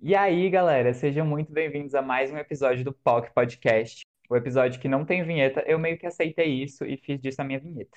E 0.00 0.14
aí, 0.14 0.48
galera, 0.50 0.92
sejam 0.92 1.26
muito 1.26 1.52
bem-vindos 1.52 1.94
a 1.94 2.02
mais 2.02 2.30
um 2.30 2.36
episódio 2.38 2.84
do 2.84 2.92
POC 2.92 3.32
Podcast. 3.32 4.04
O 4.28 4.36
episódio 4.36 4.80
que 4.80 4.88
não 4.88 5.04
tem 5.04 5.24
vinheta, 5.24 5.62
eu 5.66 5.78
meio 5.78 5.98
que 5.98 6.06
aceitei 6.06 6.62
isso 6.62 6.84
e 6.84 6.96
fiz 6.96 7.20
disso 7.20 7.40
a 7.40 7.44
minha 7.44 7.58
vinheta. 7.58 7.96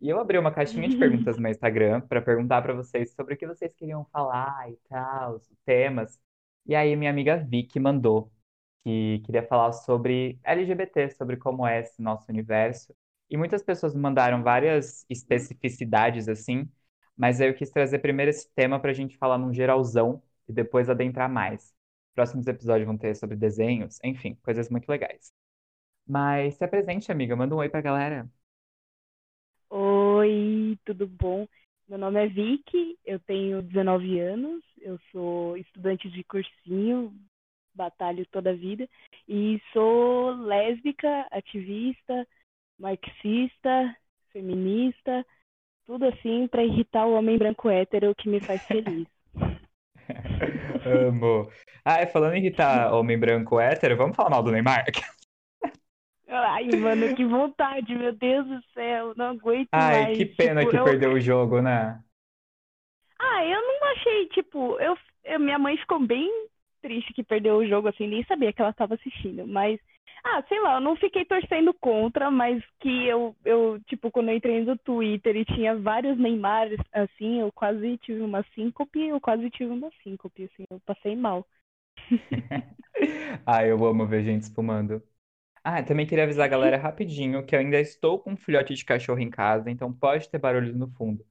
E 0.00 0.08
eu 0.08 0.20
abri 0.20 0.38
uma 0.38 0.52
caixinha 0.52 0.88
de 0.88 0.96
perguntas 0.98 1.36
no 1.36 1.42
meu 1.42 1.50
Instagram 1.50 2.00
para 2.02 2.22
perguntar 2.22 2.62
para 2.62 2.74
vocês 2.74 3.12
sobre 3.14 3.34
o 3.34 3.36
que 3.36 3.46
vocês 3.46 3.74
queriam 3.74 4.04
falar 4.12 4.70
e 4.70 4.76
tal, 4.88 5.36
os 5.36 5.48
temas. 5.64 6.18
E 6.66 6.74
aí, 6.74 6.94
minha 6.96 7.10
amiga 7.10 7.36
Vicky 7.36 7.80
mandou 7.80 8.32
que 8.84 9.20
queria 9.26 9.42
falar 9.46 9.72
sobre 9.72 10.38
LGBT, 10.44 11.10
sobre 11.10 11.36
como 11.36 11.66
é 11.66 11.80
esse 11.80 12.00
nosso 12.02 12.30
universo. 12.30 12.94
E 13.30 13.36
muitas 13.36 13.62
pessoas 13.62 13.94
me 13.94 14.00
mandaram 14.00 14.42
várias 14.42 15.04
especificidades 15.10 16.28
assim, 16.28 16.70
mas 17.16 17.40
eu 17.40 17.54
quis 17.54 17.70
trazer 17.70 17.98
primeiro 18.00 18.30
esse 18.30 18.48
tema 18.54 18.80
para 18.80 18.90
a 18.92 18.94
gente 18.94 19.16
falar 19.18 19.38
num 19.38 19.52
geralzão 19.52 20.22
e 20.48 20.52
depois 20.52 20.88
adentrar 20.88 21.30
mais. 21.30 21.74
Próximos 22.14 22.46
episódios 22.46 22.86
vão 22.86 22.96
ter 22.96 23.14
sobre 23.16 23.36
desenhos, 23.36 23.98
enfim, 24.02 24.34
coisas 24.42 24.70
muito 24.70 24.88
legais. 24.88 25.32
Mas 26.06 26.56
se 26.56 26.64
apresente, 26.64 27.12
amiga, 27.12 27.36
manda 27.36 27.54
um 27.54 27.58
oi 27.58 27.68
pra 27.68 27.80
galera. 27.80 28.30
Oi, 29.70 30.78
tudo 30.84 31.06
bom? 31.06 31.46
Meu 31.88 31.98
nome 31.98 32.24
é 32.24 32.28
Vicky, 32.28 32.98
eu 33.04 33.20
tenho 33.20 33.62
19 33.62 34.18
anos, 34.18 34.64
eu 34.80 34.98
sou 35.12 35.56
estudante 35.56 36.10
de 36.10 36.24
cursinho, 36.24 37.14
batalho 37.74 38.26
toda 38.26 38.50
a 38.50 38.54
vida, 38.54 38.88
e 39.28 39.60
sou 39.72 40.30
lésbica, 40.30 41.26
ativista, 41.30 42.26
marxista, 42.78 43.96
feminista, 44.32 45.24
tudo 45.86 46.06
assim 46.06 46.48
para 46.48 46.64
irritar 46.64 47.06
o 47.06 47.14
homem 47.14 47.38
branco 47.38 47.68
hétero 47.70 48.14
que 48.14 48.28
me 48.28 48.40
faz 48.40 48.62
feliz. 48.66 49.06
Amo. 50.84 51.50
Ah, 51.84 51.98
é, 52.00 52.06
falando 52.06 52.34
em 52.34 52.38
irritar 52.38 52.92
homem 52.92 53.18
branco 53.18 53.60
hétero, 53.60 53.96
vamos 53.96 54.16
falar 54.16 54.30
mal 54.30 54.42
do 54.42 54.50
Neymar? 54.52 54.84
Ai, 56.28 56.72
mano, 56.74 57.10
que 57.10 57.24
vontade, 57.24 57.94
meu 57.94 58.12
Deus 58.12 58.46
do 58.46 58.62
céu, 58.72 59.14
não 59.16 59.26
aguento 59.30 59.80
Ai, 59.80 59.82
mais. 59.82 60.12
que 60.12 60.26
pena 60.26 60.66
Tipo, 60.66 60.70
que 60.70 60.76
eu- 60.76 60.84
perdeu 60.84 61.12
o 61.12 61.20
jogo, 61.20 61.60
né? 61.62 62.02
Ah, 63.18 63.44
eu 63.44 63.60
não 63.60 63.88
achei, 63.92 64.26
tipo, 64.28 64.78
eu, 64.80 64.96
eu- 65.24 65.40
minha 65.40 65.58
mãe 65.58 65.76
ficou 65.78 65.98
bem 66.00 66.30
triste 66.82 67.12
que 67.14 67.24
perdeu 67.24 67.56
o 67.56 67.66
jogo, 67.66 67.88
assim, 67.88 68.06
nem 68.06 68.24
sabia 68.24 68.52
que 68.52 68.60
ela 68.60 68.70
estava 68.70 68.94
assistindo, 68.94 69.46
mas, 69.46 69.80
ah, 70.26 70.42
sei 70.48 70.60
lá, 70.60 70.74
eu 70.76 70.80
não 70.80 70.96
fiquei 70.96 71.24
torcendo 71.24 71.72
contra, 71.74 72.30
mas 72.30 72.62
que 72.80 73.06
eu, 73.06 73.36
eu, 73.44 73.80
tipo, 73.84 74.10
quando 74.10 74.30
eu 74.30 74.36
entrei 74.36 74.64
no 74.64 74.76
Twitter 74.78 75.36
e 75.36 75.44
tinha 75.44 75.76
vários 75.78 76.18
Neymares, 76.18 76.78
assim, 76.92 77.40
eu 77.40 77.52
quase 77.52 77.96
tive 77.98 78.20
uma 78.22 78.44
síncope, 78.54 79.00
eu 79.08 79.20
quase 79.20 79.48
tive 79.50 79.70
uma 79.72 79.90
síncope, 80.02 80.44
assim, 80.44 80.64
eu 80.70 80.80
passei 80.86 81.16
mal. 81.16 81.46
Ah, 83.46 83.64
eu 83.66 83.84
amo 83.86 84.06
ver 84.06 84.24
gente 84.24 84.42
espumando. 84.44 85.02
Ah, 85.64 85.82
também 85.82 86.06
queria 86.06 86.24
avisar 86.24 86.46
a 86.46 86.48
galera 86.48 86.76
rapidinho 86.78 87.44
que 87.46 87.54
eu 87.56 87.60
ainda 87.60 87.80
estou 87.80 88.18
com 88.20 88.32
um 88.32 88.36
filhote 88.36 88.74
de 88.74 88.84
cachorro 88.84 89.20
em 89.20 89.30
casa, 89.30 89.70
então 89.70 89.92
pode 89.92 90.28
ter 90.30 90.38
barulho 90.38 90.74
no 90.76 90.88
fundo. 90.92 91.26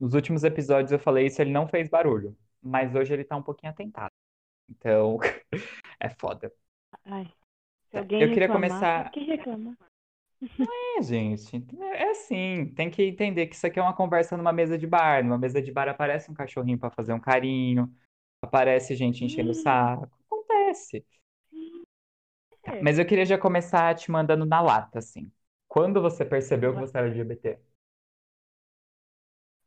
Nos 0.00 0.14
últimos 0.14 0.44
episódios 0.44 0.92
eu 0.92 0.98
falei 1.00 1.26
isso, 1.28 1.42
ele 1.42 1.52
não 1.52 1.68
fez 1.68 1.88
barulho, 1.90 2.36
mas 2.62 2.94
hoje 2.94 3.14
ele 3.14 3.24
tá 3.24 3.36
um 3.36 3.42
pouquinho 3.42 3.72
atentado. 3.72 4.12
Então, 4.70 5.18
é 6.00 6.10
foda. 6.10 6.52
Ai, 7.04 7.26
alguém 7.98 8.20
Eu 8.20 8.28
queria 8.28 8.46
reclamar, 8.46 8.80
começar- 8.80 9.10
que 9.12 9.20
reclamar? 9.20 9.76
É, 10.98 11.02
gente, 11.02 11.56
é 11.80 12.10
assim, 12.10 12.66
tem 12.74 12.90
que 12.90 13.02
entender 13.02 13.46
que 13.46 13.54
isso 13.54 13.66
aqui 13.66 13.78
é 13.78 13.82
uma 13.82 13.94
conversa 13.94 14.36
numa 14.36 14.52
mesa 14.52 14.78
de 14.78 14.86
bar. 14.86 15.22
Numa 15.24 15.38
mesa 15.38 15.60
de 15.60 15.70
bar 15.72 15.88
aparece 15.88 16.30
um 16.30 16.34
cachorrinho 16.34 16.78
pra 16.78 16.90
fazer 16.90 17.12
um 17.12 17.20
carinho, 17.20 17.92
aparece 18.42 18.94
gente 18.94 19.24
enchendo 19.24 19.50
o 19.50 19.54
saco, 19.54 20.08
acontece. 20.26 21.04
É. 22.66 22.82
Mas 22.82 22.98
eu 22.98 23.06
queria 23.06 23.24
já 23.26 23.36
começar 23.38 23.94
te 23.94 24.10
mandando 24.10 24.44
na 24.46 24.60
lata, 24.60 24.98
assim. 24.98 25.30
Quando 25.68 26.00
você 26.00 26.24
percebeu 26.24 26.72
que 26.74 26.80
você 26.80 26.96
era 26.98 27.08
LGBT? 27.08 27.58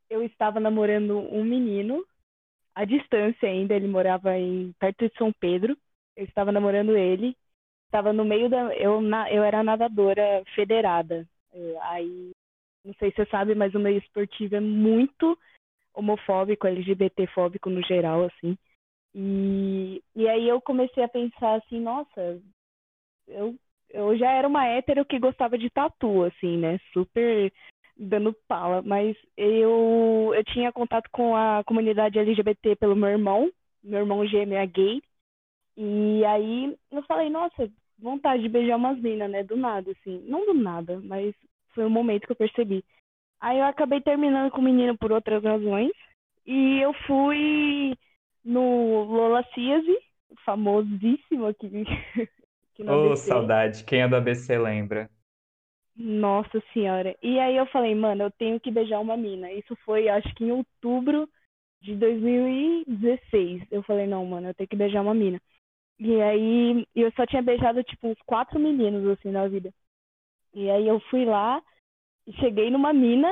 eu 0.10 0.24
estava 0.24 0.60
namorando 0.60 1.18
um 1.20 1.44
menino, 1.44 2.06
à 2.76 2.86
distância 2.86 3.50
ainda, 3.50 3.76
ele 3.76 3.88
morava 3.88 4.38
em 4.38 4.74
perto 4.80 5.08
de 5.10 5.18
São 5.18 5.34
Pedro. 5.40 5.78
Eu 6.16 6.26
estava 6.26 6.52
namorando 6.52 6.98
ele, 6.98 7.36
estava 7.88 8.14
no 8.14 8.24
meio 8.24 8.50
da. 8.50 8.76
Eu, 8.76 9.02
na, 9.02 9.32
eu 9.32 9.44
era 9.44 9.64
nadadora 9.64 10.44
federada. 10.54 11.28
É, 11.54 11.78
Aí, 11.82 12.32
não 12.86 12.94
sei 12.96 13.10
se 13.12 13.18
você 13.18 13.26
sabe, 13.26 13.56
mas 13.56 13.74
o 13.74 13.80
meio 13.80 13.98
esportivo 13.98 14.56
é 14.56 14.60
muito 14.60 15.38
homofóbico, 15.94 16.68
LGBTfóbico 16.68 17.70
no 17.70 17.82
geral, 17.86 18.26
assim. 18.26 18.58
E, 19.16 20.04
e 20.16 20.28
aí 20.30 20.48
eu 20.48 20.62
comecei 20.62 21.04
a 21.04 21.08
pensar 21.08 21.56
assim, 21.56 21.80
nossa, 21.80 22.40
eu, 23.28 23.56
eu 23.90 24.18
já 24.18 24.32
era 24.32 24.48
uma 24.48 24.66
hétero 24.66 25.06
que 25.06 25.18
gostava 25.20 25.58
de 25.58 25.70
tatu, 25.70 26.24
assim, 26.24 26.58
né? 26.58 26.78
Super 26.94 27.52
dando 27.98 28.32
pala, 28.48 28.84
mas 28.84 29.18
eu, 29.36 30.32
eu 30.36 30.44
tinha 30.46 30.72
contato 30.72 31.10
com 31.12 31.36
a 31.36 31.64
comunidade 31.66 32.20
LGBT 32.20 32.76
pelo 32.76 32.96
meu 32.96 33.10
irmão, 33.10 33.52
meu 33.84 34.00
irmão 34.02 34.26
gêmeo 34.28 34.56
é 34.56 34.68
gay, 34.68 35.02
e 35.78 36.26
aí 36.26 36.76
eu 36.92 37.04
falei, 37.04 37.30
nossa, 37.30 37.70
vontade 38.00 38.42
de 38.42 38.50
beijar 38.50 38.78
umas 38.78 39.00
minas, 39.00 39.30
né, 39.30 39.44
do 39.44 39.56
nada, 39.56 39.92
assim, 39.92 40.24
não 40.28 40.46
do 40.46 40.54
nada, 40.54 41.00
mas 41.04 41.36
foi 41.74 41.86
um 41.86 41.90
momento 41.90 42.26
que 42.26 42.32
eu 42.32 42.36
percebi. 42.36 42.84
Aí 43.40 43.60
eu 43.60 43.66
acabei 43.66 44.02
terminando 44.02 44.50
com 44.52 44.60
o 44.60 44.64
menino 44.64 44.98
por 44.98 45.12
outras 45.12 45.44
razões, 45.44 45.92
e 46.46 46.80
eu 46.80 46.94
fui 47.06 47.94
no 48.44 49.04
Lola 49.04 49.44
Ciase, 49.54 49.96
famosíssimo 50.44 51.46
aqui, 51.46 51.68
aqui 52.74 52.84
no 52.84 52.94
Ô, 52.94 53.08
ABC. 53.08 53.30
saudade, 53.30 53.84
quem 53.84 54.02
é 54.02 54.08
do 54.08 54.16
ABC 54.16 54.58
lembra? 54.58 55.10
Nossa 55.96 56.62
senhora. 56.74 57.16
E 57.22 57.40
aí 57.40 57.56
eu 57.58 57.66
falei, 57.68 57.94
mano, 57.96 58.24
eu 58.24 58.32
tenho 58.32 58.60
que 58.60 58.72
beijar 58.72 59.00
uma 59.00 59.18
mina. 59.18 59.52
Isso 59.52 59.76
foi, 59.84 60.08
acho 60.08 60.34
que 60.36 60.46
em 60.46 60.52
outubro 60.52 61.28
de 61.82 61.96
2016. 61.96 63.64
Eu 63.72 63.84
falei, 63.84 64.08
não, 64.08 64.26
mano, 64.26 64.50
eu 64.50 64.54
tenho 64.54 64.68
que 64.68 64.76
beijar 64.76 65.02
uma 65.02 65.14
mina. 65.14 65.42
E 66.00 66.22
aí 66.22 66.88
eu 66.96 67.12
só 67.14 67.26
tinha 67.26 67.42
beijado, 67.42 67.84
tipo, 67.84 68.08
uns 68.08 68.22
quatro 68.26 68.60
meninos, 68.60 69.08
assim, 69.10 69.32
na 69.32 69.48
vida. 69.48 69.74
E 70.54 70.70
aí 70.70 70.88
eu 70.88 71.00
fui 71.10 71.26
lá, 71.26 71.62
cheguei 72.40 72.70
numa 72.70 72.94
mina, 72.94 73.30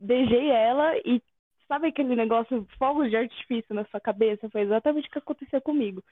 beijei 0.00 0.50
ela 0.50 0.96
e 0.98 1.22
sabe 1.68 1.88
aquele 1.88 2.14
negócio, 2.16 2.66
fogos 2.78 3.10
de 3.10 3.16
artifício 3.16 3.74
na 3.74 3.84
sua 3.86 4.00
cabeça? 4.00 4.50
Foi 4.50 4.62
exatamente 4.62 5.08
o 5.08 5.10
que 5.10 5.18
aconteceu 5.18 5.60
comigo. 5.60 6.02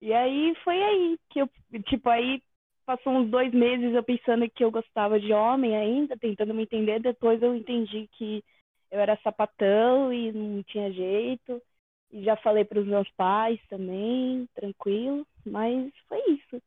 E 0.00 0.12
aí 0.12 0.54
foi 0.64 0.82
aí 0.82 1.18
que 1.30 1.40
eu, 1.40 1.48
tipo, 1.84 2.08
aí 2.08 2.42
passou 2.84 3.12
uns 3.12 3.30
dois 3.30 3.52
meses 3.52 3.94
eu 3.94 4.02
pensando 4.02 4.48
que 4.50 4.64
eu 4.64 4.70
gostava 4.70 5.20
de 5.20 5.32
homem 5.32 5.76
ainda, 5.76 6.16
tentando 6.16 6.54
me 6.54 6.62
entender. 6.64 7.00
Depois 7.00 7.40
eu 7.42 7.54
entendi 7.54 8.08
que 8.12 8.42
eu 8.90 9.00
era 9.00 9.18
sapatão 9.22 10.12
e 10.12 10.32
não 10.32 10.62
tinha 10.64 10.92
jeito. 10.92 11.62
E 12.12 12.24
já 12.24 12.36
falei 12.36 12.64
para 12.64 12.80
os 12.80 12.86
meus 12.86 13.10
pais 13.12 13.60
também, 13.68 14.46
tranquilo. 14.54 15.26
Mas 15.46 15.92
foi 16.08 16.20
isso. 16.32 16.62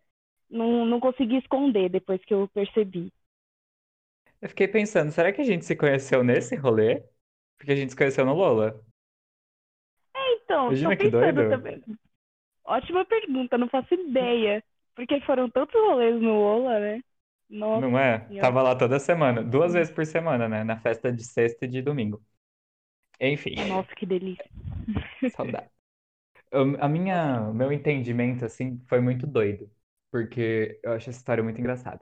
Não, 0.50 0.86
não 0.86 1.00
consegui 1.00 1.38
esconder 1.38 1.90
depois 1.90 2.24
que 2.26 2.34
eu 2.34 2.48
percebi. 2.50 3.12
Eu 4.42 4.50
fiquei 4.50 4.68
pensando, 4.68 5.12
será 5.12 5.32
que 5.34 5.42
a 5.42 5.44
gente 5.44 5.66
se 5.66 5.76
conheceu 5.76 6.24
nesse 6.24 6.56
rolê? 6.56 7.04
Porque 7.58 7.72
a 7.72 7.76
gente 7.76 7.92
se 7.92 7.96
conheceu 7.98 8.26
no 8.26 8.34
Lola. 8.34 8.84
É, 10.16 10.34
então, 10.34 10.74
Imagina 10.74 10.96
tô 10.96 10.96
pensando 10.96 11.44
doido. 11.44 11.44
também. 11.46 11.82
Ótima 12.66 13.06
pergunta, 13.06 13.58
não 13.58 13.70
faço 13.70 13.94
ideia. 13.96 14.64
Porque 14.96 15.22
foram 15.22 15.50
tantos 15.50 15.76
rolês 15.76 16.22
no 16.22 16.36
Ola, 16.40 16.80
né? 16.80 17.02
Nossa 17.50 17.90
Não 17.90 17.98
é? 18.00 18.30
Senhora. 18.30 18.38
Tava 18.40 18.62
lá 18.62 18.76
toda 18.76 19.00
semana, 19.00 19.44
duas 19.44 19.74
vezes 19.74 19.94
por 19.94 20.06
semana, 20.06 20.48
né? 20.48 20.64
Na 20.64 20.80
festa 20.80 21.12
de 21.12 21.24
sexta 21.24 21.66
e 21.66 21.68
de 21.68 21.82
domingo. 21.82 22.24
Enfim, 23.20 23.56
Nossa, 23.68 23.96
que 23.96 24.06
delícia. 24.06 24.50
saudade. 25.28 25.70
A 26.80 26.88
minha, 26.88 27.50
o 27.50 27.54
meu 27.54 27.72
entendimento, 27.72 28.46
assim, 28.46 28.82
foi 28.88 29.02
muito 29.02 29.28
doido. 29.28 29.70
Porque 30.12 30.80
eu 30.84 30.94
acho 30.94 31.10
essa 31.10 31.20
história 31.20 31.44
muito 31.44 31.60
engraçada. 31.60 32.02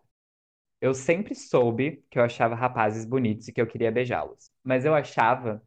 Eu 0.82 0.94
sempre 0.94 1.36
soube 1.36 2.06
que 2.12 2.20
eu 2.20 2.24
achava 2.24 2.56
rapazes 2.56 3.06
bonitos 3.06 3.48
e 3.48 3.54
que 3.54 3.62
eu 3.62 3.68
queria 3.68 3.92
beijá-los. 3.92 4.52
Mas 4.64 4.86
eu 4.86 4.96
achava 4.96 5.62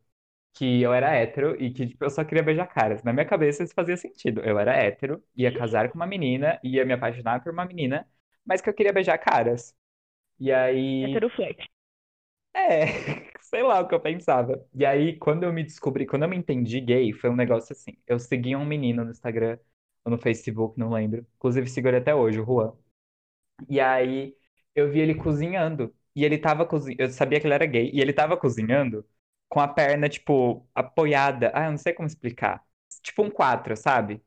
que 0.55 0.83
eu 0.83 0.93
era 0.95 1.11
hétero 1.15 1.61
e 1.63 1.73
que 1.73 1.87
tipo, 1.89 2.05
eu 2.05 2.11
só 2.11 2.25
queria 2.25 2.43
beijar 2.45 2.67
caras. 2.69 3.03
Na 3.05 3.13
minha 3.13 3.27
cabeça 3.27 3.65
isso 3.65 3.75
fazia 3.75 3.97
sentido. 3.97 4.41
Eu 4.43 4.59
era 4.59 4.75
hétero, 4.77 5.23
ia 5.37 5.53
casar 5.57 5.91
com 5.91 5.97
uma 5.97 6.07
menina, 6.07 6.61
ia 6.65 6.85
me 6.85 6.93
apaixonar 6.95 7.43
por 7.43 7.53
uma 7.53 7.67
menina, 7.67 8.09
mas 8.47 8.61
que 8.63 8.71
eu 8.71 8.75
queria 8.75 8.93
beijar 8.93 9.19
caras. 9.19 9.75
E 10.41 10.53
aí. 10.53 11.07
Heteroflex. 11.07 11.67
É, 12.55 12.87
sei 13.51 13.63
lá 13.63 13.81
o 13.81 13.89
que 13.89 13.95
eu 13.95 14.01
pensava. 14.01 14.65
E 14.75 14.85
aí, 14.85 15.19
quando 15.19 15.45
eu 15.45 15.53
me 15.53 15.63
descobri, 15.65 16.07
quando 16.07 16.25
eu 16.25 16.29
me 16.29 16.37
entendi 16.37 16.81
gay, 16.81 17.13
foi 17.13 17.31
um 17.31 17.37
negócio 17.37 17.73
assim. 17.73 17.97
Eu 18.07 18.19
seguia 18.19 18.59
um 18.59 18.65
menino 18.67 19.05
no 19.05 19.11
Instagram 19.11 19.59
ou 20.05 20.11
no 20.13 20.19
Facebook, 20.19 20.79
não 20.79 20.91
lembro. 20.93 21.27
Inclusive, 21.37 21.69
sigo 21.69 21.89
ele 21.89 21.99
até 21.99 22.15
hoje, 22.15 22.41
o 22.41 22.45
Juan. 22.45 22.73
E 23.69 23.81
aí, 23.81 24.37
eu 24.75 24.91
vi 24.91 25.01
ele 25.01 25.15
cozinhando. 25.15 25.95
E 26.15 26.25
ele 26.25 26.39
tava 26.39 26.67
cozinhando. 26.67 27.03
Eu 27.03 27.11
sabia 27.11 27.41
que 27.41 27.47
ele 27.47 27.55
era 27.55 27.67
gay. 27.67 27.91
E 27.93 28.01
ele 28.01 28.13
tava 28.13 28.37
cozinhando 28.37 29.07
com 29.49 29.61
a 29.61 29.69
perna, 29.69 30.09
tipo, 30.09 30.69
apoiada. 30.75 31.51
Ah, 31.55 31.67
eu 31.67 31.71
não 31.73 31.79
sei 31.79 31.93
como 31.93 32.07
explicar. 32.09 32.65
Tipo 33.03 33.23
um 33.23 33.31
quatro, 33.31 33.77
sabe? 33.77 34.23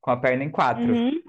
com 0.00 0.10
a 0.10 0.16
perna 0.16 0.44
em 0.44 0.50
quatro. 0.50 0.94
Uhum. 0.94 1.22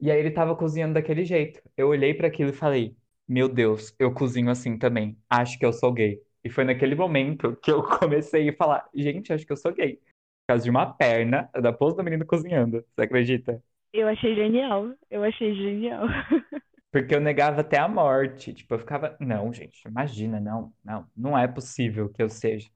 E 0.00 0.10
aí 0.10 0.18
ele 0.18 0.30
tava 0.30 0.56
cozinhando 0.56 0.94
daquele 0.94 1.24
jeito. 1.24 1.62
Eu 1.76 1.88
olhei 1.88 2.14
para 2.14 2.28
aquilo 2.28 2.50
e 2.50 2.52
falei: 2.52 2.96
Meu 3.28 3.48
Deus, 3.48 3.94
eu 3.98 4.12
cozinho 4.14 4.50
assim 4.50 4.78
também. 4.78 5.18
Acho 5.30 5.58
que 5.58 5.64
eu 5.66 5.72
sou 5.72 5.92
gay. 5.92 6.20
E 6.44 6.50
foi 6.50 6.64
naquele 6.64 6.94
momento 6.94 7.56
que 7.56 7.70
eu 7.70 7.82
comecei 7.98 8.48
a 8.48 8.52
falar: 8.56 8.88
Gente, 8.94 9.32
acho 9.32 9.46
que 9.46 9.52
eu 9.52 9.56
sou 9.56 9.72
gay. 9.72 9.96
Por 9.96 10.54
causa 10.54 10.64
de 10.64 10.70
uma 10.70 10.92
perna 10.92 11.48
da 11.60 11.72
pose 11.72 11.96
do 11.96 12.02
menino 12.04 12.26
cozinhando. 12.26 12.84
Você 12.94 13.02
acredita? 13.02 13.62
Eu 13.92 14.08
achei 14.08 14.34
genial. 14.34 14.94
Eu 15.10 15.22
achei 15.24 15.54
genial. 15.54 16.04
Porque 16.90 17.14
eu 17.14 17.20
negava 17.20 17.60
até 17.62 17.78
a 17.78 17.88
morte. 17.88 18.52
Tipo, 18.52 18.74
eu 18.74 18.78
ficava: 18.78 19.16
Não, 19.20 19.52
gente, 19.52 19.86
imagina, 19.86 20.40
não, 20.40 20.72
não, 20.84 21.06
não 21.16 21.38
é 21.38 21.48
possível 21.48 22.08
que 22.10 22.22
eu 22.22 22.28
seja. 22.28 22.68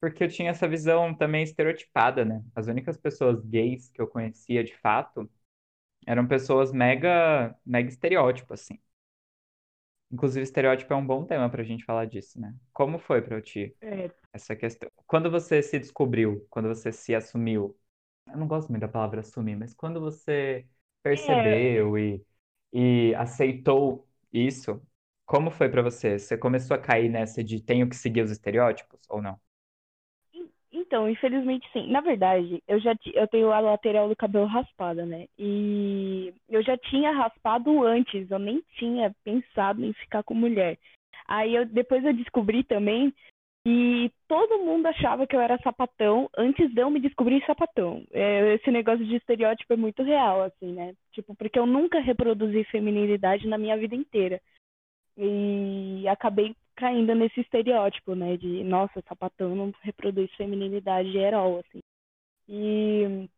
Porque 0.00 0.24
eu 0.24 0.28
tinha 0.28 0.50
essa 0.50 0.68
visão 0.68 1.14
também 1.14 1.42
estereotipada, 1.42 2.24
né? 2.24 2.42
As 2.54 2.66
únicas 2.66 2.96
pessoas 2.96 3.40
gays 3.44 3.90
que 3.90 4.00
eu 4.00 4.06
conhecia 4.06 4.62
de 4.62 4.76
fato 4.76 5.28
eram 6.06 6.26
pessoas 6.26 6.72
mega, 6.72 7.56
mega 7.66 7.88
estereótipo, 7.88 8.54
assim. 8.54 8.78
Inclusive, 10.14 10.42
estereótipo 10.44 10.92
é 10.94 10.96
um 10.96 11.06
bom 11.06 11.24
tema 11.26 11.50
pra 11.50 11.64
gente 11.64 11.84
falar 11.84 12.06
disso, 12.06 12.40
né? 12.40 12.54
Como 12.72 12.98
foi 12.98 13.22
pra 13.22 13.42
ti 13.42 13.76
É, 13.80 14.10
essa 14.32 14.56
questão? 14.56 14.90
Quando 15.06 15.30
você 15.30 15.62
se 15.62 15.78
descobriu, 15.78 16.46
quando 16.50 16.68
você 16.68 16.92
se 16.92 17.14
assumiu, 17.14 17.76
eu 18.28 18.38
não 18.38 18.48
gosto 18.48 18.70
muito 18.70 18.82
da 18.82 18.88
palavra 18.88 19.20
assumir, 19.20 19.56
mas 19.56 19.74
quando 19.74 20.00
você 20.00 20.66
é, 21.16 21.84
percebeu 21.84 21.98
e, 21.98 22.24
e 22.72 23.14
aceitou 23.16 24.08
isso, 24.32 24.82
como 25.26 25.50
foi 25.50 25.68
pra 25.70 25.82
você? 25.82 26.18
Você 26.18 26.38
começou 26.38 26.76
a 26.76 26.80
cair 26.80 27.10
nessa 27.10 27.44
de 27.44 27.60
tenho 27.62 27.88
que 27.88 27.96
seguir 27.96 28.22
os 28.22 28.30
estereótipos 28.32 29.00
ou 29.10 29.22
não? 29.22 29.40
En- 30.84 30.86
Então, 30.86 31.08
infelizmente 31.08 31.68
sim. 31.72 31.88
Na 31.90 32.00
verdade, 32.00 32.62
eu 32.68 32.78
já 32.80 32.94
eu 33.14 33.26
tenho 33.28 33.52
a 33.52 33.60
lateral 33.60 34.08
do 34.08 34.16
cabelo 34.16 34.46
raspada, 34.46 35.04
né? 35.06 35.26
E 35.38 36.32
eu 36.48 36.62
já 36.62 36.76
tinha 36.76 37.12
raspado 37.12 37.82
antes, 37.84 38.30
eu 38.30 38.38
nem 38.38 38.62
tinha 38.78 39.14
pensado 39.24 39.84
em 39.84 39.92
ficar 39.94 40.22
com 40.22 40.34
mulher. 40.34 40.78
Aí 41.26 41.54
eu, 41.54 41.66
depois 41.66 42.04
eu 42.04 42.12
descobri 42.14 42.64
também 42.64 43.12
que 43.66 44.12
todo 44.28 44.58
mundo 44.64 44.86
achava 44.86 45.26
que 45.26 45.34
eu 45.36 45.40
era 45.40 45.58
sapatão 45.58 46.28
antes 46.36 46.72
de 46.74 46.80
eu 46.82 46.90
me 46.90 47.00
descobrir 47.00 47.44
sapatão. 47.46 48.04
É, 48.12 48.54
esse 48.54 48.70
negócio 48.70 49.04
de 49.06 49.16
estereótipo 49.16 49.72
é 49.72 49.76
muito 49.76 50.02
real, 50.02 50.42
assim, 50.42 50.72
né? 50.72 50.94
Tipo, 51.12 51.34
porque 51.34 51.58
eu 51.58 51.66
nunca 51.66 52.00
reproduzi 52.00 52.64
feminilidade 52.64 53.48
na 53.48 53.58
minha 53.58 53.76
vida 53.76 53.94
inteira. 53.94 54.40
E 55.16 56.06
acabei 56.08 56.54
caindo 56.76 57.14
nesse 57.14 57.40
estereótipo, 57.40 58.14
né? 58.14 58.36
De, 58.36 58.64
nossa, 58.64 59.02
sapatão 59.08 59.54
não 59.54 59.72
reproduz 59.82 60.30
feminilidade 60.34 61.12
geral, 61.12 61.58
assim. 61.58 61.80
E 62.48 63.28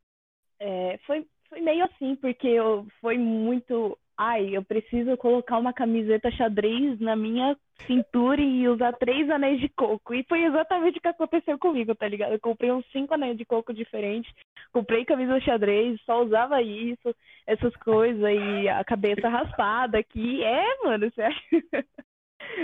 é, 0.58 0.98
foi, 1.06 1.26
foi 1.48 1.60
meio 1.60 1.84
assim, 1.84 2.16
porque 2.16 2.48
eu, 2.48 2.86
foi 3.00 3.18
muito. 3.18 3.98
Ai, 4.18 4.56
eu 4.56 4.64
preciso 4.64 5.14
colocar 5.18 5.58
uma 5.58 5.74
camiseta 5.74 6.30
xadrez 6.30 6.98
na 7.00 7.14
minha 7.14 7.54
cintura 7.86 8.40
e 8.40 8.66
usar 8.66 8.94
três 8.94 9.28
anéis 9.28 9.60
de 9.60 9.68
coco. 9.68 10.14
E 10.14 10.24
foi 10.24 10.42
exatamente 10.44 10.98
o 10.98 11.02
que 11.02 11.08
aconteceu 11.08 11.58
comigo, 11.58 11.94
tá 11.94 12.08
ligado? 12.08 12.32
Eu 12.32 12.40
comprei 12.40 12.72
uns 12.72 12.86
cinco 12.90 13.12
anéis 13.12 13.36
de 13.36 13.44
coco 13.44 13.74
diferentes, 13.74 14.32
comprei 14.72 15.04
camisa 15.04 15.38
xadrez, 15.40 16.00
só 16.06 16.24
usava 16.24 16.62
isso, 16.62 17.14
essas 17.46 17.76
coisas, 17.76 18.22
e 18.22 18.68
a 18.70 18.82
cabeça 18.84 19.28
raspada 19.28 19.98
aqui. 19.98 20.42
É, 20.42 20.84
mano, 20.84 21.12
sério. 21.14 21.36
É, 21.74 21.84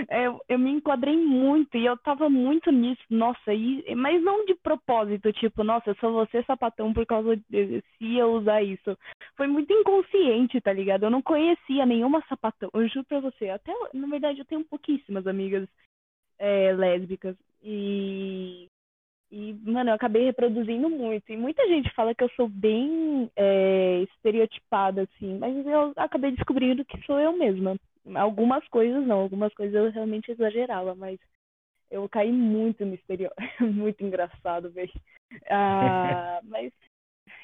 eu, 0.09 0.41
eu 0.49 0.59
me 0.59 0.71
enquadrei 0.71 1.15
muito 1.17 1.77
e 1.77 1.85
eu 1.85 1.97
tava 1.97 2.29
muito 2.29 2.71
nisso, 2.71 3.01
nossa, 3.09 3.53
e, 3.53 3.83
mas 3.95 4.21
não 4.23 4.45
de 4.45 4.55
propósito, 4.55 5.31
tipo, 5.33 5.63
nossa, 5.63 5.91
eu 5.91 5.95
só 5.95 6.11
vou 6.11 6.25
ser 6.27 6.45
sapatão 6.45 6.93
por 6.93 7.05
causa 7.05 7.35
de 7.49 7.83
se 7.97 8.17
eu 8.17 8.33
usar 8.33 8.61
isso. 8.61 8.97
Foi 9.35 9.47
muito 9.47 9.71
inconsciente, 9.71 10.61
tá 10.61 10.73
ligado? 10.73 11.03
Eu 11.03 11.09
não 11.09 11.21
conhecia 11.21 11.85
nenhuma 11.85 12.23
sapatão, 12.27 12.69
eu 12.73 12.87
juro 12.87 13.05
pra 13.05 13.19
você. 13.19 13.49
Até, 13.49 13.73
na 13.93 14.07
verdade, 14.07 14.39
eu 14.39 14.45
tenho 14.45 14.63
pouquíssimas 14.63 15.25
amigas 15.27 15.67
é, 16.39 16.73
lésbicas. 16.73 17.35
E, 17.61 18.67
e, 19.31 19.53
mano, 19.63 19.89
eu 19.89 19.95
acabei 19.95 20.25
reproduzindo 20.25 20.89
muito. 20.89 21.31
E 21.31 21.37
muita 21.37 21.67
gente 21.67 21.93
fala 21.95 22.13
que 22.13 22.23
eu 22.23 22.29
sou 22.35 22.47
bem 22.47 23.31
é, 23.35 24.01
estereotipada, 24.03 25.03
assim, 25.03 25.37
mas 25.39 25.65
eu 25.65 25.93
acabei 25.95 26.31
descobrindo 26.31 26.85
que 26.85 27.01
sou 27.05 27.19
eu 27.19 27.33
mesma. 27.33 27.75
Algumas 28.15 28.67
coisas 28.69 29.05
não, 29.07 29.21
algumas 29.21 29.53
coisas 29.53 29.73
eu 29.75 29.91
realmente 29.91 30.31
exagerava, 30.31 30.95
mas 30.95 31.19
eu 31.91 32.07
caí 32.09 32.31
muito 32.31 32.85
no 32.85 32.95
estereótipo. 32.95 33.41
Muito 33.61 34.03
engraçado, 34.03 34.71
velho. 34.71 34.91
Ah, 35.49 36.41
mas 36.45 36.73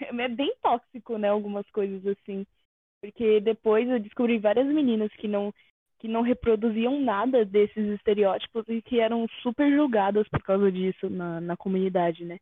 é 0.01 0.27
bem 0.29 0.53
tóxico, 0.61 1.17
né? 1.17 1.29
Algumas 1.29 1.69
coisas 1.71 2.05
assim. 2.07 2.45
Porque 3.01 3.39
depois 3.41 3.89
eu 3.89 3.99
descobri 3.99 4.39
várias 4.39 4.67
meninas 4.67 5.11
que 5.15 5.27
não 5.27 5.53
que 5.99 6.07
não 6.07 6.21
reproduziam 6.21 6.99
nada 6.99 7.45
desses 7.45 7.87
estereótipos 7.95 8.65
e 8.69 8.81
que 8.81 8.99
eram 8.99 9.27
super 9.43 9.71
julgadas 9.71 10.27
por 10.29 10.41
causa 10.43 10.71
disso 10.71 11.09
na, 11.09 11.41
na 11.41 11.57
comunidade, 11.57 12.25
né? 12.25 12.39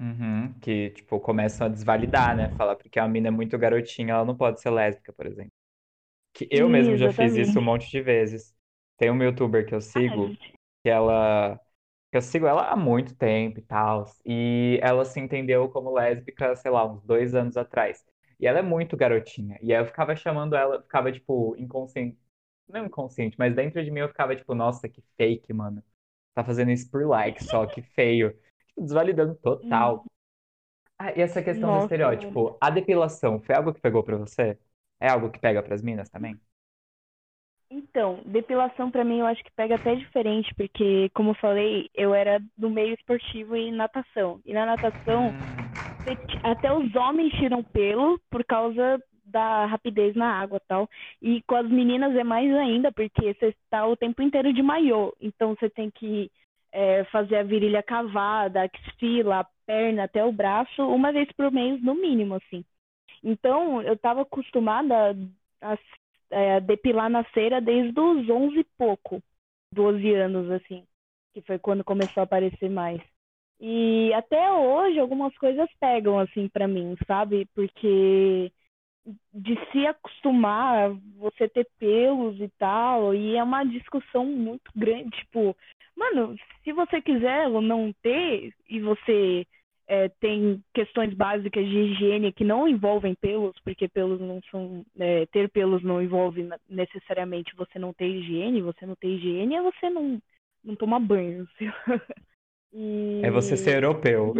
Uhum, 0.00 0.52
que, 0.60 0.90
tipo, 0.90 1.20
começam 1.20 1.66
a 1.66 1.70
desvalidar, 1.70 2.36
né? 2.36 2.48
Falar 2.56 2.76
porque 2.76 2.98
a 2.98 3.06
mina 3.08 3.28
é 3.28 3.30
muito 3.30 3.56
garotinha, 3.58 4.14
ela 4.14 4.24
não 4.24 4.36
pode 4.36 4.60
ser 4.60 4.70
lésbica, 4.70 5.12
por 5.12 5.26
exemplo. 5.26 5.52
Que 6.32 6.48
eu 6.50 6.68
Sim, 6.68 6.68
mesmo 6.68 6.96
já 6.96 7.10
fiz 7.10 7.36
isso 7.36 7.58
um 7.58 7.62
monte 7.62 7.90
de 7.90 8.00
vezes. 8.02 8.54
Tem 8.96 9.10
uma 9.10 9.24
youtuber 9.24 9.66
que 9.66 9.74
eu 9.74 9.80
Ah, 9.94 10.02
sigo, 10.02 10.36
que 10.82 10.88
ela. 10.90 11.58
que 12.10 12.16
Eu 12.18 12.22
sigo 12.22 12.46
ela 12.46 12.70
há 12.72 12.76
muito 12.76 13.14
tempo 13.16 13.58
e 13.60 13.62
tal. 13.62 14.06
E 14.26 14.78
ela 14.82 15.04
se 15.04 15.20
entendeu 15.20 15.68
como 15.70 15.92
lésbica, 15.92 16.54
sei 16.56 16.70
lá, 16.70 16.86
uns 16.90 17.02
dois 17.04 17.34
anos 17.34 17.56
atrás. 17.56 18.04
E 18.40 18.46
ela 18.46 18.58
é 18.60 18.62
muito 18.62 18.96
garotinha. 18.96 19.58
E 19.62 19.72
aí 19.74 19.80
eu 19.82 19.86
ficava 19.86 20.16
chamando 20.16 20.56
ela, 20.56 20.82
ficava, 20.82 21.12
tipo, 21.12 21.56
inconsciente. 21.58 22.18
Não 22.68 22.86
inconsciente, 22.86 23.36
mas 23.38 23.54
dentro 23.54 23.84
de 23.84 23.90
mim 23.90 24.00
eu 24.00 24.08
ficava, 24.08 24.34
tipo, 24.36 24.54
nossa, 24.54 24.88
que 24.88 25.02
fake, 25.16 25.52
mano. 25.52 25.82
Tá 26.34 26.44
fazendo 26.44 26.70
isso 26.72 26.90
por 26.90 27.06
like 27.06 27.42
só, 27.44 27.66
que 27.66 27.82
feio. 27.82 28.32
Tipo, 28.68 28.82
desvalidando 28.82 29.34
Hum, 29.62 29.96
total. 29.96 30.08
Ah, 30.98 31.12
e 31.12 31.20
essa 31.22 31.42
questão 31.42 31.70
do 31.72 31.78
Nossa, 31.78 32.08
mano. 32.10 32.38
estereótipo, 32.38 32.56
a 32.60 32.70
depilação 32.70 33.40
foi 33.40 33.54
algo 33.54 33.72
que 33.74 33.80
pegou 33.80 34.02
pra 34.04 34.16
você? 34.16 34.58
É 35.06 35.08
algo 35.14 35.30
que 35.32 35.38
pega 35.46 35.62
pras 35.66 35.82
minas 35.88 36.08
também? 36.14 36.34
Então, 37.70 38.20
depilação 38.26 38.90
pra 38.90 39.04
mim 39.04 39.20
eu 39.20 39.26
acho 39.26 39.42
que 39.42 39.50
pega 39.52 39.76
até 39.76 39.94
diferente, 39.94 40.54
porque, 40.54 41.08
como 41.14 41.30
eu 41.30 41.34
falei, 41.36 41.88
eu 41.94 42.14
era 42.14 42.38
do 42.56 42.68
meio 42.68 42.94
esportivo 42.94 43.56
e 43.56 43.72
natação. 43.72 44.40
E 44.44 44.52
na 44.52 44.66
natação, 44.66 45.34
Hum, 45.34 46.24
até 46.42 46.72
os 46.72 46.94
homens 46.94 47.32
tiram 47.34 47.62
pelo 47.62 48.18
por 48.30 48.44
causa 48.44 49.00
da 49.24 49.66
rapidez 49.66 50.14
na 50.16 50.40
água 50.40 50.58
e 50.58 50.66
tal. 50.68 50.88
E 51.22 51.42
com 51.42 51.56
as 51.56 51.68
meninas 51.68 52.14
é 52.16 52.24
mais 52.24 52.52
ainda, 52.54 52.92
porque 52.92 53.34
você 53.34 53.48
está 53.48 53.86
o 53.86 53.96
tempo 53.96 54.22
inteiro 54.22 54.52
de 54.52 54.62
maiô. 54.62 55.14
Então 55.20 55.54
você 55.54 55.70
tem 55.70 55.90
que 55.90 56.30
é, 56.72 57.04
fazer 57.04 57.36
a 57.36 57.42
virilha 57.42 57.82
cavada, 57.82 58.62
a 58.62 58.64
axila, 58.64 59.40
a 59.40 59.46
perna, 59.66 60.04
até 60.04 60.24
o 60.24 60.32
braço, 60.32 60.82
uma 60.88 61.12
vez 61.12 61.30
por 61.32 61.50
mês, 61.52 61.82
no 61.82 61.94
mínimo, 61.94 62.34
assim. 62.34 62.64
Então, 63.22 63.80
eu 63.82 63.94
estava 63.94 64.22
acostumada 64.22 65.16
a, 65.60 65.78
é, 66.30 66.60
depilar 66.60 67.08
na 67.08 67.24
cera 67.32 67.60
desde 67.60 67.98
os 67.98 68.28
11 68.28 68.58
e 68.60 68.64
pouco, 68.76 69.22
12 69.72 70.12
anos, 70.14 70.50
assim, 70.50 70.84
que 71.32 71.40
foi 71.42 71.58
quando 71.58 71.84
começou 71.84 72.20
a 72.20 72.24
aparecer 72.24 72.68
mais. 72.68 73.00
E 73.60 74.12
até 74.14 74.52
hoje 74.52 74.98
algumas 74.98 75.36
coisas 75.38 75.68
pegam, 75.78 76.18
assim, 76.18 76.48
pra 76.48 76.66
mim, 76.66 76.96
sabe? 77.06 77.46
Porque 77.54 78.50
de 79.32 79.54
se 79.70 79.86
acostumar, 79.86 80.90
você 81.16 81.48
ter 81.48 81.68
pelos 81.78 82.40
e 82.40 82.48
tal, 82.58 83.14
e 83.14 83.36
é 83.36 83.42
uma 83.42 83.64
discussão 83.64 84.24
muito 84.26 84.70
grande, 84.74 85.10
tipo, 85.10 85.56
mano, 85.96 86.36
se 86.62 86.72
você 86.72 87.00
quiser 87.02 87.48
ou 87.48 87.60
não 87.60 87.92
ter, 88.02 88.52
e 88.68 88.80
você 88.80 89.46
é, 89.92 90.08
tem 90.20 90.64
questões 90.74 91.12
básicas 91.14 91.66
de 91.66 91.76
higiene 91.78 92.32
que 92.32 92.44
não 92.44 92.66
envolvem 92.66 93.14
pelos, 93.14 93.54
porque 93.62 93.88
pelos 93.88 94.18
não 94.20 94.40
são, 94.50 94.84
é, 94.98 95.26
ter 95.26 95.50
pelos 95.50 95.82
não 95.82 96.00
envolve 96.02 96.48
necessariamente 96.68 97.54
você 97.56 97.78
não 97.78 97.92
ter 97.92 98.06
higiene, 98.08 98.62
você 98.62 98.86
não 98.86 98.96
ter 98.96 99.08
higiene 99.08 99.56
é 99.56 99.62
você 99.62 99.90
não, 99.90 100.18
não 100.64 100.76
tomar 100.76 101.00
banho. 101.00 101.46
é 103.22 103.30
você 103.30 103.56
ser 103.56 103.74
E 103.74 103.82
europeu. 103.82 104.34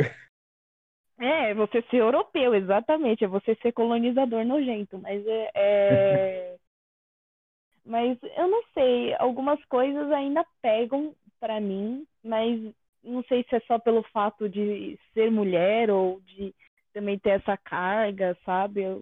é, 1.19 1.55
você 1.55 1.83
ser 1.83 1.99
europeu, 1.99 2.55
exatamente. 2.55 3.25
É 3.25 3.29
você 3.29 3.55
ser 3.57 3.73
colonizador 3.73 4.45
nojento. 4.45 4.99
Mas 4.99 5.25
é, 5.27 5.51
é- 5.55 6.57
Mas 7.85 8.19
eu 8.37 8.49
não 8.49 8.63
sei. 8.75 9.15
Algumas 9.15 9.63
coisas 9.67 10.11
ainda 10.13 10.45
pegam 10.61 11.15
pra 11.41 11.61
mim, 11.61 12.07
mas 12.23 12.61
não 13.03 13.23
sei 13.25 13.45
se 13.49 13.57
é 13.57 13.61
só 13.61 13.79
pelo 13.79 14.03
fato 14.13 14.49
de 14.49 14.99
ser 15.15 15.31
mulher 15.31 15.91
ou 15.91 16.21
de 16.23 16.55
também 16.93 17.19
ter 17.19 17.31
essa 17.31 17.57
carga, 17.57 18.37
sabe? 18.45 18.83
É, 18.83 18.93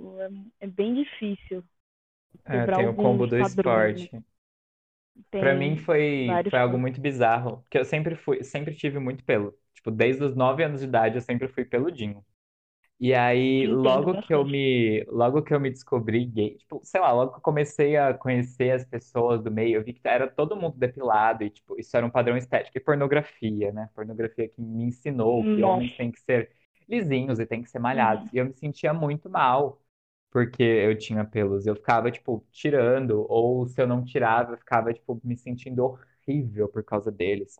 é 0.60 0.66
bem 0.66 0.94
difícil 0.94 1.64
É, 2.44 2.66
tem 2.68 2.86
o 2.86 2.94
combo 2.94 3.26
do 3.26 3.38
padrões, 3.38 4.10
esporte. 4.18 4.22
Pra 5.38 5.54
mim 5.54 5.76
foi, 5.78 6.44
foi 6.50 6.58
algo 6.58 6.78
muito 6.78 7.00
bizarro, 7.00 7.62
porque 7.62 7.78
eu 7.78 7.84
sempre 7.84 8.14
fui, 8.14 8.44
sempre 8.44 8.74
tive 8.74 8.98
muito 8.98 9.24
pelo. 9.24 9.56
Tipo, 9.74 9.90
desde 9.90 10.22
os 10.24 10.36
9 10.36 10.62
anos 10.64 10.80
de 10.80 10.86
idade 10.86 11.16
eu 11.16 11.22
sempre 11.22 11.48
fui 11.48 11.64
peludinho. 11.64 12.24
E 13.00 13.14
aí, 13.14 13.66
Entendo 13.66 14.06
logo 14.06 14.14
que 14.18 14.32
eu 14.34 14.44
bastante. 14.44 14.44
me, 14.44 15.02
logo 15.08 15.42
que 15.42 15.54
eu 15.54 15.58
me 15.60 15.70
descobri 15.70 16.26
gay, 16.26 16.58
tipo, 16.58 16.80
sei 16.84 17.00
lá, 17.00 17.10
logo 17.12 17.32
que 17.32 17.38
eu 17.38 17.42
comecei 17.42 17.96
a 17.96 18.12
conhecer 18.12 18.72
as 18.72 18.84
pessoas 18.84 19.42
do 19.42 19.50
meio, 19.50 19.76
eu 19.78 19.84
vi 19.84 19.94
que 19.94 20.06
era 20.06 20.28
todo 20.30 20.54
mundo 20.54 20.76
depilado 20.76 21.42
e, 21.42 21.48
tipo, 21.50 21.80
isso 21.80 21.96
era 21.96 22.04
um 22.04 22.10
padrão 22.10 22.36
estético. 22.36 22.76
E 22.76 22.80
pornografia, 22.80 23.72
né? 23.72 23.88
Pornografia 23.94 24.48
que 24.50 24.60
me 24.60 24.84
ensinou 24.84 25.46
que 25.46 25.62
homens 25.64 25.90
Nossa. 25.90 25.96
têm 25.96 26.12
que 26.12 26.20
ser 26.20 26.50
lisinhos 26.86 27.38
e 27.38 27.46
têm 27.46 27.62
que 27.62 27.70
ser 27.70 27.78
malhados. 27.78 28.26
Uhum. 28.26 28.30
E 28.32 28.36
eu 28.38 28.44
me 28.44 28.52
sentia 28.54 28.92
muito 28.92 29.30
mal 29.30 29.80
porque 30.30 30.62
eu 30.62 30.96
tinha 30.98 31.24
pelos. 31.24 31.66
Eu 31.66 31.76
ficava, 31.76 32.10
tipo, 32.10 32.46
tirando, 32.52 33.26
ou 33.30 33.66
se 33.66 33.80
eu 33.80 33.86
não 33.86 34.04
tirava, 34.04 34.52
eu 34.54 34.58
ficava, 34.58 34.92
tipo, 34.92 35.18
me 35.24 35.36
sentindo 35.38 35.84
horrível 36.26 36.68
por 36.68 36.84
causa 36.84 37.10
deles. 37.10 37.58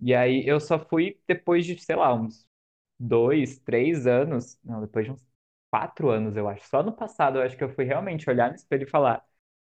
E 0.00 0.14
aí 0.14 0.46
eu 0.46 0.58
só 0.60 0.78
fui 0.78 1.20
depois 1.28 1.66
de, 1.66 1.78
sei 1.80 1.96
lá, 1.96 2.14
uns 2.14 2.46
dois, 3.00 3.58
três 3.60 4.06
anos, 4.06 4.58
não, 4.64 4.80
depois 4.82 5.06
de 5.06 5.12
uns 5.12 5.26
quatro 5.70 6.10
anos, 6.10 6.36
eu 6.36 6.48
acho. 6.48 6.66
Só 6.68 6.82
no 6.82 6.92
passado 6.92 7.38
eu 7.38 7.42
acho 7.42 7.56
que 7.56 7.64
eu 7.64 7.70
fui 7.74 7.84
realmente 7.84 8.28
olhar 8.30 8.50
no 8.50 8.56
espelho 8.56 8.84
e 8.84 8.90
falar: 8.90 9.24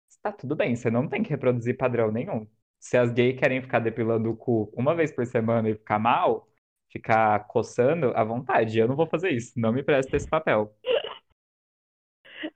está 0.09 0.31
tudo 0.31 0.55
bem, 0.55 0.75
você 0.75 0.89
não 0.91 1.07
tem 1.07 1.23
que 1.23 1.29
reproduzir 1.29 1.77
padrão 1.77 2.11
nenhum. 2.11 2.47
Se 2.79 2.97
as 2.97 3.11
gays 3.11 3.39
querem 3.39 3.61
ficar 3.61 3.79
depilando 3.79 4.29
o 4.31 4.37
cu 4.37 4.71
uma 4.75 4.95
vez 4.95 5.11
por 5.13 5.25
semana 5.25 5.69
e 5.69 5.75
ficar 5.75 5.99
mal, 5.99 6.47
ficar 6.91 7.47
coçando, 7.47 8.11
à 8.15 8.23
vontade. 8.23 8.79
Eu 8.79 8.87
não 8.87 8.95
vou 8.95 9.07
fazer 9.07 9.31
isso, 9.31 9.59
não 9.59 9.73
me 9.73 9.83
presta 9.83 10.15
esse 10.15 10.29
papel. 10.29 10.73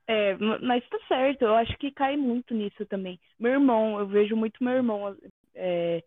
É, 0.08 0.38
mas 0.38 0.88
tá 0.90 0.98
certo, 1.08 1.44
eu 1.44 1.56
acho 1.56 1.76
que 1.78 1.92
cai 1.92 2.16
muito 2.16 2.54
nisso 2.54 2.86
também. 2.86 3.20
Meu 3.40 3.54
irmão, 3.54 4.00
eu 4.00 4.08
vejo 4.08 4.36
muito 4.36 4.64
meu 4.64 4.74
irmão, 4.74 5.16
é, 5.56 6.04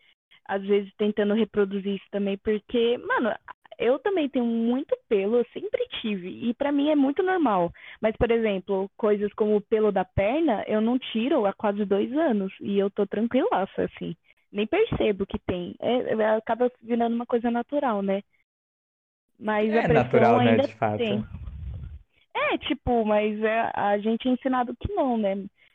às 0.46 0.62
vezes 0.62 0.92
tentando 0.96 1.34
reproduzir 1.34 1.96
isso 1.96 2.06
também, 2.10 2.38
porque, 2.38 2.98
mano, 2.98 3.30
eu 3.78 3.98
também 3.98 4.28
tenho 4.28 4.44
muito 4.44 4.96
pelo, 5.08 5.38
eu 5.38 5.46
sempre 5.52 5.86
tive, 6.00 6.28
e 6.48 6.54
pra 6.54 6.72
mim 6.72 6.90
é 6.90 6.96
muito 6.96 7.22
normal. 7.22 7.72
Mas, 8.00 8.16
por 8.16 8.30
exemplo, 8.30 8.90
coisas 8.96 9.32
como 9.34 9.56
o 9.56 9.60
pelo 9.60 9.92
da 9.92 10.04
perna, 10.04 10.64
eu 10.66 10.80
não 10.80 10.98
tiro 10.98 11.46
há 11.46 11.52
quase 11.52 11.84
dois 11.84 12.12
anos, 12.12 12.52
e 12.60 12.78
eu 12.78 12.90
tô 12.90 13.06
tranquilaça, 13.06 13.84
assim. 13.84 14.14
Nem 14.52 14.66
percebo 14.66 15.26
que 15.26 15.38
tem. 15.40 15.74
É, 15.80 16.14
é, 16.14 16.36
acaba 16.36 16.70
virando 16.82 17.14
uma 17.14 17.26
coisa 17.26 17.50
natural, 17.50 18.02
né? 18.02 18.22
Mas 19.38 19.74
a 19.76 19.82
É 19.82 19.88
pressão 19.88 20.02
natural, 20.02 20.38
né, 20.38 20.52
ainda 20.52 20.62
de 20.68 20.74
fato. 20.74 20.98
tem. 20.98 21.24
É, 22.34 22.58
tipo, 22.58 23.04
mas 23.04 23.40
é, 23.42 23.70
a 23.74 23.98
gente 23.98 24.28
é 24.28 24.32
ensinado 24.32 24.74
que 24.76 24.92
não, 24.92 25.16
né? 25.16 25.34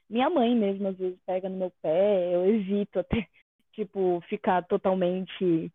Minha 0.10 0.30
mãe 0.30 0.56
mesmo 0.56 0.88
às 0.88 0.98
vezes 0.98 1.20
pega 1.26 1.50
no 1.50 1.58
meu 1.58 1.72
pé, 1.82 2.34
eu 2.34 2.46
evito 2.46 3.00
até, 3.00 3.28
tipo, 3.74 4.22
ficar 4.30 4.64
totalmente 4.66 5.72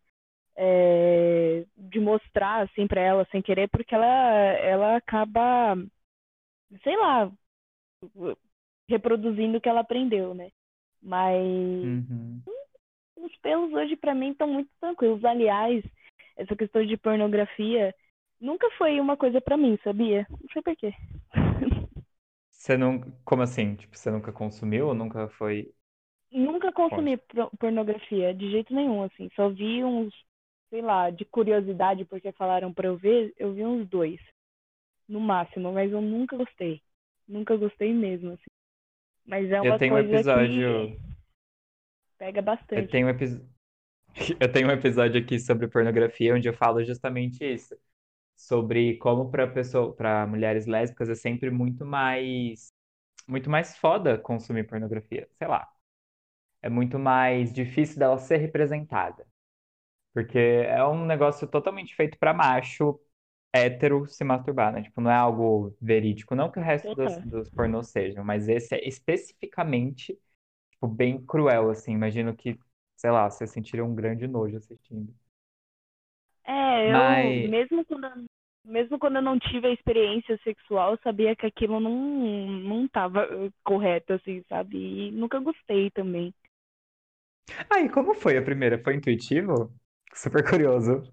é, 0.57 1.65
de 1.77 1.99
mostrar 1.99 2.63
assim 2.63 2.87
pra 2.87 3.01
ela 3.01 3.27
sem 3.31 3.41
querer, 3.41 3.69
porque 3.69 3.95
ela, 3.95 4.05
ela 4.05 4.97
acaba, 4.97 5.75
sei 6.83 6.95
lá, 6.97 7.31
reproduzindo 8.89 9.57
o 9.57 9.61
que 9.61 9.69
ela 9.69 9.81
aprendeu, 9.81 10.33
né? 10.33 10.49
Mas 11.01 11.45
Uhum. 11.81 12.43
os 13.15 13.35
pelos 13.37 13.71
hoje 13.73 13.95
pra 13.95 14.13
mim 14.15 14.31
estão 14.31 14.47
muito 14.47 14.69
tranquilos. 14.79 15.23
Aliás, 15.25 15.83
essa 16.37 16.55
questão 16.55 16.85
de 16.85 16.97
pornografia 16.97 17.93
nunca 18.39 18.69
foi 18.77 18.99
uma 18.99 19.17
coisa 19.17 19.41
pra 19.41 19.57
mim, 19.57 19.77
sabia? 19.83 20.25
Não 20.29 20.49
sei 20.51 20.61
por 20.61 20.75
quê. 20.75 20.93
Você 22.51 22.75
não. 22.77 23.01
Como 23.23 23.41
assim? 23.43 23.75
Tipo, 23.75 23.95
você 23.97 24.09
nunca 24.11 24.31
consumiu 24.33 24.87
ou 24.87 24.93
nunca 24.95 25.29
foi. 25.29 25.71
Nunca 26.31 26.71
consumi 26.71 27.17
pornografia, 27.59 28.33
de 28.33 28.51
jeito 28.51 28.73
nenhum, 28.73 29.03
assim. 29.03 29.29
Só 29.35 29.49
vi 29.49 29.83
uns, 29.83 30.13
sei 30.75 30.81
lá, 30.81 31.09
de 31.09 31.23
curiosidade, 31.23 32.03
porque 32.03 32.33
falaram 32.33 32.73
pra 32.73 32.87
eu 32.89 32.97
ver, 32.97 33.33
eu 33.37 33.53
vi 33.53 33.63
uns 33.65 33.87
dois, 33.87 34.19
no 35.07 35.19
máximo, 35.19 35.73
mas 35.73 35.91
eu 35.91 36.01
nunca 36.01 36.37
gostei. 36.37 36.81
Nunca 37.27 37.57
gostei 37.57 37.93
mesmo, 37.93 38.33
assim. 38.33 38.51
Mas 39.25 39.51
é 39.51 39.61
Eu 39.61 39.71
uma 39.71 39.77
tenho 39.77 39.95
um 39.95 39.97
coisa 39.97 40.23
que 40.25 40.39
episódio. 40.39 40.97
pega 42.17 42.41
Eu 42.73 42.87
bastante. 42.87 42.89
tenho 42.89 43.07
um 43.07 43.09
episódio. 43.09 43.47
Eu 44.41 44.51
tenho 44.51 44.67
um 44.67 44.71
episódio 44.71 45.21
aqui 45.21 45.39
sobre 45.39 45.67
pornografia 45.67 46.35
onde 46.35 46.47
eu 46.49 46.53
falo 46.53 46.83
justamente 46.85 47.43
isso, 47.45 47.75
sobre 48.35 48.97
como 48.97 49.31
para 49.31 49.47
pessoa, 49.47 49.93
para 49.95 50.27
mulheres 50.27 50.65
lésbicas 50.67 51.09
é 51.09 51.15
sempre 51.15 51.51
muito 51.51 51.85
mais, 51.85 52.73
muito 53.27 53.49
mais 53.49 53.77
foda 53.77 54.17
consumir 54.19 54.65
pornografia. 54.67 55.27
Sei 55.33 55.47
lá, 55.47 55.67
é 56.61 56.69
muito 56.69 56.99
mais 56.99 57.53
difícil 57.53 57.99
dela 57.99 58.17
ser 58.19 58.37
representada, 58.37 59.25
porque 60.15 60.39
é 60.39 60.85
um 60.87 61.05
negócio 61.05 61.47
totalmente 61.47 61.95
feito 61.95 62.17
para 62.19 62.33
macho 62.33 62.99
hétero 63.53 64.07
se 64.07 64.23
masturbar, 64.25 64.73
né? 64.73 64.83
Tipo, 64.83 65.01
não 65.01 65.11
é 65.11 65.15
algo 65.15 65.75
verídico, 65.81 66.35
não 66.35 66.51
que 66.51 66.59
o 66.59 66.63
resto 66.63 66.95
dos, 66.95 67.17
Total. 67.17 67.25
dos 67.25 67.49
pornôs 67.51 67.89
sejam, 67.89 68.23
mas 68.25 68.49
esse 68.49 68.75
é 68.75 68.87
especificamente, 68.87 70.19
tipo, 70.71 70.87
bem 70.87 71.23
cruel, 71.25 71.69
assim. 71.71 71.93
Imagino 71.93 72.35
que, 72.35 72.59
sei 72.97 73.11
lá, 73.11 73.29
você 73.29 73.47
sentiria 73.47 73.85
um 73.85 73.95
grande 73.95 74.27
nojo 74.27 74.57
assistindo. 74.57 75.15
É, 76.43 76.93
eu, 76.93 77.07
Mas 77.13 77.49
mesmo 77.49 77.83
quando, 77.85 78.25
mesmo 78.63 78.99
quando 78.99 79.15
eu 79.17 79.21
não 79.21 79.39
tive 79.39 79.67
a 79.67 79.73
experiência 79.73 80.37
sexual, 80.43 80.91
eu 80.93 80.99
sabia 81.03 81.35
que 81.35 81.45
aquilo 81.45 81.79
não, 81.79 81.91
não 82.47 82.87
tava 82.87 83.27
correto, 83.63 84.13
assim, 84.13 84.43
sabe? 84.47 84.77
E 84.77 85.11
nunca 85.11 85.39
gostei 85.39 85.89
também. 85.91 86.33
Aí, 87.69 87.89
como 87.89 88.13
foi 88.15 88.37
a 88.37 88.41
primeira? 88.43 88.81
Foi 88.83 88.95
intuitivo? 88.95 89.71
Super 90.15 90.41
curioso. 90.43 91.03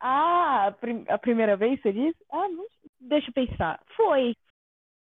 Ah, 0.00 0.66
a, 0.68 0.72
prim- 0.72 1.04
a 1.08 1.18
primeira 1.18 1.56
vez 1.56 1.80
você 1.80 1.92
disse? 1.92 2.16
Ah, 2.30 2.48
não, 2.48 2.66
deixa 3.00 3.30
eu 3.30 3.34
pensar. 3.34 3.80
Foi, 3.96 4.36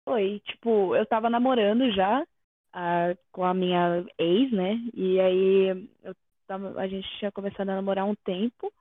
foi. 0.04 0.40
Tipo, 0.46 0.96
eu 0.96 1.06
tava 1.06 1.30
namorando 1.30 1.90
já 1.92 2.24
ah, 2.72 3.16
com 3.32 3.44
a 3.44 3.54
minha 3.54 4.04
ex, 4.18 4.52
né? 4.52 4.76
E 4.94 5.20
aí 5.20 5.88
tava, 6.46 6.80
a 6.80 6.88
gente 6.88 7.08
tinha 7.18 7.32
começado 7.32 7.70
a 7.70 7.76
namorar 7.76 8.06
um 8.06 8.14
tempo. 8.16 8.72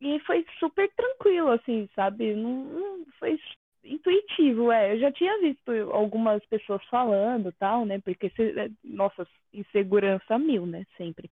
E 0.00 0.20
foi 0.20 0.46
super 0.60 0.90
tranquilo, 0.94 1.50
assim, 1.52 1.88
sabe? 1.94 2.34
Não, 2.34 2.64
não 2.64 3.06
foi 3.18 3.38
intuitivo, 3.84 4.72
é. 4.72 4.94
Eu 4.94 5.00
já 5.00 5.12
tinha 5.12 5.40
visto 5.40 5.70
algumas 5.92 6.44
pessoas 6.46 6.84
falando 6.86 7.52
tal, 7.58 7.86
né? 7.86 8.00
Porque, 8.00 8.30
cê- 8.30 8.70
nossa, 8.84 9.26
insegurança 9.52 10.38
mil, 10.38 10.66
né? 10.66 10.84
Sempre. 10.98 11.30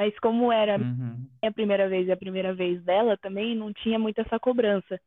Mas 0.00 0.18
como 0.20 0.52
era 0.52 0.78
Uhum. 0.78 1.30
a 1.44 1.52
primeira 1.52 1.88
vez 1.88 2.08
e 2.08 2.12
a 2.12 2.18
primeira 2.18 2.54
vez 2.54 2.82
dela 2.84 3.18
também, 3.18 3.56
não 3.56 3.72
tinha 3.74 3.98
muito 3.98 4.20
essa 4.20 4.40
cobrança. 4.40 5.00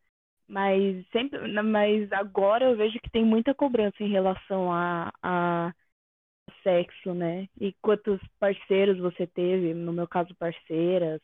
Mas 0.48 1.06
sempre, 1.12 1.40
mas 1.64 2.12
agora 2.14 2.66
eu 2.66 2.78
vejo 2.78 3.00
que 3.02 3.12
tem 3.12 3.26
muita 3.26 3.54
cobrança 3.56 4.04
em 4.04 4.10
relação 4.12 4.72
a, 4.74 5.12
a 5.24 5.74
sexo, 6.64 7.14
né? 7.14 7.48
E 7.60 7.74
quantos 7.82 8.20
parceiros 8.40 8.98
você 9.00 9.28
teve, 9.28 9.74
no 9.74 9.94
meu 9.94 10.08
caso, 10.08 10.36
parceiras, 10.36 11.22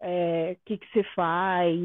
é, 0.00 0.52
o 0.54 0.58
que 0.66 0.78
que 0.78 0.88
você 0.92 1.04
faz, 1.14 1.78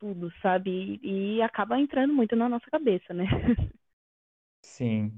tudo, 0.00 0.32
sabe? 0.42 1.00
E, 1.02 1.36
e 1.38 1.42
acaba 1.42 1.78
entrando 1.80 2.14
muito 2.14 2.36
na 2.36 2.48
nossa 2.48 2.70
cabeça, 2.70 3.14
né? 3.14 3.24
Sim. 4.62 5.14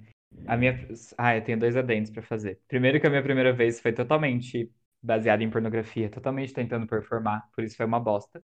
A 0.46 0.56
minha. 0.56 0.72
Ah, 1.18 1.36
eu 1.36 1.44
tenho 1.44 1.58
dois 1.58 1.76
adendos 1.76 2.10
pra 2.10 2.22
fazer. 2.22 2.60
Primeiro 2.68 3.00
que 3.00 3.06
a 3.06 3.10
minha 3.10 3.22
primeira 3.22 3.52
vez 3.52 3.80
foi 3.80 3.92
totalmente 3.92 4.72
baseada 5.02 5.42
em 5.44 5.50
pornografia, 5.50 6.10
totalmente 6.10 6.52
tentando 6.52 6.86
performar, 6.86 7.48
por 7.54 7.64
isso 7.64 7.76
foi 7.76 7.86
uma 7.86 8.00
bosta. 8.00 8.42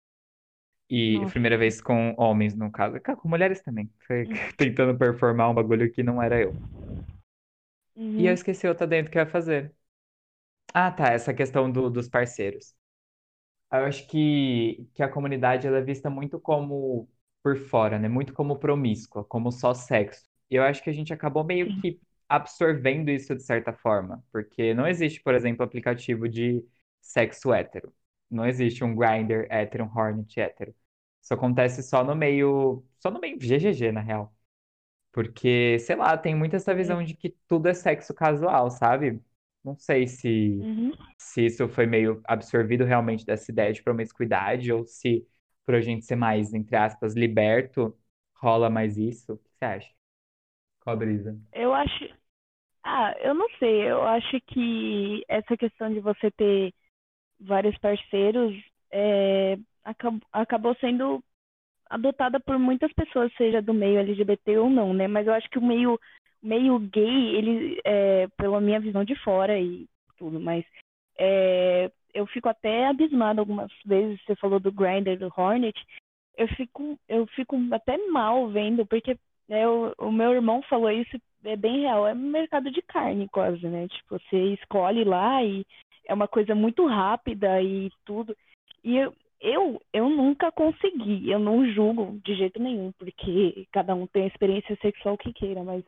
E 0.89 1.25
Nossa. 1.25 1.33
primeira 1.33 1.57
vez 1.57 1.81
com 1.81 2.15
homens, 2.17 2.55
no 2.55 2.71
caso, 2.71 2.99
com 3.17 3.27
mulheres 3.29 3.61
também. 3.61 3.91
Foi 4.07 4.27
tentando 4.57 4.97
performar 4.97 5.49
um 5.51 5.53
bagulho 5.55 5.91
que 5.91 6.03
não 6.03 6.21
era 6.21 6.39
eu. 6.41 6.57
E 8.17 8.25
eu 8.25 8.33
Uhum. 8.33 8.35
esqueci 8.35 8.67
outra 8.67 8.85
dentro 8.87 9.11
que 9.11 9.17
eu 9.17 9.21
ia 9.23 9.27
fazer. 9.29 9.73
Ah, 10.73 10.91
tá, 10.91 11.09
essa 11.11 11.33
questão 11.33 11.71
do- 11.71 11.89
dos 11.89 12.07
parceiros. 12.07 12.73
Eu 13.71 13.79
acho 13.85 14.07
que, 14.07 14.87
que 14.93 15.03
a 15.03 15.09
comunidade 15.09 15.67
ela 15.67 15.77
é 15.79 15.81
vista 15.81 16.09
muito 16.09 16.39
como 16.39 17.09
por 17.43 17.57
fora, 17.57 17.99
né? 17.99 18.07
Muito 18.09 18.33
como 18.33 18.57
promíscua, 18.59 19.23
como 19.25 19.51
só 19.51 19.73
sexo. 19.73 20.25
E 20.49 20.55
eu 20.55 20.63
acho 20.63 20.83
que 20.83 20.89
a 20.89 20.93
gente 20.93 21.13
acabou 21.13 21.43
meio 21.43 21.73
que 21.73 21.99
absorvendo 22.29 23.09
isso 23.09 23.35
de 23.35 23.43
certa 23.43 23.73
forma, 23.73 24.23
porque 24.31 24.73
não 24.73 24.87
existe, 24.87 25.21
por 25.21 25.33
exemplo, 25.35 25.63
aplicativo 25.63 26.27
de 26.29 26.63
sexo 27.01 27.53
hétero. 27.53 27.93
Não 28.29 28.45
existe 28.45 28.83
um 28.83 28.95
Grindr 28.95 29.47
hétero, 29.49 29.85
um 29.85 29.97
Hornet 29.97 30.39
hétero. 30.39 30.75
Isso 31.21 31.33
acontece 31.33 31.83
só 31.83 32.03
no 32.03 32.15
meio, 32.15 32.83
só 32.99 33.09
no 33.11 33.19
meio 33.19 33.37
GGG, 33.39 33.91
na 33.91 34.01
real. 34.01 34.33
Porque, 35.11 35.79
sei 35.79 35.95
lá, 35.95 36.17
tem 36.17 36.35
muito 36.35 36.55
essa 36.55 36.75
visão 36.75 37.03
de 37.03 37.15
que 37.15 37.29
tudo 37.47 37.67
é 37.67 37.73
sexo 37.73 38.13
casual, 38.13 38.69
sabe? 38.69 39.21
Não 39.63 39.75
sei 39.77 40.07
se 40.07 40.67
Uhum. 40.67 40.93
se 41.19 41.45
isso 41.47 41.67
foi 41.69 41.85
meio 41.87 42.21
absorvido 42.25 42.85
realmente 42.85 43.25
dessa 43.25 43.51
ideia 43.51 43.73
de 43.73 43.81
promiscuidade 43.83 44.71
ou 44.71 44.85
se, 44.85 45.27
por 45.65 45.73
a 45.75 45.81
gente 45.81 46.05
ser 46.05 46.15
mais, 46.15 46.53
entre 46.53 46.75
aspas, 46.75 47.15
liberto, 47.15 47.97
rola 48.35 48.69
mais 48.69 48.97
isso. 48.97 49.33
O 49.33 49.37
que 49.39 49.49
você 49.57 49.65
acha? 49.65 49.96
Qual 50.87 50.95
a 50.95 50.99
brisa? 50.99 51.37
Eu 51.51 51.73
acho. 51.73 52.09
Ah, 52.81 53.13
eu 53.19 53.33
não 53.33 53.49
sei. 53.59 53.91
Eu 53.91 54.03
acho 54.03 54.39
que 54.47 55.21
essa 55.27 55.57
questão 55.57 55.91
de 55.93 55.99
você 55.99 56.31
ter 56.31 56.73
vários 57.41 57.77
parceiros 57.79 58.55
é, 58.89 59.57
acab- 59.83 60.23
acabou 60.31 60.73
sendo 60.75 61.21
adotada 61.89 62.39
por 62.39 62.57
muitas 62.57 62.93
pessoas, 62.93 63.33
seja 63.35 63.61
do 63.61 63.73
meio 63.73 63.99
LGBT 63.99 64.59
ou 64.59 64.69
não, 64.69 64.93
né? 64.93 65.09
Mas 65.09 65.27
eu 65.27 65.33
acho 65.33 65.49
que 65.49 65.59
o 65.59 65.65
meio, 65.65 65.99
meio 66.41 66.79
gay, 66.79 67.35
ele, 67.35 67.81
é, 67.83 68.27
pela 68.37 68.61
minha 68.61 68.79
visão 68.79 69.03
de 69.03 69.15
fora 69.23 69.59
e 69.59 69.89
tudo, 70.17 70.39
mas 70.39 70.63
é, 71.19 71.91
eu 72.13 72.25
fico 72.27 72.47
até 72.47 72.87
abismada 72.87 73.41
algumas 73.41 73.71
vezes. 73.85 74.21
Você 74.23 74.37
falou 74.37 74.57
do 74.57 74.71
Grindr, 74.71 75.17
do 75.17 75.29
Hornet. 75.35 75.77
Eu 76.37 76.47
fico, 76.55 76.97
eu 77.09 77.27
fico 77.27 77.57
até 77.73 77.97
mal 78.07 78.47
vendo, 78.47 78.85
porque 78.85 79.17
é, 79.49 79.67
o, 79.67 80.11
meu 80.11 80.33
irmão 80.33 80.61
falou 80.63 80.91
isso, 80.91 81.17
é 81.43 81.55
bem 81.55 81.81
real. 81.81 82.07
É 82.07 82.13
mercado 82.13 82.69
de 82.69 82.81
carne 82.81 83.27
quase, 83.29 83.65
né? 83.67 83.87
Tipo, 83.87 84.19
você 84.19 84.53
escolhe 84.53 85.03
lá 85.03 85.43
e 85.43 85.65
é 86.05 86.13
uma 86.13 86.27
coisa 86.27 86.53
muito 86.53 86.85
rápida 86.85 87.61
e 87.61 87.89
tudo. 88.05 88.35
E 88.83 88.97
eu, 88.97 89.13
eu, 89.39 89.81
eu 89.93 90.09
nunca 90.09 90.51
consegui, 90.51 91.29
eu 91.29 91.39
não 91.39 91.65
julgo 91.71 92.19
de 92.23 92.35
jeito 92.35 92.61
nenhum, 92.61 92.91
porque 92.93 93.67
cada 93.71 93.95
um 93.95 94.07
tem 94.07 94.23
a 94.23 94.27
experiência 94.27 94.77
sexual 94.81 95.17
que 95.17 95.33
queira, 95.33 95.63
mas 95.63 95.83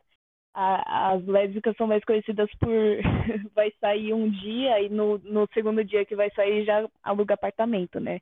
a, 0.54 1.12
as 1.12 1.24
lésbicas 1.26 1.76
são 1.76 1.86
mais 1.86 2.04
conhecidas 2.04 2.50
por 2.58 2.68
vai 3.54 3.72
sair 3.80 4.12
um 4.12 4.28
dia 4.28 4.80
e 4.80 4.88
no, 4.88 5.18
no 5.18 5.46
segundo 5.52 5.84
dia 5.84 6.04
que 6.04 6.16
vai 6.16 6.30
sair 6.30 6.64
já 6.64 6.88
aluga 7.02 7.34
apartamento, 7.34 8.00
né? 8.00 8.20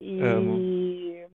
E 0.00 0.20
Amo. 0.20 1.30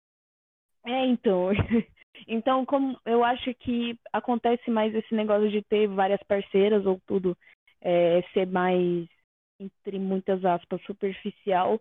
é, 0.87 1.07
então. 1.07 1.51
então, 2.27 2.65
como 2.65 2.99
eu 3.05 3.25
acho 3.25 3.53
que 3.55 3.99
acontece 4.13 4.71
mais 4.71 4.95
esse 4.95 5.15
negócio 5.15 5.51
de 5.51 5.63
ter 5.63 5.87
várias 5.89 6.23
parceiras 6.25 6.85
ou 6.87 7.01
tudo 7.07 7.37
é, 7.81 8.23
ser 8.33 8.47
mais 8.47 9.07
entre 9.59 9.99
muitas 9.99 10.45
aspas 10.45 10.81
superficial, 10.83 11.81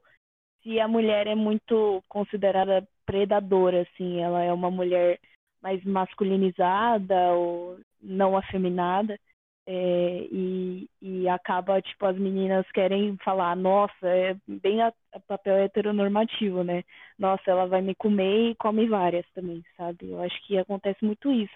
se 0.63 0.79
a 0.79 0.87
mulher 0.87 1.27
é 1.27 1.35
muito 1.35 2.03
considerada 2.07 2.87
predadora, 3.05 3.81
assim, 3.81 4.19
ela 4.21 4.41
é 4.41 4.51
uma 4.51 4.71
mulher 4.71 5.19
mais 5.61 5.83
masculinizada 5.83 7.33
ou 7.33 7.77
não 8.01 8.37
afeminada. 8.37 9.19
É, 9.67 10.27
e, 10.31 10.87
e 11.01 11.27
acaba, 11.27 11.81
tipo, 11.81 12.05
as 12.05 12.15
meninas 12.17 12.69
querem 12.71 13.17
falar, 13.17 13.55
nossa, 13.55 14.07
é 14.07 14.35
bem 14.47 14.81
a, 14.81 14.93
a, 15.11 15.19
papel 15.19 15.55
heteronormativo, 15.55 16.63
né? 16.63 16.83
Nossa, 17.17 17.49
ela 17.49 17.65
vai 17.65 17.81
me 17.81 17.95
comer 17.95 18.51
e 18.51 18.55
come 18.55 18.87
várias 18.87 19.25
também, 19.33 19.63
sabe? 19.75 20.11
Eu 20.11 20.21
acho 20.21 20.39
que 20.45 20.57
acontece 20.57 21.03
muito 21.03 21.31
isso. 21.31 21.53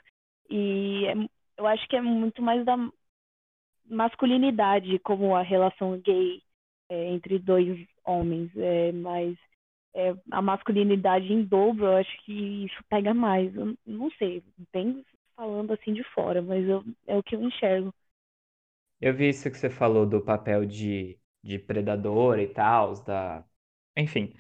E 0.50 1.06
é, 1.06 1.14
eu 1.58 1.68
acho 1.68 1.88
que 1.88 1.96
é 1.96 2.02
muito 2.02 2.42
mais 2.42 2.66
da 2.66 2.76
masculinidade 3.90 4.98
como 5.00 5.36
a 5.36 5.42
relação 5.42 6.00
gay 6.00 6.42
é, 6.90 7.10
entre 7.12 7.40
dois 7.40 7.88
homens, 8.06 8.52
é, 8.58 8.92
mas 8.92 9.38
é, 9.94 10.16
a 10.32 10.42
masculinidade 10.42 11.32
em 11.32 11.44
dobro, 11.44 11.86
eu 11.86 11.98
acho 11.98 12.18
que 12.24 12.66
isso 12.66 12.84
pega 12.90 13.14
mais. 13.14 13.56
Eu 13.56 13.76
não 13.86 14.10
sei, 14.12 14.44
bem 14.74 15.04
falando 15.40 15.72
assim 15.72 15.94
de 15.94 16.04
fora, 16.04 16.42
mas 16.42 16.68
eu, 16.68 16.84
é 17.08 17.16
o 17.16 17.24
que 17.24 17.34
eu 17.34 17.42
enxergo. 17.42 17.94
Eu 19.00 19.16
vi 19.16 19.30
isso 19.30 19.50
que 19.50 19.58
você 19.58 19.70
falou 19.70 20.06
do 20.06 20.22
papel 20.22 20.66
de, 20.66 21.18
de 21.44 21.58
predador 21.58 22.40
e 22.40 22.48
tal, 22.48 22.94
da... 23.04 23.46
Enfim, 23.98 24.34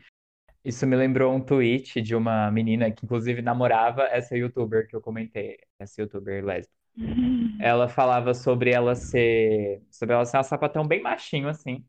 isso 0.65 0.87
me 0.87 0.95
lembrou 0.95 1.33
um 1.33 1.41
tweet 1.41 2.01
de 2.01 2.15
uma 2.15 2.51
menina 2.51 2.91
que 2.91 3.05
inclusive 3.05 3.41
namorava 3.41 4.03
essa 4.03 4.37
youtuber 4.37 4.87
que 4.87 4.95
eu 4.95 5.01
comentei, 5.01 5.59
essa 5.79 6.01
youtuber 6.01 6.45
lésbica. 6.45 6.75
Ela 7.59 7.89
falava 7.89 8.33
sobre 8.33 8.71
ela 8.71 8.95
ser, 8.95 9.83
sobre 9.91 10.15
ela 10.15 10.25
ser 10.25 10.39
um 10.39 10.43
sapatão 10.43 10.87
bem 10.87 11.01
machinho 11.01 11.49
assim, 11.49 11.85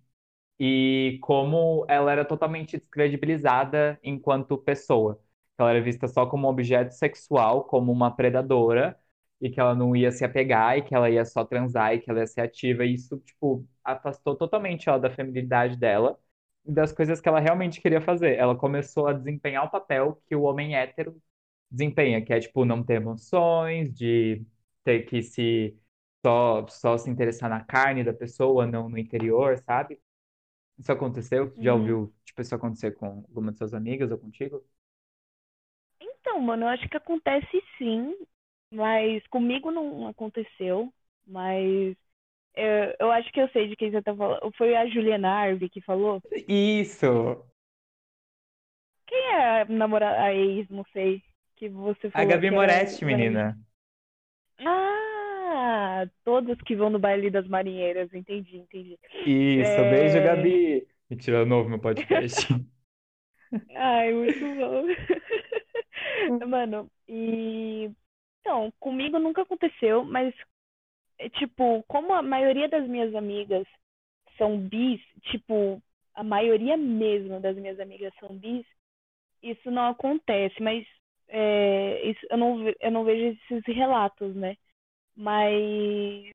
e 0.59 1.19
como 1.23 1.87
ela 1.88 2.12
era 2.12 2.25
totalmente 2.25 2.79
descredibilizada 2.79 3.99
enquanto 4.02 4.59
pessoa. 4.59 5.21
Ela 5.62 5.71
era 5.73 5.83
vista 5.83 6.09
só 6.09 6.26
como 6.26 6.47
um 6.47 6.50
objeto 6.50 6.93
sexual, 6.95 7.64
como 7.64 7.93
uma 7.93 8.14
predadora, 8.14 8.99
e 9.40 9.50
que 9.50 9.59
ela 9.61 9.75
não 9.75 9.95
ia 9.97 10.12
se 10.12 10.25
apegar, 10.25 10.79
e 10.79 10.83
que 10.83 10.95
ela 10.95 11.09
ia 11.11 11.25
só 11.25 11.45
transar, 11.45 11.95
e 11.95 12.00
que 12.00 12.11
ela 12.11 12.21
ia 12.21 12.26
ser 12.26 12.43
ativa. 12.43 12.85
E 12.85 12.95
isso, 12.95 13.19
tipo, 13.21 13.67
afastou 13.85 14.37
totalmente 14.37 14.89
ela 14.89 14.99
da 14.99 15.11
feminilidade 15.11 15.76
dela 15.76 16.19
e 16.65 16.73
das 16.73 16.93
coisas 16.93 17.21
que 17.21 17.28
ela 17.28 17.41
realmente 17.41 17.80
queria 17.80 18.00
fazer. 18.00 18.37
Ela 18.37 18.54
começou 18.56 19.06
a 19.06 19.13
desempenhar 19.13 19.65
o 19.65 19.71
papel 19.71 20.23
que 20.26 20.37
o 20.37 20.43
homem 20.43 20.76
hétero 20.76 21.21
desempenha, 21.71 22.25
que 22.25 22.32
é, 22.32 22.41
tipo, 22.41 22.65
não 22.65 22.82
ter 22.82 22.95
emoções, 22.95 23.93
de 23.95 24.45
ter 24.85 25.04
que 25.04 25.23
se 25.23 25.76
só, 26.25 26.67
só 26.69 26.99
se 26.99 27.11
interessar 27.11 27.49
na 27.50 27.65
carne 27.65 28.04
da 28.04 28.13
pessoa, 28.13 28.67
não 28.67 28.89
no 28.89 28.99
interior, 28.99 29.58
sabe? 29.58 29.99
Isso 30.78 30.93
aconteceu? 30.93 31.54
Já 31.61 31.75
uhum. 31.75 31.80
ouviu, 31.80 32.15
tipo, 32.25 32.41
isso 32.43 32.54
acontecer 32.54 32.93
com 32.97 33.06
alguma 33.06 33.52
de 33.52 33.58
suas 33.58 33.75
amigas 33.75 34.11
ou 34.11 34.19
contigo? 34.19 34.65
Então, 36.30 36.40
mano, 36.40 36.64
eu 36.64 36.69
acho 36.69 36.88
que 36.88 36.97
acontece 36.97 37.60
sim, 37.76 38.14
mas 38.73 39.26
comigo 39.26 39.73
não 39.73 40.06
aconteceu. 40.06 40.93
Mas 41.26 41.97
eu, 42.54 42.95
eu 43.00 43.10
acho 43.10 43.32
que 43.32 43.40
eu 43.40 43.49
sei 43.49 43.69
de 43.69 43.75
quem 43.75 43.90
você 43.90 44.00
tá 44.00 44.14
falando. 44.14 44.52
Foi 44.56 44.76
a 44.76 44.86
Juliana 44.86 45.28
Arve 45.28 45.69
que 45.69 45.80
falou? 45.80 46.23
Isso! 46.49 47.45
Quem 49.08 49.19
é 49.19 49.62
a 49.62 49.64
namorada, 49.64 50.23
a 50.23 50.32
ex, 50.32 50.69
não 50.69 50.84
sei, 50.93 51.21
que 51.56 51.69
você 51.69 52.08
falou? 52.10 52.28
A 52.28 52.30
Gabi 52.30 52.50
Moretti, 52.52 53.04
era... 53.04 53.06
menina. 53.06 53.58
Ah, 54.60 56.04
todos 56.25 56.56
que 56.62 56.76
vão 56.76 56.90
no 56.90 57.00
baile 57.00 57.28
das 57.28 57.49
marinheiras, 57.49 58.14
entendi, 58.14 58.58
entendi. 58.58 58.97
Isso, 59.26 59.69
é... 59.69 59.90
beijo, 59.90 60.23
Gabi. 60.23 60.86
Mentira, 61.10 61.45
novo 61.45 61.69
meu 61.69 61.80
podcast. 61.80 62.47
Ai, 63.75 64.12
muito 64.12 64.38
bom. 64.38 64.86
Mano, 66.49 66.91
e. 67.09 67.91
Então, 68.41 68.73
comigo 68.80 69.19
nunca 69.19 69.43
aconteceu, 69.43 70.04
mas, 70.04 70.35
é, 71.19 71.28
tipo, 71.30 71.83
como 71.89 72.13
a 72.15 72.23
maioria 72.23 72.69
das 72.69 72.89
minhas 72.89 73.15
amigas 73.15 73.67
são 74.39 74.59
bis, 74.59 75.00
tipo, 75.30 75.83
a 76.15 76.25
maioria 76.25 76.76
mesmo 76.76 77.41
das 77.41 77.56
minhas 77.56 77.80
amigas 77.80 78.13
são 78.21 78.37
bis, 78.39 78.67
isso 79.43 79.71
não 79.71 79.89
acontece, 79.89 80.63
mas 80.63 80.87
é, 81.28 82.02
isso, 82.11 82.21
eu, 82.30 82.39
não, 82.39 82.59
eu 82.80 82.91
não 82.91 83.04
vejo 83.04 83.39
esses 83.50 83.65
relatos, 83.76 84.35
né? 84.37 84.56
Mas 85.17 86.33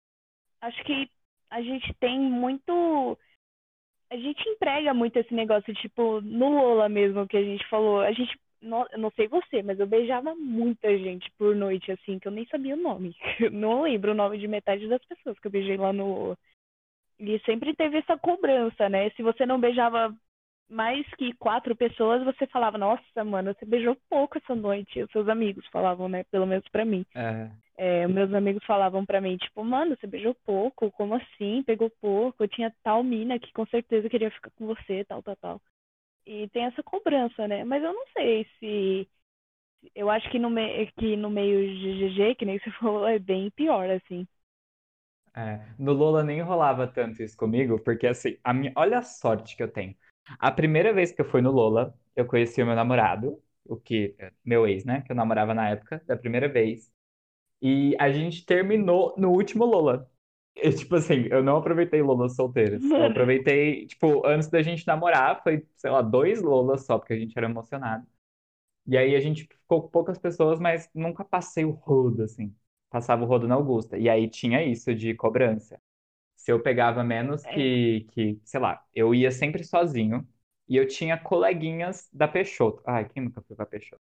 acho 0.62 0.84
que 0.86 1.10
a 1.50 1.62
gente 1.62 1.94
tem 1.96 2.20
muito. 2.20 3.18
A 4.10 4.18
gente 4.18 4.48
emprega 4.50 4.94
muito 4.94 5.18
esse 5.18 5.34
negócio, 5.34 5.74
tipo, 5.76 6.22
no 6.22 6.50
Lola 6.50 6.90
mesmo 6.90 7.28
que 7.28 7.38
a 7.38 7.44
gente 7.44 7.68
falou. 7.70 8.02
A 8.02 8.12
gente. 8.12 8.38
Não, 8.66 8.86
não 8.98 9.12
sei 9.12 9.28
você, 9.28 9.62
mas 9.62 9.80
eu 9.80 9.86
beijava 9.86 10.34
muita 10.36 10.98
gente 10.98 11.32
por 11.38 11.56
noite, 11.56 11.92
assim, 11.92 12.18
que 12.18 12.28
eu 12.28 12.32
nem 12.32 12.46
sabia 12.48 12.74
o 12.74 12.82
nome. 12.82 13.16
Eu 13.40 13.52
não 13.52 13.84
lembro 13.84 14.12
o 14.12 14.16
nome 14.16 14.38
de 14.40 14.48
metade 14.48 14.88
das 14.88 15.04
pessoas 15.06 15.40
que 15.40 15.48
eu 15.48 15.52
beijei 15.52 15.78
lá 15.78 15.94
no. 15.94 16.36
E 17.20 17.40
sempre 17.46 17.76
teve 17.76 17.98
essa 17.98 18.18
cobrança, 18.18 18.90
né? 18.90 19.10
Se 19.12 19.22
você 19.22 19.46
não 19.46 19.60
beijava 19.60 20.14
mais 20.70 21.06
que 21.16 21.32
quatro 21.34 21.76
pessoas, 21.76 22.24
você 22.24 22.48
falava, 22.48 22.78
nossa, 22.78 23.24
mano, 23.24 23.54
você 23.54 23.66
beijou 23.66 23.96
pouco 24.10 24.38
essa 24.38 24.56
noite. 24.56 25.04
Os 25.04 25.12
seus 25.12 25.30
amigos 25.30 25.66
falavam, 25.68 26.10
né? 26.10 26.24
Pelo 26.26 26.48
menos 26.48 26.68
pra 26.70 26.84
mim. 26.84 27.06
É. 27.14 27.50
É, 27.78 28.08
meus 28.08 28.34
amigos 28.34 28.64
falavam 28.66 29.06
pra 29.06 29.20
mim, 29.20 29.36
tipo, 29.36 29.62
mano, 29.64 29.98
você 29.98 30.08
beijou 30.08 30.34
pouco, 30.46 30.90
como 30.92 31.14
assim? 31.16 31.62
Pegou 31.64 31.90
pouco? 32.02 32.44
Eu 32.44 32.48
tinha 32.48 32.74
tal 32.82 33.04
mina 33.04 33.38
que 33.38 33.52
com 33.52 33.66
certeza 33.68 34.10
queria 34.10 34.32
ficar 34.32 34.50
com 34.52 34.66
você, 34.66 35.04
tal, 35.04 35.22
tal, 35.22 35.36
tal. 35.36 35.62
E 36.26 36.50
tem 36.50 36.66
essa 36.66 36.82
cobrança, 36.84 37.48
né? 37.48 37.64
Mas 37.64 37.84
eu 37.84 37.94
não 37.94 38.06
sei 38.14 38.46
se. 38.60 39.08
Eu 39.96 40.10
acho 40.10 40.30
que 40.32 40.40
no, 40.40 40.50
me... 40.50 40.88
que 40.94 41.16
no 41.18 41.30
meio 41.30 41.60
GGG, 41.80 42.36
que 42.36 42.46
nem 42.46 42.60
você 42.60 42.72
falou, 42.80 43.08
é 43.08 43.20
bem 43.20 43.52
pior, 43.52 43.90
assim. 43.92 44.28
É, 45.36 45.60
no 45.78 45.92
Lola 45.94 46.24
nem 46.24 46.42
rolava 46.42 46.88
tanto 46.88 47.22
isso 47.22 47.36
comigo, 47.36 47.78
porque 47.84 48.08
assim, 48.08 48.38
a 48.44 48.54
minha... 48.54 48.72
olha 48.76 49.00
a 49.00 49.02
sorte 49.02 49.56
que 49.58 49.64
eu 49.64 49.68
tenho. 49.72 49.94
A 50.40 50.50
primeira 50.52 50.94
vez 50.94 51.12
que 51.12 51.22
eu 51.22 51.26
fui 51.26 51.42
no 51.42 51.52
Lola, 51.52 51.94
eu 52.16 52.26
conheci 52.26 52.62
o 52.62 52.66
meu 52.66 52.76
namorado, 52.76 53.42
o 53.66 53.76
que, 53.76 54.16
meu 54.46 54.66
ex, 54.68 54.86
né, 54.86 55.02
que 55.02 55.12
eu 55.12 55.16
namorava 55.16 55.54
na 55.54 55.70
época, 55.70 56.02
da 56.08 56.16
primeira 56.18 56.48
vez. 56.48 56.90
E 57.62 57.96
a 58.00 58.12
gente 58.12 58.46
terminou 58.46 59.16
no 59.18 59.32
último 59.32 59.66
Lola. 59.66 60.10
Tipo 60.78 60.96
assim, 60.96 61.28
eu 61.30 61.44
não 61.44 61.58
aproveitei 61.58 62.02
Lolas 62.02 62.36
solteiras. 62.36 62.84
Eu 62.84 63.06
aproveitei, 63.06 63.86
tipo, 63.88 64.26
antes 64.26 64.50
da 64.50 64.62
gente 64.62 64.88
namorar, 64.88 65.42
foi, 65.44 65.66
sei 65.76 65.92
lá, 65.92 66.02
dois 66.02 66.42
Lolas 66.42 66.86
só, 66.86 66.98
porque 66.98 67.14
a 67.14 67.20
gente 67.20 67.38
era 67.38 67.48
emocionado. 67.48 68.08
E 68.88 68.98
aí 68.98 69.16
a 69.16 69.20
gente 69.20 69.44
ficou 69.44 69.84
com 69.84 69.90
poucas 69.90 70.18
pessoas, 70.18 70.60
mas 70.60 70.90
nunca 70.94 71.24
passei 71.26 71.66
o 71.66 71.72
rodo, 71.72 72.24
assim. 72.24 72.56
Passava 72.90 73.24
o 73.24 73.28
rodo 73.28 73.48
na 73.48 73.56
Augusta. 73.56 73.98
E 73.98 74.08
aí 74.10 74.30
tinha 74.30 74.64
isso 74.64 74.94
de 74.94 75.14
cobrança. 75.16 75.80
Se 76.36 76.52
eu 76.52 76.62
pegava 76.62 77.04
menos 77.04 77.44
é. 77.46 77.54
que, 77.54 78.08
que, 78.12 78.42
sei 78.44 78.60
lá, 78.60 78.84
eu 78.94 79.14
ia 79.16 79.32
sempre 79.32 79.64
sozinho. 79.64 80.28
E 80.68 80.78
eu 80.78 80.88
tinha 80.88 81.18
coleguinhas 81.18 82.10
da 82.14 82.28
Peixoto. 82.28 82.82
Ai, 82.86 83.08
quem 83.10 83.24
nunca 83.24 83.42
foi 83.42 83.56
pra 83.56 83.66
Peixoto? 83.66 84.02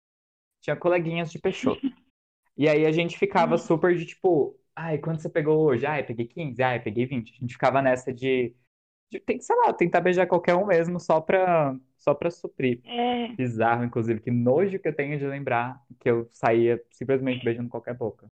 Tinha 0.61 0.75
coleguinhas 0.75 1.31
de 1.31 1.39
Peixoto. 1.39 1.81
E 2.57 2.67
aí 2.67 2.85
a 2.85 2.91
gente 2.91 3.17
ficava 3.17 3.57
super 3.57 3.95
de 3.95 4.05
tipo, 4.05 4.58
ai, 4.79 4.97
quanto 4.99 5.21
você 5.21 5.29
pegou 5.29 5.59
hoje? 5.65 5.85
Ai, 5.85 6.03
peguei 6.03 6.27
15, 6.27 6.61
ai, 6.63 6.79
peguei 6.81 7.05
20. 7.05 7.33
A 7.33 7.37
gente 7.41 7.53
ficava 7.53 7.81
nessa 7.81 8.13
de, 8.13 8.55
tem 9.25 9.37
que, 9.37 9.43
sei 9.43 9.55
lá, 9.57 9.73
tentar 9.73 10.01
beijar 10.01 10.27
qualquer 10.27 10.55
um 10.55 10.65
mesmo 10.67 10.99
só 10.99 11.21
pra, 11.21 11.77
só 11.97 12.13
pra 12.15 12.31
suprir. 12.31 12.83
É, 12.83 13.37
Bizarro, 13.37 13.83
inclusive, 13.85 14.21
que 14.21 14.31
nojo 14.31 14.79
que 14.79 14.87
eu 14.89 14.95
tenho 14.95 15.19
de 15.19 15.25
lembrar 15.27 15.81
que 15.99 16.09
eu 16.09 16.29
saía 16.33 16.83
simplesmente 16.91 17.43
beijando 17.45 17.69
qualquer 17.69 17.95
boca. 17.95 18.27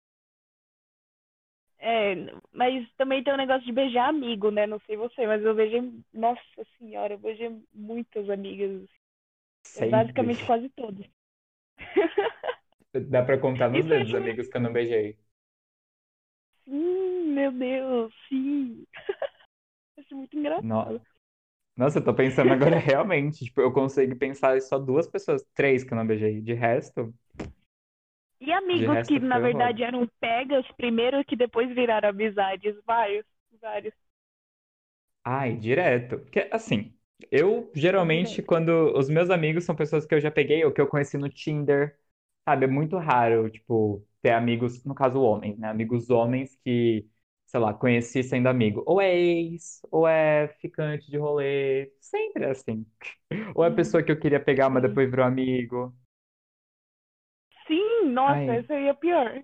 é, 1.80 2.16
mas 2.54 2.88
também 2.98 3.24
tem 3.24 3.34
o 3.34 3.38
negócio 3.38 3.66
de 3.66 3.72
beijar 3.72 4.10
amigo, 4.10 4.50
né? 4.52 4.66
Não 4.66 4.80
sei 4.86 4.98
você, 4.98 5.28
mas 5.28 5.44
eu 5.44 5.54
beijei, 5.54 5.82
nossa 6.14 6.42
senhora, 6.78 7.14
eu 7.14 7.20
beijei 7.20 7.50
muitas 7.74 8.30
amigas, 8.30 8.88
Sempre. 9.64 9.90
basicamente 9.90 10.44
quase 10.44 10.70
todas. 10.70 11.06
Dá 13.10 13.22
pra 13.24 13.38
contar 13.40 13.70
nos 13.70 13.86
dedos 13.88 14.14
acho 14.14 14.16
amigos 14.16 14.48
que 14.48 14.58
eu 14.58 14.62
não 14.62 14.74
beijei. 14.74 15.20
Sim, 16.66 17.34
meu 17.34 17.52
Deus, 17.52 18.14
sim. 18.30 18.86
Acho 19.98 20.16
muito 20.16 20.38
engraçado. 20.38 20.66
No- 20.68 21.02
Nossa, 21.78 22.00
eu 22.00 22.06
tô 22.06 22.14
pensando 22.16 22.54
agora 22.54 22.78
realmente, 22.80 23.46
tipo, 23.46 23.62
eu 23.62 23.74
consigo 23.74 24.16
pensar 24.18 24.58
em 24.58 24.62
só 24.62 24.80
duas 24.80 25.08
pessoas, 25.08 25.44
três 25.56 25.84
que 25.84 25.94
eu 25.94 25.98
não 25.98 26.08
beijei. 26.08 26.42
De 26.42 26.54
resto, 26.54 27.14
E 28.40 28.54
amigos 28.54 28.98
resto 28.98 29.20
que 29.20 29.20
na 29.20 29.30
foi 29.32 29.44
horror. 29.44 29.70
verdade 29.70 29.84
eram 29.84 30.08
pegas 30.22 30.66
primeiro 30.78 31.24
que 31.26 31.36
depois 31.36 31.68
viraram 31.76 32.10
amizades, 32.10 32.74
vários, 32.86 33.26
vários. 33.62 33.94
Ai, 35.24 35.56
direto. 35.58 36.20
Porque, 36.20 36.48
assim, 36.52 36.96
eu 37.32 37.72
geralmente, 37.76 38.42
Direto. 38.42 38.44
quando 38.44 38.94
os 38.98 39.10
meus 39.10 39.30
amigos 39.30 39.64
são 39.66 39.76
pessoas 39.76 40.06
que 40.06 40.14
eu 40.14 40.22
já 40.22 40.30
peguei 40.32 40.64
ou 40.64 40.72
que 40.72 40.80
eu 40.82 40.88
conheci 40.88 41.18
no 41.18 41.30
Tinder, 41.30 41.98
sabe? 42.46 42.66
É 42.66 42.68
muito 42.68 42.98
raro, 42.98 43.50
tipo, 43.50 44.06
ter 44.26 44.32
amigos, 44.34 44.84
no 44.84 44.96
caso, 44.96 45.22
homens, 45.22 45.58
né? 45.60 45.70
Amigos 45.70 46.10
homens 46.10 46.56
que, 46.64 47.08
sei 47.46 47.60
lá, 47.60 47.74
conheci 47.74 48.24
sendo 48.24 48.48
amigo. 48.50 48.84
Ou 48.88 49.00
é 49.02 49.14
ex, 49.16 49.82
ou 49.92 50.08
é 50.08 50.48
ficante 50.60 51.10
de 51.12 51.18
rolê. 51.18 51.92
Sempre 52.02 52.46
é 52.46 52.52
assim. 52.52 52.86
Ou 53.56 53.64
é 53.66 53.72
pessoa 53.72 54.04
que 54.04 54.12
eu 54.12 54.20
queria 54.20 54.40
pegar, 54.44 54.70
mas 54.70 54.84
depois 54.84 55.10
virou 55.10 55.26
amigo. 55.26 55.96
Sim, 57.68 58.06
nossa, 58.14 58.52
Ai, 58.52 58.56
essa 58.56 58.74
aí 58.74 58.88
é 58.88 58.94
pior. 58.94 59.44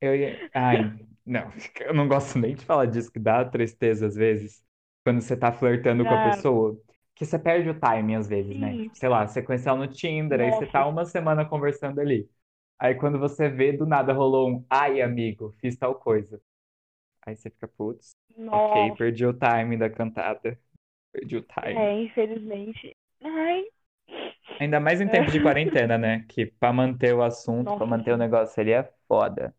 eu 0.00 0.14
ia. 0.16 0.44
Ai, 0.54 0.78
não. 1.24 1.50
Eu 1.80 1.94
não 1.94 2.08
gosto 2.08 2.38
nem 2.38 2.54
de 2.54 2.64
falar 2.64 2.86
disso, 2.86 3.10
que 3.12 3.18
dá 3.18 3.44
tristeza 3.44 4.06
às 4.06 4.14
vezes. 4.14 4.62
Quando 5.04 5.20
você 5.20 5.36
tá 5.36 5.52
flertando 5.52 6.06
com 6.06 6.14
a 6.14 6.18
pessoa. 6.18 6.78
Que 7.14 7.24
você 7.24 7.38
perde 7.38 7.68
o 7.70 7.78
timing 7.78 8.16
às 8.16 8.28
vezes, 8.28 8.58
né? 8.58 8.78
sim, 8.78 8.90
sei 8.92 9.08
lá, 9.08 9.26
você 9.26 9.40
conheceu 9.42 9.70
ela 9.72 9.86
no 9.86 9.92
Tinder, 9.92 10.40
aí 10.40 10.50
você 10.52 10.66
tá 10.66 10.84
nossa, 10.84 10.88
uma 10.88 11.04
semana 11.04 11.44
conversando 11.44 12.00
ali. 12.00 12.28
Aí 12.78 12.94
quando 12.94 13.18
você 13.18 13.48
vê, 13.48 13.72
do 13.72 13.86
nada 13.86 14.12
rolou 14.12 14.50
um, 14.50 14.66
ai, 14.70 15.00
amigo, 15.02 15.52
fiz 15.60 15.76
tal 15.76 15.94
coisa. 15.96 16.40
Aí 17.26 17.36
você 17.36 17.50
fica, 17.50 17.68
putz, 17.68 18.16
ok, 18.50 18.92
perdi 18.92 19.26
o 19.26 19.34
timing 19.34 19.78
da 19.78 19.90
cantada. 19.90 20.58
Perdi 21.12 21.36
o 21.38 21.42
timing. 21.44 21.90
É, 21.90 22.02
infelizmente. 22.02 22.96
Ai. 23.22 23.64
Ainda 24.58 24.80
mais 24.80 25.00
em 25.00 25.08
tempos 25.08 25.32
de 25.32 25.38
quarentena, 25.40 25.96
né? 25.98 26.24
Que 26.28 26.46
pra 26.46 26.72
manter 26.72 27.14
o 27.14 27.22
assunto, 27.22 27.72
pra 27.74 27.86
Nossa, 27.86 27.86
manter 27.86 28.12
o 28.12 28.16
negócio 28.16 28.60
ali 28.60 28.72
é 28.72 28.82
foda. 29.08 29.54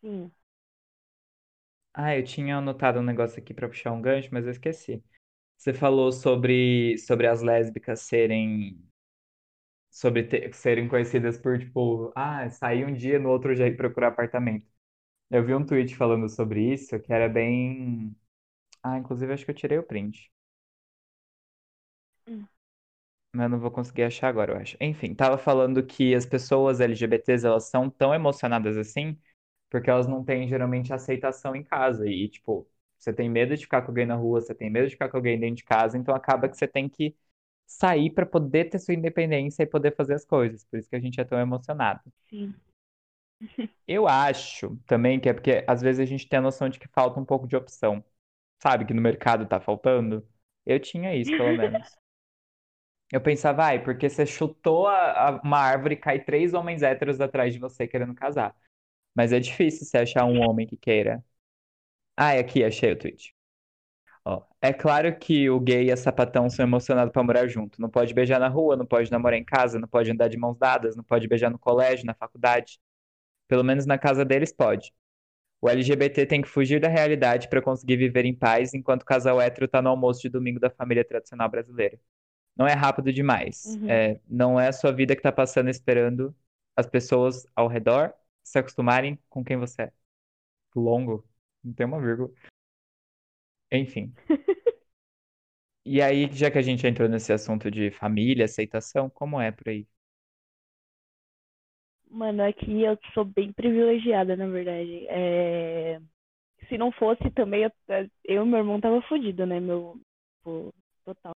sim. 0.00 0.32
Ah, 1.94 2.16
eu 2.16 2.24
tinha 2.24 2.56
anotado 2.58 3.00
um 3.00 3.02
negócio 3.02 3.38
aqui 3.40 3.52
pra 3.52 3.68
puxar 3.68 3.92
um 3.92 4.00
gancho, 4.00 4.28
mas 4.32 4.44
eu 4.44 4.52
esqueci. 4.52 5.02
Você 5.56 5.74
falou 5.74 6.12
sobre, 6.12 6.98
sobre 6.98 7.26
as 7.28 7.42
lésbicas 7.42 8.02
serem, 8.02 8.78
sobre 9.90 10.24
ter- 10.24 10.54
serem 10.54 10.88
conhecidas 10.88 11.38
por, 11.38 11.58
tipo, 11.58 12.12
ah, 12.16 12.48
sair 12.50 12.84
um 12.86 12.92
dia, 12.94 13.18
no 13.18 13.28
outro 13.30 13.54
já 13.54 13.66
ir 13.66 13.76
procurar 13.76 14.08
apartamento. 14.08 14.66
Eu 15.30 15.44
vi 15.44 15.54
um 15.54 15.64
tweet 15.66 15.96
falando 15.96 16.28
sobre 16.28 16.72
isso, 16.74 16.98
que 17.00 17.12
era 17.12 17.28
bem... 17.28 18.16
Ah, 18.82 18.98
inclusive 18.98 19.32
acho 19.34 19.44
que 19.46 19.50
eu 19.52 19.56
tirei 19.56 19.78
o 19.78 19.84
print. 19.84 20.30
Hum. 22.26 22.48
Mas 23.32 23.44
eu 23.44 23.48
não 23.50 23.60
vou 23.60 23.70
conseguir 23.70 24.04
achar 24.04 24.28
agora, 24.28 24.52
eu 24.54 24.56
acho. 24.58 24.76
Enfim, 24.80 25.14
tava 25.14 25.38
falando 25.38 25.84
que 25.86 26.14
as 26.14 26.26
pessoas 26.26 26.80
LGBTs, 26.80 27.46
elas 27.46 27.64
são 27.70 27.90
tão 27.90 28.14
emocionadas 28.14 28.76
assim, 28.76 29.18
porque 29.70 29.90
elas 29.90 30.06
não 30.06 30.24
têm 30.24 30.48
geralmente 30.48 30.92
aceitação 30.92 31.54
em 31.56 31.62
casa. 31.64 32.08
E, 32.08 32.28
tipo, 32.28 32.68
você 32.98 33.12
tem 33.12 33.28
medo 33.30 33.56
de 33.56 33.62
ficar 33.64 33.82
com 33.82 33.88
alguém 33.90 34.06
na 34.06 34.16
rua, 34.16 34.40
você 34.40 34.54
tem 34.54 34.70
medo 34.70 34.86
de 34.88 34.92
ficar 34.94 35.08
com 35.10 35.16
alguém 35.18 35.38
dentro 35.38 35.56
de 35.56 35.64
casa, 35.64 35.98
então 35.98 36.14
acaba 36.14 36.48
que 36.48 36.56
você 36.56 36.66
tem 36.68 36.88
que 36.88 37.16
sair 37.68 38.10
pra 38.12 38.26
poder 38.26 38.66
ter 38.70 38.80
sua 38.80 38.94
independência 38.94 39.62
e 39.64 39.66
poder 39.66 39.94
fazer 39.96 40.14
as 40.14 40.24
coisas. 40.26 40.64
Por 40.66 40.78
isso 40.80 40.90
que 40.90 40.96
a 40.96 41.00
gente 41.00 41.20
é 41.20 41.24
tão 41.24 41.38
emocionado. 41.40 42.02
Sim. 42.30 42.54
Eu 43.86 44.06
acho 44.06 44.76
também 44.86 45.18
que 45.20 45.28
é 45.28 45.32
porque 45.32 45.64
às 45.66 45.80
vezes 45.80 46.00
a 46.00 46.04
gente 46.04 46.28
tem 46.28 46.38
a 46.38 46.42
noção 46.42 46.68
de 46.68 46.78
que 46.78 46.88
falta 46.88 47.18
um 47.20 47.24
pouco 47.24 47.46
de 47.48 47.56
opção. 47.56 48.04
Sabe, 48.62 48.84
que 48.86 48.94
no 48.94 49.02
mercado 49.02 49.46
tá 49.48 49.60
faltando? 49.60 50.26
Eu 50.66 50.80
tinha 50.80 51.14
isso, 51.16 51.34
pelo 51.36 51.52
menos. 51.54 51.96
Eu 53.12 53.20
pensava, 53.20 53.64
ai, 53.64 53.82
porque 53.82 54.08
você 54.08 54.26
chutou 54.26 54.86
a- 54.86 55.28
a- 55.30 55.40
uma 55.42 55.58
árvore 55.58 55.94
e 55.94 55.96
cai 55.98 56.22
três 56.22 56.52
homens 56.54 56.82
héteros 56.82 57.20
atrás 57.20 57.52
de 57.54 57.58
você 57.60 57.86
querendo 57.88 58.14
casar. 58.14 58.54
Mas 59.14 59.32
é 59.32 59.40
difícil 59.40 59.86
você 59.86 59.98
achar 59.98 60.24
um 60.26 60.40
homem 60.42 60.66
que 60.66 60.76
queira. 60.76 61.24
Ah, 62.16 62.34
é 62.34 62.40
aqui, 62.40 62.64
achei 62.64 62.92
o 62.92 62.98
tweet. 62.98 63.34
É 64.60 64.72
claro 64.72 65.16
que 65.16 65.48
o 65.48 65.60
gay 65.60 65.86
e 65.86 65.92
a 65.92 65.96
sapatão 65.96 66.50
são 66.50 66.64
emocionados 66.64 67.12
pra 67.12 67.22
morar 67.22 67.46
junto. 67.46 67.80
Não 67.80 67.88
pode 67.88 68.12
beijar 68.12 68.40
na 68.40 68.48
rua, 68.48 68.76
não 68.76 68.84
pode 68.84 69.10
namorar 69.10 69.38
em 69.38 69.44
casa, 69.44 69.78
não 69.78 69.86
pode 69.86 70.10
andar 70.10 70.28
de 70.28 70.36
mãos 70.36 70.56
dadas, 70.58 70.96
não 70.96 71.04
pode 71.04 71.28
beijar 71.28 71.48
no 71.50 71.58
colégio, 71.58 72.04
na 72.04 72.14
faculdade. 72.14 72.80
Pelo 73.46 73.62
menos 73.62 73.86
na 73.86 73.96
casa 73.96 74.24
deles 74.24 74.52
pode. 74.52 74.92
O 75.60 75.68
LGBT 75.68 76.26
tem 76.26 76.42
que 76.42 76.48
fugir 76.48 76.80
da 76.80 76.88
realidade 76.88 77.48
pra 77.48 77.62
conseguir 77.62 77.96
viver 77.96 78.24
em 78.24 78.34
paz, 78.34 78.74
enquanto 78.74 79.02
o 79.02 79.06
casal 79.06 79.40
hétero 79.40 79.68
tá 79.68 79.80
no 79.80 79.90
almoço 79.90 80.22
de 80.22 80.28
domingo 80.28 80.60
da 80.60 80.70
família 80.70 81.04
tradicional 81.04 81.48
brasileira. 81.48 81.98
Não 82.56 82.66
é 82.66 82.74
rápido 82.74 83.12
demais. 83.12 83.76
Uhum. 83.80 83.90
É, 83.90 84.20
não 84.28 84.58
é 84.58 84.68
a 84.68 84.72
sua 84.72 84.92
vida 84.92 85.14
que 85.14 85.22
tá 85.22 85.30
passando 85.30 85.68
esperando 85.68 86.34
as 86.76 86.86
pessoas 86.86 87.46
ao 87.54 87.68
redor 87.68 88.12
se 88.42 88.58
acostumarem 88.58 89.18
com 89.28 89.44
quem 89.44 89.56
você 89.56 89.82
é. 89.82 89.92
Longo. 90.74 91.24
Não 91.62 91.72
tem 91.72 91.86
uma 91.86 92.00
vírgula. 92.00 92.30
Enfim. 93.70 94.14
E 95.84 96.00
aí, 96.00 96.30
já 96.32 96.50
que 96.52 96.58
a 96.58 96.62
gente 96.62 96.86
entrou 96.86 97.08
nesse 97.08 97.32
assunto 97.32 97.68
de 97.70 97.90
família, 97.90 98.44
aceitação, 98.44 99.10
como 99.10 99.40
é 99.40 99.50
por 99.50 99.68
aí? 99.68 99.88
Mano, 102.10 102.42
aqui 102.44 102.82
eu 102.82 102.98
sou 103.12 103.24
bem 103.24 103.52
privilegiada, 103.52 104.36
na 104.36 104.46
verdade. 104.46 105.06
É... 105.08 106.00
Se 106.68 106.78
não 106.78 106.92
fosse 106.92 107.30
também, 107.32 107.64
eu, 107.64 107.72
eu 108.24 108.44
e 108.46 108.48
meu 108.48 108.58
irmão 108.60 108.80
tava 108.80 109.02
fudido, 109.02 109.46
né? 109.46 109.60
Meu, 109.60 110.00
tipo, 110.38 110.74
total. 111.04 111.32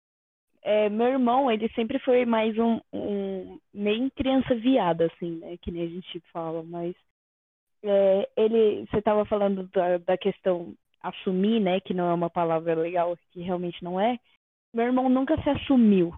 É, 0.64 0.90
meu 0.90 1.08
irmão, 1.08 1.52
ele 1.52 1.70
sempre 1.74 2.00
foi 2.00 2.26
mais 2.26 2.58
um, 2.60 2.80
um 2.94 3.60
nem 3.74 4.10
criança 4.12 4.56
viada, 4.56 5.08
assim, 5.08 5.40
né? 5.40 5.58
Que 5.60 5.72
nem 5.72 5.84
a 5.84 5.90
gente 5.90 6.22
fala, 6.34 6.64
mas 6.64 6.96
é, 7.84 8.30
ele, 8.38 8.86
você 8.88 9.02
tava 9.02 9.26
falando 9.26 9.68
da, 9.70 9.98
da 10.00 10.18
questão 10.18 10.76
assumir, 11.02 11.60
né? 11.60 11.80
Que 11.80 11.94
não 11.94 12.10
é 12.10 12.14
uma 12.14 12.30
palavra 12.30 12.76
legal, 12.76 13.18
que 13.32 13.42
realmente 13.42 13.84
não 13.84 14.00
é. 14.00 14.18
Meu 14.74 14.86
irmão 14.86 15.10
nunca 15.10 15.42
se 15.42 15.50
assumiu, 15.50 16.14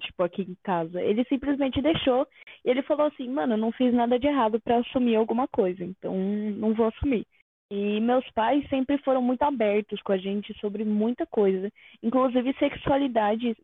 tipo, 0.00 0.22
aqui 0.22 0.42
em 0.42 0.56
casa. 0.62 1.00
Ele 1.02 1.24
simplesmente 1.24 1.82
deixou 1.82 2.26
e 2.64 2.70
ele 2.70 2.82
falou 2.82 3.06
assim, 3.06 3.28
mano, 3.28 3.54
eu 3.54 3.58
não 3.58 3.72
fiz 3.72 3.92
nada 3.92 4.18
de 4.18 4.26
errado 4.26 4.60
pra 4.60 4.78
assumir 4.78 5.16
alguma 5.16 5.46
coisa, 5.48 5.84
então 5.84 6.14
não 6.16 6.74
vou 6.74 6.86
assumir. 6.86 7.26
E 7.70 8.00
meus 8.00 8.28
pais 8.30 8.66
sempre 8.68 8.98
foram 8.98 9.20
muito 9.22 9.42
abertos 9.42 10.00
com 10.02 10.12
a 10.12 10.16
gente 10.16 10.54
sobre 10.60 10.84
muita 10.84 11.26
coisa, 11.26 11.70
inclusive 12.02 12.54
sexualidade, 12.58 13.56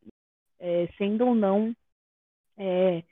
é, 0.59 0.89
sendo 0.99 1.27
ou 1.27 1.35
não 1.35 1.75
é, 2.59 3.03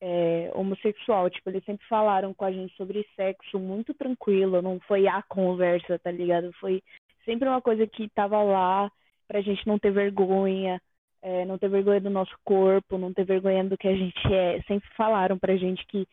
é, 0.00 0.50
homossexual. 0.54 1.30
Tipo, 1.30 1.50
eles 1.50 1.64
sempre 1.64 1.86
falaram 1.86 2.34
com 2.34 2.44
a 2.44 2.52
gente 2.52 2.74
sobre 2.76 3.06
sexo 3.16 3.58
muito 3.58 3.94
tranquilo, 3.94 4.62
não 4.62 4.80
foi 4.80 5.06
a 5.06 5.22
conversa, 5.22 5.98
tá 5.98 6.10
ligado? 6.10 6.52
Foi 6.54 6.82
sempre 7.24 7.48
uma 7.48 7.60
coisa 7.60 7.86
que 7.86 8.08
tava 8.10 8.42
lá 8.42 8.90
pra 9.28 9.40
gente 9.40 9.66
não 9.66 9.78
ter 9.78 9.90
vergonha, 9.90 10.80
é, 11.22 11.44
não 11.44 11.58
ter 11.58 11.68
vergonha 11.68 12.00
do 12.00 12.10
nosso 12.10 12.36
corpo, 12.44 12.98
não 12.98 13.12
ter 13.12 13.24
vergonha 13.24 13.64
do 13.64 13.76
que 13.76 13.88
a 13.88 13.96
gente 13.96 14.32
é. 14.32 14.60
Sempre 14.62 14.88
falaram 14.96 15.38
pra 15.38 15.56
gente 15.56 15.84
que 15.86 16.06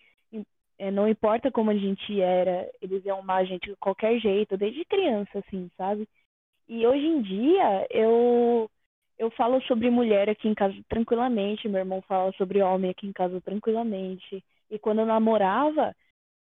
é, 0.79 0.91
não 0.91 1.07
importa 1.07 1.51
como 1.51 1.69
a 1.71 1.75
gente 1.75 2.19
era, 2.19 2.69
eles 2.81 3.05
iam 3.05 3.19
amar 3.19 3.41
a 3.41 3.45
gente 3.45 3.69
de 3.69 3.75
qualquer 3.77 4.19
jeito, 4.19 4.57
desde 4.57 4.83
criança, 4.85 5.39
assim, 5.39 5.69
sabe? 5.77 6.07
E 6.67 6.85
hoje 6.87 7.05
em 7.05 7.21
dia, 7.21 7.87
eu 7.91 8.69
eu 9.17 9.29
falo 9.31 9.61
sobre 9.63 9.89
mulher 9.89 10.29
aqui 10.29 10.47
em 10.47 10.53
casa 10.53 10.75
tranquilamente, 10.89 11.67
meu 11.67 11.79
irmão 11.79 12.01
fala 12.01 12.31
sobre 12.33 12.61
homem 12.61 12.91
aqui 12.91 13.07
em 13.07 13.13
casa 13.13 13.39
tranquilamente. 13.41 14.43
E 14.69 14.79
quando 14.79 14.99
eu 14.99 15.05
namorava, 15.05 15.95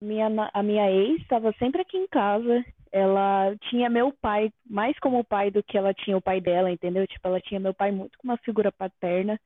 minha, 0.00 0.28
a 0.52 0.62
minha 0.62 0.90
ex 0.90 1.20
estava 1.20 1.52
sempre 1.58 1.82
aqui 1.82 1.96
em 1.96 2.06
casa. 2.06 2.64
Ela 2.90 3.54
tinha 3.68 3.90
meu 3.90 4.12
pai 4.12 4.50
mais 4.68 4.98
como 4.98 5.24
pai 5.24 5.50
do 5.50 5.62
que 5.62 5.76
ela 5.76 5.92
tinha 5.92 6.16
o 6.16 6.22
pai 6.22 6.40
dela, 6.40 6.70
entendeu? 6.70 7.06
Tipo, 7.06 7.28
ela 7.28 7.40
tinha 7.40 7.60
meu 7.60 7.74
pai 7.74 7.90
muito 7.90 8.16
como 8.18 8.32
uma 8.32 8.38
figura 8.38 8.72
paterna 8.72 9.38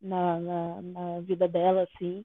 na, 0.00 0.40
na, 0.40 0.82
na 0.82 1.20
vida 1.20 1.48
dela, 1.48 1.82
assim. 1.82 2.24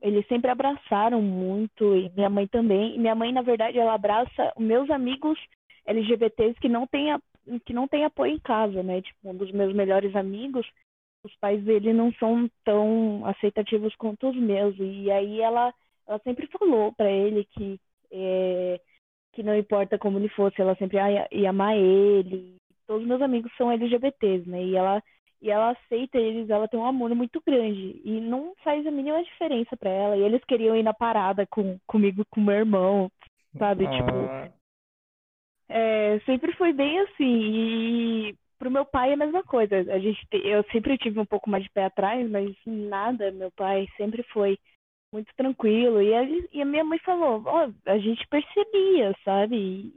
Eles 0.00 0.26
sempre 0.28 0.50
abraçaram 0.50 1.22
muito, 1.22 1.96
e 1.96 2.10
minha 2.10 2.30
mãe 2.30 2.46
também. 2.46 2.94
E 2.94 2.98
minha 2.98 3.14
mãe, 3.14 3.32
na 3.32 3.42
verdade, 3.42 3.78
ela 3.78 3.94
abraça 3.94 4.52
meus 4.58 4.90
amigos 4.90 5.38
LGBTs 5.86 6.58
que 6.60 6.68
não 6.68 6.86
têm 6.86 7.12
a, 7.12 7.20
que 7.64 7.72
não 7.72 7.86
tem 7.88 8.04
apoio 8.04 8.32
em 8.32 8.40
casa, 8.40 8.82
né? 8.82 9.02
Tipo, 9.02 9.30
um 9.30 9.36
dos 9.36 9.50
meus 9.52 9.74
melhores 9.74 10.14
amigos, 10.16 10.66
os 11.24 11.34
pais 11.36 11.62
dele 11.64 11.92
não 11.92 12.12
são 12.14 12.48
tão 12.64 13.24
aceitativos 13.26 13.94
quanto 13.96 14.28
os 14.28 14.36
meus. 14.36 14.74
E 14.78 15.10
aí 15.10 15.40
ela, 15.40 15.72
ela 16.06 16.18
sempre 16.20 16.46
falou 16.48 16.92
para 16.92 17.10
ele 17.10 17.44
que 17.44 17.78
é, 18.12 18.80
que 19.32 19.42
não 19.42 19.56
importa 19.56 19.98
como 19.98 20.18
ele 20.18 20.28
fosse, 20.28 20.60
ela 20.60 20.76
sempre 20.76 20.96
ia, 20.96 21.28
ia 21.32 21.50
amar 21.50 21.76
ele. 21.76 22.56
Todos 22.86 23.02
os 23.02 23.08
meus 23.08 23.22
amigos 23.22 23.52
são 23.56 23.70
LGBTs, 23.72 24.48
né? 24.48 24.62
E 24.62 24.76
ela 24.76 25.02
e 25.42 25.50
ela 25.50 25.72
aceita 25.72 26.16
eles, 26.16 26.48
ela 26.48 26.66
tem 26.66 26.80
um 26.80 26.86
amor 26.86 27.14
muito 27.14 27.42
grande 27.46 28.00
e 28.02 28.18
não 28.18 28.54
faz 28.64 28.86
a 28.86 28.90
mínima 28.90 29.22
diferença 29.22 29.76
para 29.76 29.90
ela. 29.90 30.16
E 30.16 30.22
eles 30.22 30.42
queriam 30.44 30.74
ir 30.74 30.82
na 30.82 30.94
parada 30.94 31.46
com 31.46 31.78
comigo, 31.86 32.24
com 32.30 32.40
meu 32.40 32.54
irmão, 32.54 33.10
sabe? 33.58 33.84
Tipo, 33.84 34.10
Ah, 34.10 34.50
é, 35.68 36.18
sempre 36.26 36.52
foi 36.56 36.72
bem 36.72 37.00
assim. 37.00 38.28
E 38.30 38.36
pro 38.58 38.70
meu 38.70 38.84
pai 38.84 39.10
é 39.10 39.14
a 39.14 39.16
mesma 39.16 39.42
coisa. 39.44 39.76
A 39.76 39.98
gente, 39.98 40.26
te- 40.28 40.46
eu 40.46 40.62
sempre 40.72 40.98
tive 40.98 41.18
um 41.20 41.26
pouco 41.26 41.48
mais 41.50 41.64
de 41.64 41.70
pé 41.70 41.84
atrás, 41.86 42.28
mas 42.30 42.54
nada. 42.66 43.30
Meu 43.32 43.50
pai 43.52 43.86
sempre 43.96 44.22
foi 44.32 44.58
muito 45.12 45.32
tranquilo. 45.36 46.02
E 46.02 46.14
a, 46.14 46.22
e 46.52 46.62
a 46.62 46.64
minha 46.64 46.84
mãe 46.84 46.98
falou, 47.00 47.42
ó, 47.46 47.70
a 47.86 47.98
gente 47.98 48.26
percebia, 48.28 49.14
sabe? 49.24 49.56
E, 49.56 49.90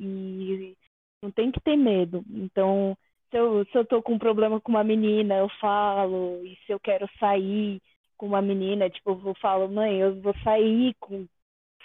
e 0.71 0.77
não 1.21 1.32
tem 1.32 1.51
que 1.51 1.60
ter 1.62 1.75
medo. 1.77 2.23
Então, 2.30 2.97
se 3.32 3.38
eu, 3.38 3.65
se 3.65 3.77
eu 3.77 3.86
tô 3.86 4.01
com 4.01 4.13
um 4.13 4.19
problema 4.19 4.62
com 4.62 4.71
uma 4.71 4.84
menina, 4.84 5.36
eu 5.38 5.49
falo. 5.60 6.41
E 6.45 6.56
se 6.65 6.71
eu 6.73 6.80
quero 6.80 7.08
sair 7.19 7.82
com 8.17 8.27
uma 8.27 8.41
menina, 8.41 8.89
tipo, 8.89 9.12
eu 9.25 9.36
falo, 9.41 9.67
mãe, 9.69 9.97
eu 9.99 10.21
vou 10.21 10.34
sair 10.43 10.95
com 10.99 11.27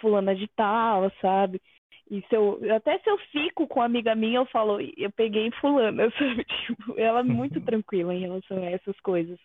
fulana 0.01 0.35
de 0.35 0.49
tal, 0.49 1.11
sabe? 1.21 1.61
E 2.12 2.22
se 2.29 2.37
eu, 2.37 2.61
até 2.77 2.98
se 3.01 3.11
eu 3.11 3.18
fico 3.33 3.66
com 3.68 3.81
uma 3.81 3.87
amiga 3.87 4.14
minha, 4.14 4.38
eu 4.40 4.46
falo, 4.46 4.79
eu 4.98 5.12
peguei 5.12 5.51
fulana, 5.61 6.11
sabe? 6.18 6.44
Tipo, 6.44 7.01
ela 7.01 7.20
é 7.20 7.25
muito 7.25 7.61
tranquila 7.62 8.14
em 8.14 8.20
relação 8.20 8.59
a 8.59 8.66
essas 8.70 9.01
coisas. 9.01 9.40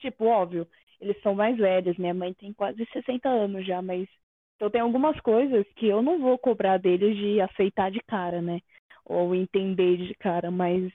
Tipo, 0.00 0.26
óbvio, 0.26 0.68
eles 1.00 1.20
são 1.22 1.34
mais 1.34 1.58
velhos, 1.58 1.98
minha 1.98 2.14
mãe 2.14 2.34
tem 2.34 2.52
quase 2.54 2.86
60 2.92 3.28
anos 3.30 3.66
já, 3.66 3.82
mas 3.82 4.08
então 4.56 4.70
tem 4.70 4.82
algumas 4.82 5.20
coisas 5.22 5.66
que 5.76 5.88
eu 5.88 6.02
não 6.02 6.20
vou 6.20 6.38
cobrar 6.38 6.78
deles 6.78 7.16
de 7.16 7.40
aceitar 7.42 7.90
de 7.90 8.00
cara, 8.00 8.42
né? 8.42 8.60
Ou 9.06 9.34
entender 9.34 9.98
de 9.98 10.14
cara, 10.16 10.50
mas 10.50 10.92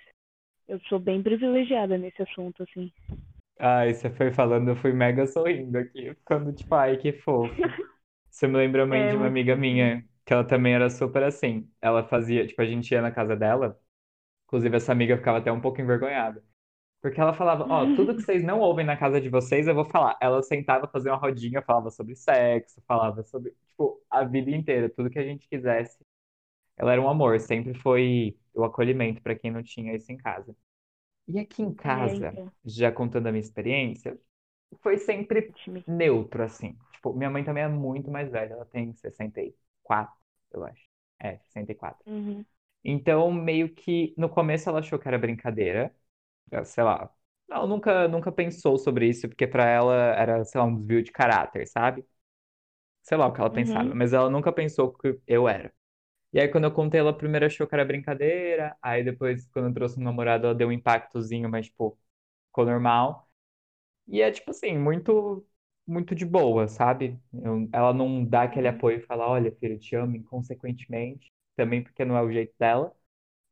eu 0.67 0.79
sou 0.89 0.99
bem 0.99 1.23
privilegiada 1.23 1.97
nesse 1.97 2.21
assunto, 2.23 2.63
assim. 2.63 2.91
Ai, 3.59 3.93
você 3.93 4.09
foi 4.11 4.33
falando, 4.33 4.69
eu 4.69 4.75
fui 4.75 4.91
mega 4.93 5.25
sorrindo 5.27 5.77
aqui, 5.77 6.13
ficando 6.15 6.53
tipo, 6.53 6.75
ai, 6.75 6.97
que 6.97 7.13
fofo. 7.13 7.57
Você 8.31 8.47
me 8.47 8.57
lembra 8.57 8.85
muito 8.87 9.09
É 9.09 9.11
de 9.11 9.17
uma 9.17 9.27
amiga 9.27 9.55
minha, 9.55 10.05
que 10.25 10.33
ela 10.33 10.43
também 10.43 10.73
era 10.73 10.89
super 10.89 11.23
assim. 11.23 11.69
Ela 11.81 12.03
fazia, 12.07 12.47
tipo, 12.47 12.61
a 12.61 12.65
gente 12.65 12.91
ia 12.91 13.01
na 13.01 13.11
casa 13.11 13.35
dela, 13.35 13.79
inclusive 14.47 14.75
essa 14.77 14.91
amiga 14.91 15.17
ficava 15.17 15.39
até 15.39 15.51
um 15.51 15.61
pouco 15.61 15.81
envergonhada. 15.81 16.43
Porque 17.01 17.21
ela 17.21 17.33
falava, 17.33 17.65
ó, 17.69 17.85
tudo 17.95 18.15
que 18.15 18.23
vocês 18.23 18.43
não 18.43 18.59
ouvem 18.59 18.85
na 18.85 18.97
casa 18.97 19.21
de 19.21 19.29
vocês, 19.29 19.67
eu 19.67 19.75
vou 19.75 19.85
falar. 19.85 20.17
Ela 20.21 20.41
sentava, 20.41 20.87
fazia 20.87 21.11
uma 21.11 21.17
rodinha, 21.19 21.61
falava 21.61 21.91
sobre 21.91 22.15
sexo, 22.15 22.81
falava 22.87 23.23
sobre, 23.23 23.51
tipo, 23.51 24.01
a 24.09 24.23
vida 24.23 24.49
inteira, 24.51 24.89
tudo 24.89 25.09
que 25.09 25.19
a 25.19 25.23
gente 25.23 25.47
quisesse. 25.47 25.99
Ela 26.77 26.93
era 26.93 27.01
um 27.01 27.09
amor, 27.09 27.39
sempre 27.39 27.73
foi 27.75 28.37
o 28.53 28.63
acolhimento 28.63 29.21
para 29.21 29.35
quem 29.35 29.51
não 29.51 29.61
tinha 29.61 29.95
isso 29.95 30.11
em 30.11 30.17
casa. 30.17 30.55
E 31.27 31.39
aqui 31.39 31.61
em 31.61 31.73
casa, 31.73 32.29
então, 32.29 32.51
já 32.63 32.91
contando 32.91 33.27
a 33.27 33.31
minha 33.31 33.41
experiência, 33.41 34.19
foi 34.81 34.97
sempre 34.97 35.51
neutro, 35.87 36.43
assim. 36.43 36.77
Tipo, 36.93 37.13
minha 37.13 37.29
mãe 37.29 37.43
também 37.43 37.63
é 37.63 37.67
muito 37.67 38.11
mais 38.11 38.31
velha, 38.31 38.53
ela 38.53 38.65
tem 38.65 38.93
64, 39.87 40.15
eu 40.53 40.65
acho. 40.65 40.83
É, 41.21 41.37
64. 41.39 42.05
Uhum. 42.05 42.45
Então, 42.83 43.31
meio 43.33 43.73
que 43.73 44.13
no 44.17 44.29
começo 44.29 44.69
ela 44.69 44.79
achou 44.79 44.99
que 44.99 45.07
era 45.07 45.17
brincadeira, 45.19 45.95
eh, 46.51 46.63
sei 46.65 46.83
lá. 46.83 47.11
Ela 47.49 47.67
nunca, 47.67 48.07
nunca 48.09 48.31
pensou 48.31 48.77
sobre 48.79 49.09
isso, 49.09 49.27
porque 49.29 49.47
pra 49.47 49.65
ela 49.67 49.95
era, 49.95 50.45
sei 50.45 50.59
lá, 50.61 50.65
um 50.67 50.77
desvio 50.77 51.03
de 51.03 51.11
caráter, 51.13 51.67
sabe? 51.67 52.05
Sei 53.03 53.17
lá 53.17 53.27
o 53.27 53.33
que 53.33 53.39
ela 53.39 53.49
pensava, 53.51 53.87
Uhum. 53.87 53.95
mas 53.95 54.13
ela 54.13 54.29
nunca 54.29 54.51
pensou 54.51 54.91
que 54.93 55.19
eu 55.27 55.47
era. 55.47 55.73
E 56.33 56.39
aí, 56.39 56.47
quando 56.49 56.65
eu 56.65 56.73
contei, 56.73 56.99
ela 56.99 57.17
primeiro 57.17 57.45
achou 57.47 57.67
que 57.67 57.75
era 57.75 57.85
brincadeira, 57.85 58.77
aí 58.81 59.03
depois, 59.03 59.47
quando 59.49 59.67
eu 59.69 59.73
trouxe 59.75 59.99
um 59.99 60.03
namorado, 60.03 60.47
ela 60.47 60.55
deu 60.55 60.69
um 60.69 60.71
impactozinho, 60.71 61.49
mas, 61.49 61.67
tipo, 61.67 61.97
ficou 62.47 62.65
normal. 62.65 63.29
E 64.07 64.21
é, 64.21 64.31
tipo 64.31 64.51
assim, 64.51 64.77
muito, 64.77 65.45
muito 65.87 66.15
de 66.15 66.25
boa, 66.25 66.67
sabe? 66.67 67.19
Eu- 67.33 67.69
ela 67.73 67.93
não 67.93 68.23
dá 68.25 68.43
aquele 68.43 68.67
Uhum. 68.67 68.75
apoio 68.75 68.97
e 68.99 69.01
fala, 69.01 69.27
olha, 69.27 69.51
filho, 69.53 69.75
eu 69.75 69.79
te 69.79 69.95
amo 69.95 70.15
inconsequentemente, 70.15 71.31
também 71.55 71.83
porque 71.83 72.05
não 72.05 72.17
é 72.17 72.21
o 72.21 72.31
jeito 72.31 72.53
dela, 72.59 72.93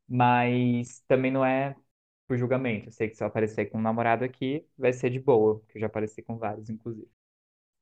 mas 0.08 1.00
também 1.08 1.30
não 1.32 1.44
é 1.44 1.76
por 2.28 2.38
julgamento. 2.38 2.88
Eu 2.88 2.92
sei 2.92 3.08
que 3.10 3.16
se 3.16 3.22
eu 3.24 3.28
aparecer 3.28 3.66
com 3.70 3.78
um 3.78 3.82
namorado 3.82 4.24
aqui, 4.24 4.66
vai 4.78 4.92
ser 4.92 5.10
de 5.10 5.20
boa, 5.20 5.60
porque 5.60 5.78
eu 5.78 5.80
já 5.82 5.86
apareci 5.88 6.22
com 6.22 6.38
vários, 6.38 6.70
inclusive. 6.70 7.08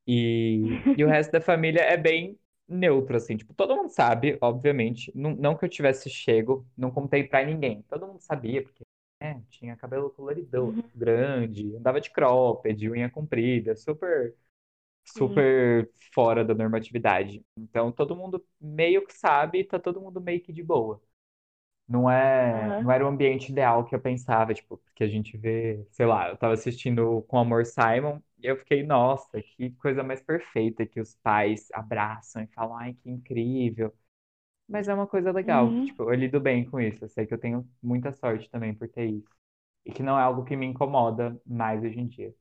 E, 0.06 0.82
e 0.96 1.04
o 1.04 1.08
resto 1.08 1.32
da 1.32 1.40
família 1.42 1.80
é 1.82 1.96
bem 1.96 2.38
neutro, 2.68 3.16
assim. 3.16 3.36
Tipo, 3.36 3.54
todo 3.54 3.76
mundo 3.76 3.90
sabe, 3.90 4.38
obviamente. 4.40 5.12
Não, 5.14 5.34
não 5.36 5.56
que 5.56 5.64
eu 5.64 5.68
tivesse 5.68 6.10
chego, 6.10 6.66
não 6.76 6.90
contei 6.90 7.24
pra 7.24 7.44
ninguém. 7.44 7.82
Todo 7.84 8.06
mundo 8.06 8.20
sabia, 8.20 8.62
porque 8.62 8.84
né, 9.22 9.42
tinha 9.50 9.76
cabelo 9.76 10.10
coloridão, 10.10 10.74
Uhum. 10.74 10.90
grande, 10.94 11.76
andava 11.76 12.00
de 12.00 12.10
cropped, 12.10 12.88
unha 12.90 13.10
comprida, 13.10 13.76
super, 13.76 14.34
Sim. 15.04 15.46
super 15.46 15.90
fora 16.14 16.44
da 16.44 16.54
normatividade. 16.54 17.44
Então, 17.56 17.92
todo 17.92 18.16
mundo 18.16 18.44
meio 18.60 19.06
que 19.06 19.14
sabe 19.14 19.64
tá 19.64 19.78
todo 19.78 20.00
mundo 20.00 20.20
meio 20.20 20.42
que 20.42 20.52
de 20.52 20.62
boa. 20.62 21.02
Não 21.88 22.10
é, 22.10 22.72
Aham. 22.72 22.82
não 22.82 22.90
era 22.90 23.04
o 23.04 23.08
ambiente 23.08 23.50
ideal 23.52 23.84
que 23.84 23.94
eu 23.94 24.00
pensava, 24.00 24.54
tipo, 24.54 24.78
porque 24.78 25.04
a 25.04 25.08
gente 25.08 25.36
vê, 25.36 25.86
sei 25.90 26.06
lá, 26.06 26.28
eu 26.30 26.36
tava 26.38 26.54
assistindo 26.54 27.22
com 27.28 27.38
Amor 27.38 27.66
Simon 27.66 28.20
e 28.38 28.46
eu 28.46 28.56
fiquei, 28.56 28.82
nossa, 28.84 29.42
que 29.42 29.70
coisa 29.72 30.02
mais 30.02 30.22
perfeita 30.22 30.86
que 30.86 31.00
os 31.00 31.14
pais 31.16 31.68
abraçam 31.72 32.42
e 32.42 32.46
falam, 32.48 32.76
ai, 32.78 32.94
que 32.94 33.10
incrível. 33.10 33.92
Mas 34.72 34.88
é 34.88 34.94
uma 34.94 35.06
coisa 35.08 35.32
legal, 35.32 35.78
Uhum. 35.78 35.84
tipo, 35.84 36.04
eu 36.04 36.14
lido 36.14 36.40
bem 36.40 36.64
com 36.70 36.80
isso, 36.80 37.04
eu 37.04 37.10
sei 37.10 37.26
que 37.26 37.34
eu 37.34 37.38
tenho 37.40 37.68
muita 37.82 38.12
sorte 38.12 38.50
também 38.50 38.74
por 38.74 38.88
ter 38.88 39.06
isso. 39.06 39.28
E 39.86 39.92
que 39.92 40.02
não 40.02 40.18
é 40.18 40.22
algo 40.22 40.44
que 40.44 40.56
me 40.56 40.66
incomoda 40.66 41.40
mais 41.46 41.82
hoje 41.84 42.00
em 42.00 42.08
dia. 42.08 42.34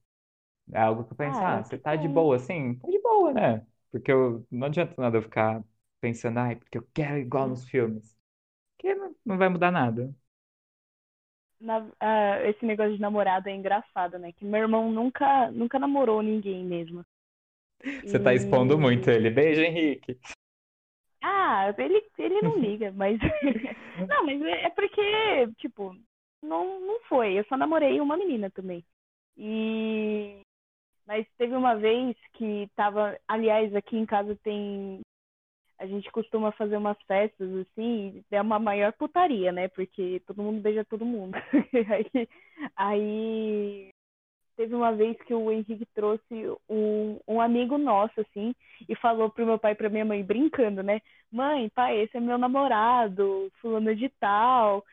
É 0.73 0.81
algo 0.81 1.05
que 1.05 1.13
eu 1.13 1.17
penso, 1.17 1.43
Ah, 1.45 1.59
ah, 1.59 1.63
você 1.63 1.77
que 1.77 1.79
tá 1.79 1.95
de 1.95 2.07
bom. 2.07 2.09
boa 2.09 2.35
assim? 2.37 2.75
Tá 2.79 2.87
de 2.89 2.99
boa, 3.01 3.33
né? 3.33 3.65
Porque 3.91 4.11
eu, 4.11 4.45
não 4.51 4.67
adianta 4.67 4.95
nada 5.01 5.17
eu 5.17 5.23
ficar 5.23 5.63
pensando, 6.01 6.39
ai, 6.39 6.55
porque 6.57 6.77
eu 6.77 6.87
quero 6.93 7.17
igual 7.19 7.47
nos 7.49 7.65
filmes. 7.69 8.17
Porque 8.77 8.95
não, 8.95 9.15
não 9.25 9.37
vai 9.39 9.49
mudar 9.49 9.71
nada. 9.71 10.13
Na- 11.61 11.87
ah, 11.99 12.39
esse 12.49 12.65
negócio 12.65 12.95
de 12.95 13.01
namorado 13.01 13.47
é 13.47 13.55
engraçado, 13.55 14.17
né? 14.17 14.31
Que 14.33 14.43
meu 14.45 14.61
irmão 14.61 14.91
nunca, 14.91 15.49
nunca 15.51 15.77
namorou 15.79 16.21
ninguém 16.21 16.65
mesmo. 16.65 17.05
Você 18.05 18.19
tá 18.19 18.33
expondo 18.33 18.77
muito 18.77 19.09
E. 19.09 19.11
ele. 19.11 19.29
Beijo, 19.29 19.61
Henrique. 19.61 20.19
Ah, 21.23 21.73
ele, 21.77 22.01
ele 22.17 22.41
não 22.41 22.57
liga, 22.59 22.91
mas. 22.91 23.19
Não, 24.09 24.25
mas 24.25 24.41
é 24.41 24.63
é 24.65 24.69
porque, 24.69 25.01
tipo, 25.57 25.95
não, 26.41 26.79
não 26.79 26.99
foi. 27.07 27.37
Eu 27.39 27.45
só 27.45 27.55
namorei 27.57 27.99
uma 28.01 28.17
menina 28.17 28.49
também. 28.49 28.83
E. 29.37 30.41
Mas 31.07 31.27
teve 31.37 31.55
uma 31.55 31.75
vez 31.75 32.15
que 32.33 32.69
tava. 32.75 33.17
Aliás, 33.27 33.75
aqui 33.75 33.97
em 33.97 34.05
casa 34.05 34.37
tem. 34.43 35.01
A 35.79 35.87
gente 35.87 36.11
costuma 36.11 36.51
fazer 36.53 36.77
umas 36.77 36.97
festas 37.03 37.49
assim, 37.57 38.23
é 38.31 38.41
uma 38.41 38.59
maior 38.59 38.93
putaria, 38.93 39.51
né? 39.51 39.67
Porque 39.69 40.21
todo 40.27 40.43
mundo 40.43 40.61
beija 40.61 40.85
todo 40.85 41.05
mundo. 41.05 41.33
aí, 41.89 42.29
aí 42.75 43.90
teve 44.55 44.75
uma 44.75 44.91
vez 44.91 45.17
que 45.23 45.33
o 45.33 45.51
Henrique 45.51 45.85
trouxe 45.93 46.47
um, 46.69 47.19
um 47.27 47.41
amigo 47.41 47.77
nosso, 47.77 48.19
assim, 48.21 48.53
e 48.87 48.95
falou 48.95 49.29
pro 49.29 49.45
meu 49.45 49.57
pai 49.57 49.71
e 49.73 49.75
pra 49.75 49.89
minha 49.89 50.05
mãe, 50.05 50.23
brincando, 50.23 50.81
né? 50.83 51.01
Mãe, 51.31 51.69
pai, 51.69 51.97
esse 52.01 52.17
é 52.17 52.19
meu 52.19 52.37
namorado, 52.37 53.51
fulano 53.61 53.95
de 53.95 54.09
tal, 54.19 54.83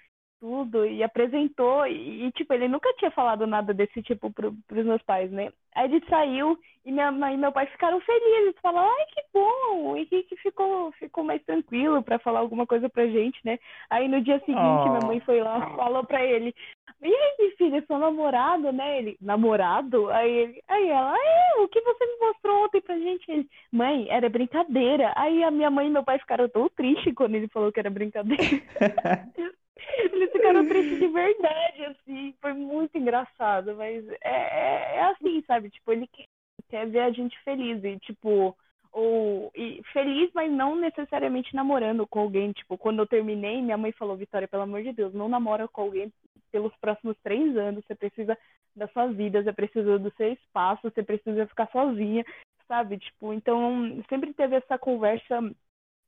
tudo, 0.41 0.87
e 0.87 1.03
apresentou, 1.03 1.85
e, 1.87 2.31
tipo, 2.33 2.55
ele 2.55 2.69
nunca 2.69 2.93
tinha 2.95 3.11
falado 3.11 3.47
nada 3.47 3.75
desse 3.75 4.01
tipo 4.03 4.31
pro, 4.33 4.55
pros 4.69 4.85
meus 4.87 5.03
pais, 5.03 5.31
né? 5.33 5.53
Aí 5.75 5.85
ele 5.93 6.05
saiu 6.09 6.57
e 6.85 6.93
minha 6.93 7.11
mãe 7.11 7.35
e 7.35 7.37
meu 7.37 7.51
pai 7.53 7.67
ficaram 7.67 8.01
felizes, 8.01 8.55
falaram, 8.63 8.89
ai, 8.89 9.05
que 9.07 9.23
bom, 9.35 9.91
o 9.91 9.97
Henrique 9.97 10.37
ficou, 10.37 10.93
ficou 10.93 11.25
mais 11.25 11.43
tranquilo 11.45 12.03
pra 12.03 12.19
falar 12.21 12.39
alguma 12.39 12.67
coisa 12.67 12.89
pra 12.89 13.07
gente, 13.07 13.39
né? 13.45 13.59
Aí 13.91 14.07
no 14.09 14.21
dia 14.21 14.39
seguinte, 14.41 14.89
minha 14.89 15.01
mãe 15.01 15.19
Oh. 15.19 15.25
foi 15.25 15.41
lá, 15.41 15.61
falou 15.77 16.05
pra 16.05 16.25
ele, 16.25 16.55
e 17.01 17.15
aí, 17.15 17.55
filho, 17.57 17.85
seu 17.87 17.99
namorado, 17.99 18.73
né? 18.73 18.99
Ele, 18.99 19.17
namorado? 19.21 20.11
Aí 20.11 20.31
ele, 20.31 20.63
aí 20.67 20.89
ela, 20.89 21.17
é, 21.17 21.61
o 21.61 21.69
que 21.69 21.81
você 21.81 22.07
me 22.07 22.19
mostrou 22.27 22.65
ontem 22.65 22.81
pra 22.81 22.99
gente? 22.99 23.31
Ele, 23.31 23.49
mãe, 23.71 24.09
era 24.11 24.29
brincadeira. 24.29 25.13
Aí 25.17 25.45
a 25.45 25.51
minha 25.51 25.71
mãe 25.71 25.87
e 25.87 25.91
meu 25.91 26.03
pai 26.03 26.19
ficaram 26.19 26.49
tão 26.49 26.69
tristes 26.71 27.15
quando 27.15 27.37
ele 27.37 27.49
falou 27.49 27.71
que 27.71 27.79
era 27.79 27.91
brincadeira. 27.91 28.43
Eles 30.13 30.33
ficaram 30.33 30.67
tristes 30.67 30.99
de 30.99 31.07
verdade, 31.07 31.85
assim. 31.85 32.35
Foi 32.41 32.53
muito 32.53 32.97
engraçado, 32.99 33.75
mas 33.77 34.07
é, 34.09 34.19
é, 34.25 34.97
é 34.97 35.03
assim, 35.05 35.43
sabe? 35.47 35.71
Tipo, 35.71 35.93
ele 35.93 36.07
quer, 36.09 36.27
quer 36.69 36.87
ver 36.87 37.01
a 37.01 37.11
gente 37.11 37.39
feliz. 37.43 37.83
E, 37.85 37.99
tipo, 38.01 38.57
ou 38.93 39.51
e 39.55 39.81
feliz, 39.93 40.31
mas 40.35 40.51
não 40.51 40.75
necessariamente 40.75 41.55
namorando 41.55 42.07
com 42.07 42.21
alguém. 42.21 42.53
Tipo, 42.53 42.77
quando 42.77 43.01
eu 43.01 43.07
terminei, 43.07 43.63
minha 43.63 43.79
mãe 43.79 43.93
falou, 43.93 44.17
Vitória, 44.17 44.49
pelo 44.49 44.65
amor 44.65 44.83
de 44.83 44.93
Deus, 44.93 45.15
não 45.15 45.29
namora 45.29 45.69
com 45.69 45.83
alguém 45.83 46.13
pelos 46.51 46.75
próximos 46.77 47.17
três 47.23 47.57
anos. 47.57 47.85
Você 47.87 47.95
precisa 47.95 48.37
da 48.77 48.89
sua 48.89 49.09
vida, 49.09 49.43
você 49.43 49.53
precisa 49.53 49.99
do 49.99 50.13
seu 50.17 50.33
espaço, 50.33 50.83
você 50.83 51.03
precisa 51.03 51.47
ficar 51.47 51.69
sozinha, 51.71 52.25
sabe? 52.67 52.99
Tipo, 52.99 53.33
então 53.33 54.03
sempre 54.09 54.33
teve 54.33 54.57
essa 54.57 54.79
conversa 54.79 55.41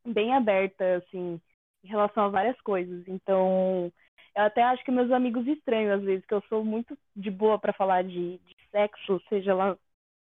bem 0.06 0.34
aberta, 0.34 0.96
assim, 0.96 1.40
em 1.84 1.88
relação 1.88 2.24
a 2.24 2.28
várias 2.28 2.60
coisas. 2.60 3.06
Então, 3.08 3.92
eu 4.36 4.42
até 4.42 4.62
acho 4.62 4.84
que 4.84 4.90
meus 4.90 5.10
amigos 5.10 5.46
estranham 5.46 5.94
às 5.94 6.02
vezes, 6.02 6.24
que 6.24 6.34
eu 6.34 6.42
sou 6.48 6.64
muito 6.64 6.96
de 7.16 7.30
boa 7.30 7.58
para 7.58 7.72
falar 7.72 8.04
de, 8.04 8.38
de 8.38 8.56
sexo, 8.70 9.20
seja 9.28 9.54
lá 9.54 9.76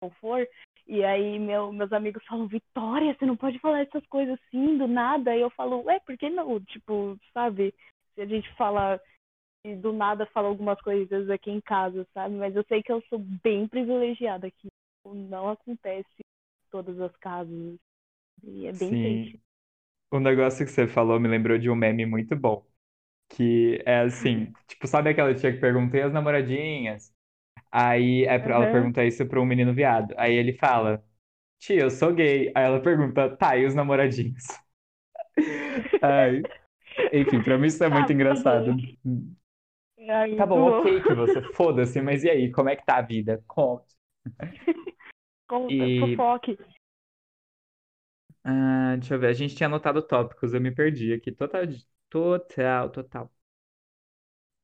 qual 0.00 0.10
for. 0.20 0.48
E 0.86 1.02
aí 1.02 1.38
meu, 1.38 1.72
meus 1.72 1.92
amigos 1.92 2.24
falam, 2.26 2.46
Vitória, 2.46 3.14
você 3.14 3.24
não 3.24 3.36
pode 3.36 3.58
falar 3.58 3.80
essas 3.80 4.04
coisas 4.06 4.38
assim, 4.46 4.76
do 4.76 4.86
nada. 4.86 5.34
E 5.34 5.40
eu 5.40 5.50
falo, 5.50 5.82
ué, 5.84 5.98
por 6.00 6.16
que 6.16 6.28
não? 6.28 6.60
Tipo, 6.60 7.18
sabe? 7.32 7.74
Se 8.14 8.20
a 8.20 8.26
gente 8.26 8.52
fala 8.54 9.00
e 9.64 9.74
do 9.76 9.92
nada 9.92 10.26
fala 10.26 10.48
algumas 10.48 10.80
coisas 10.82 11.28
aqui 11.30 11.50
em 11.50 11.60
casa, 11.60 12.06
sabe? 12.14 12.34
Mas 12.36 12.54
eu 12.56 12.64
sei 12.68 12.82
que 12.82 12.92
eu 12.92 13.02
sou 13.08 13.18
bem 13.18 13.68
privilegiada 13.68 14.46
aqui. 14.46 14.68
Não 15.04 15.50
acontece 15.50 16.08
em 16.20 16.70
todas 16.70 17.00
as 17.00 17.16
casas. 17.18 17.78
E 18.44 18.66
é 18.66 18.72
bem 18.72 18.96
Sim. 18.96 18.98
triste. 18.98 19.40
O 20.10 20.20
negócio 20.20 20.64
que 20.66 20.72
você 20.72 20.88
falou 20.88 21.20
me 21.20 21.28
lembrou 21.28 21.58
de 21.58 21.70
um 21.70 21.76
meme 21.76 22.06
muito 22.06 22.36
bom. 22.36 22.66
Que 23.30 23.82
é 23.86 24.00
assim, 24.00 24.54
tipo, 24.68 24.86
sabe 24.88 25.10
aquela 25.10 25.34
tia 25.34 25.52
que 25.52 25.58
pergunta, 25.60 25.96
e 25.98 26.02
as 26.02 26.12
namoradinhas? 26.12 27.12
Aí 27.72 28.24
é 28.26 28.38
pra- 28.38 28.56
ela 28.56 28.66
Aham. 28.66 28.70
pergunta 28.70 29.04
isso 29.04 29.26
pra 29.26 29.40
um 29.40 29.46
menino 29.46 29.74
viado. 29.74 30.14
Aí 30.18 30.34
ele 30.34 30.54
fala, 30.54 31.04
tia, 31.58 31.82
eu 31.82 31.90
sou 31.90 32.14
gay. 32.14 32.52
Aí 32.56 32.64
ela 32.64 32.82
pergunta, 32.82 33.36
tá, 33.36 33.56
e 33.58 33.66
os 33.66 33.74
namoradinhos? 33.74 34.44
Ai, 36.00 36.48
enfim, 37.12 37.42
pra 37.42 37.58
mim 37.58 37.68
isso 37.68 37.84
é 37.84 37.88
Ah, 37.88 37.90
muito 37.90 38.12
bom. 38.12 38.14
engraçado. 38.14 38.76
Ai, 40.10 40.34
Tá 40.36 40.46
bom, 40.46 40.62
bom. 40.64 40.70
ok 40.70 41.02
que 41.02 41.14
você 41.14 41.42
foda-se, 41.42 42.00
mas 42.02 42.24
e 42.24 42.30
aí, 42.30 42.50
como 42.52 42.68
é 42.68 42.76
que 42.76 42.84
tá 42.84 42.96
a 42.98 43.02
vida? 43.02 43.42
Conte. 43.46 43.94
Conta, 45.48 45.90
E, 45.92 45.96
fofoque. 45.98 46.58
ah, 48.44 48.96
deixa 48.98 49.14
eu 49.14 49.18
ver, 49.20 49.28
a 49.28 49.32
gente 49.32 49.54
tinha 49.54 49.66
anotado 49.66 50.02
tópicos, 50.06 50.54
eu 50.54 50.60
me 50.60 50.70
perdi 50.74 51.12
aqui. 51.12 51.32
Total, 51.32 51.62
total, 52.10 52.90
total. 52.90 53.32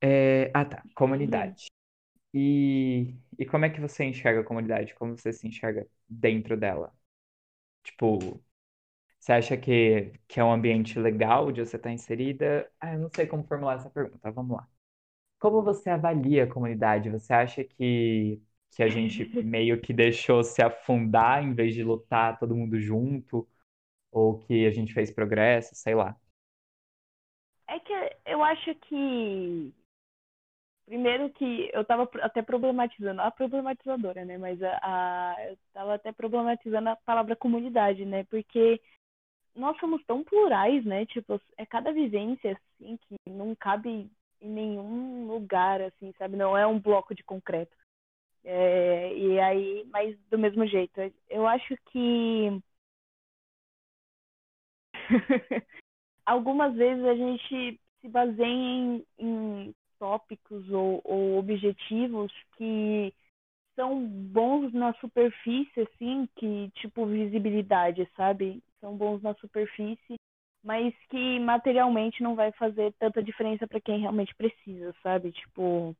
É, 0.02 0.50
ah, 0.54 0.64
tá, 0.64 0.82
comunidade. 0.94 1.66
E, 2.34 3.16
e 3.38 3.46
como 3.46 3.64
é 3.64 3.70
que 3.70 3.80
você 3.80 4.04
enxerga 4.04 4.40
a 4.40 4.44
comunidade? 4.44 4.94
Como 4.94 5.16
você 5.18 5.32
se 5.32 5.46
enxerga 5.48 5.86
dentro 6.08 6.56
dela? 6.56 6.94
Tipo, 7.84 8.42
você 9.20 9.32
acha 9.32 9.56
que, 9.56 10.12
que 10.28 10.40
é 10.40 10.44
um 10.44 10.52
ambiente 10.52 10.98
legal 10.98 11.52
de 11.52 11.64
você 11.64 11.76
estar 11.76 11.92
inserida? 11.92 12.70
Ah, 12.80 12.94
eu 12.94 13.00
não 13.00 13.10
sei 13.14 13.26
como 13.26 13.44
formular 13.46 13.76
essa 13.76 13.90
pergunta, 13.90 14.30
vamos 14.32 14.56
lá. 14.58 14.68
Como 15.40 15.62
você 15.62 15.90
avalia 15.90 16.44
a 16.44 16.46
comunidade? 16.46 17.10
Você 17.10 17.32
acha 17.32 17.64
que, 17.64 18.40
que 18.72 18.82
a 18.82 18.88
gente 18.88 19.24
meio 19.42 19.80
que 19.80 19.92
deixou 19.92 20.44
se 20.44 20.62
afundar 20.62 21.42
em 21.42 21.54
vez 21.54 21.74
de 21.74 21.82
lutar 21.82 22.38
todo 22.38 22.54
mundo 22.54 22.78
junto? 22.78 23.48
Ou 24.12 24.38
que 24.40 24.66
a 24.66 24.70
gente 24.70 24.94
fez 24.94 25.10
progresso? 25.10 25.74
Sei 25.74 25.94
lá. 25.94 26.16
É 27.68 27.78
que 27.80 27.92
eu 28.26 28.44
acho 28.44 28.74
que 28.74 29.72
Primeiro 30.86 31.30
que 31.30 31.70
eu 31.72 31.84
tava 31.84 32.10
até 32.20 32.42
problematizando, 32.42 33.20
a 33.20 33.30
problematizadora, 33.30 34.24
né? 34.24 34.36
Mas 34.36 34.60
a, 34.60 34.78
a, 34.82 35.36
eu 35.48 35.56
tava 35.72 35.94
até 35.94 36.10
problematizando 36.10 36.88
a 36.88 36.96
palavra 36.96 37.36
comunidade, 37.36 38.04
né? 38.04 38.24
Porque 38.24 38.80
nós 39.54 39.78
somos 39.80 40.04
tão 40.04 40.24
plurais, 40.24 40.84
né? 40.84 41.06
Tipo, 41.06 41.40
é 41.56 41.66
cada 41.66 41.92
vivência, 41.92 42.52
assim, 42.80 42.98
que 42.98 43.16
não 43.30 43.54
cabe 43.54 44.10
nenhum 44.50 45.26
lugar, 45.28 45.80
assim, 45.82 46.12
sabe? 46.18 46.36
Não 46.36 46.56
é 46.56 46.66
um 46.66 46.80
bloco 46.80 47.14
de 47.14 47.24
concreto. 47.24 47.76
É, 48.44 49.14
e 49.16 49.40
aí, 49.40 49.84
mas 49.92 50.16
do 50.30 50.38
mesmo 50.38 50.66
jeito, 50.66 51.00
eu 51.30 51.46
acho 51.46 51.76
que 51.92 52.60
algumas 56.26 56.74
vezes 56.74 57.04
a 57.04 57.14
gente 57.14 57.80
se 58.00 58.08
baseia 58.08 58.46
em, 58.48 59.06
em 59.18 59.74
tópicos 59.98 60.68
ou, 60.70 61.00
ou 61.04 61.38
objetivos 61.38 62.32
que 62.56 63.14
são 63.76 64.06
bons 64.06 64.72
na 64.74 64.92
superfície, 64.94 65.80
assim, 65.82 66.28
que 66.36 66.70
tipo 66.76 67.06
visibilidade, 67.06 68.08
sabe? 68.16 68.62
São 68.80 68.96
bons 68.96 69.22
na 69.22 69.34
superfície, 69.36 70.19
mas 70.62 70.94
que 71.08 71.38
materialmente 71.40 72.22
não 72.22 72.34
vai 72.34 72.52
fazer 72.52 72.92
tanta 72.98 73.22
diferença 73.22 73.66
para 73.66 73.80
quem 73.80 74.00
realmente 74.00 74.34
precisa, 74.34 74.94
sabe? 75.02 75.32
Tipo, 75.32 75.96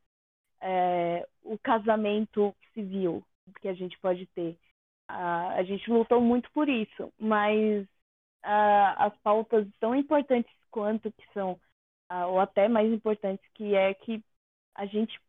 é, 0.61 1.27
o 1.43 1.57
casamento 1.57 2.55
civil 2.73 3.23
que 3.61 3.67
a 3.67 3.73
gente 3.73 3.97
pode 3.99 4.25
ter. 4.27 4.57
A, 5.07 5.55
a 5.55 5.63
gente 5.63 5.89
lutou 5.91 6.21
muito 6.21 6.49
por 6.51 6.69
isso, 6.69 7.11
mas 7.19 7.87
as 8.43 9.15
pautas 9.19 9.67
tão 9.79 9.95
importantes 9.95 10.51
quanto 10.71 11.11
que 11.11 11.23
são, 11.33 11.59
ou 12.27 12.39
até 12.39 12.67
mais 12.67 12.91
importantes, 12.91 13.45
que 13.53 13.75
é 13.75 13.93
que 13.93 14.23
a 14.75 14.85
gente, 14.85 15.19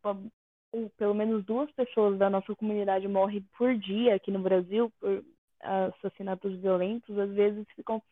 pelo 0.97 1.15
menos 1.15 1.45
duas 1.45 1.71
pessoas 1.73 2.19
da 2.19 2.31
nossa 2.31 2.55
comunidade 2.55 3.07
morrem 3.09 3.45
por 3.57 3.77
dia 3.77 4.15
aqui 4.15 4.31
no 4.31 4.39
Brasil 4.41 4.91
por 5.01 5.25
assassinatos 5.61 6.59
violentos, 6.61 7.19
às 7.19 7.31
vezes 7.31 7.67
ficam 7.77 8.03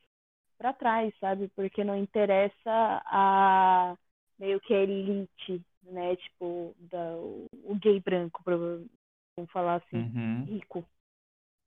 para 0.61 0.75
trás, 0.75 1.15
sabe? 1.21 1.49
Porque 1.57 1.85
não 1.85 1.97
interessa 1.97 3.03
a 3.07 3.97
meio 4.39 4.61
que 4.61 4.75
a 4.75 4.83
elite, 4.83 5.65
né? 5.85 6.17
Tipo, 6.17 6.75
da, 6.79 7.17
o 7.65 7.77
gay 7.81 8.01
branco, 8.01 8.43
vamos 8.45 8.89
falar 9.53 9.77
assim, 9.77 10.05
Uhum. 10.05 10.49
rico. 10.49 10.87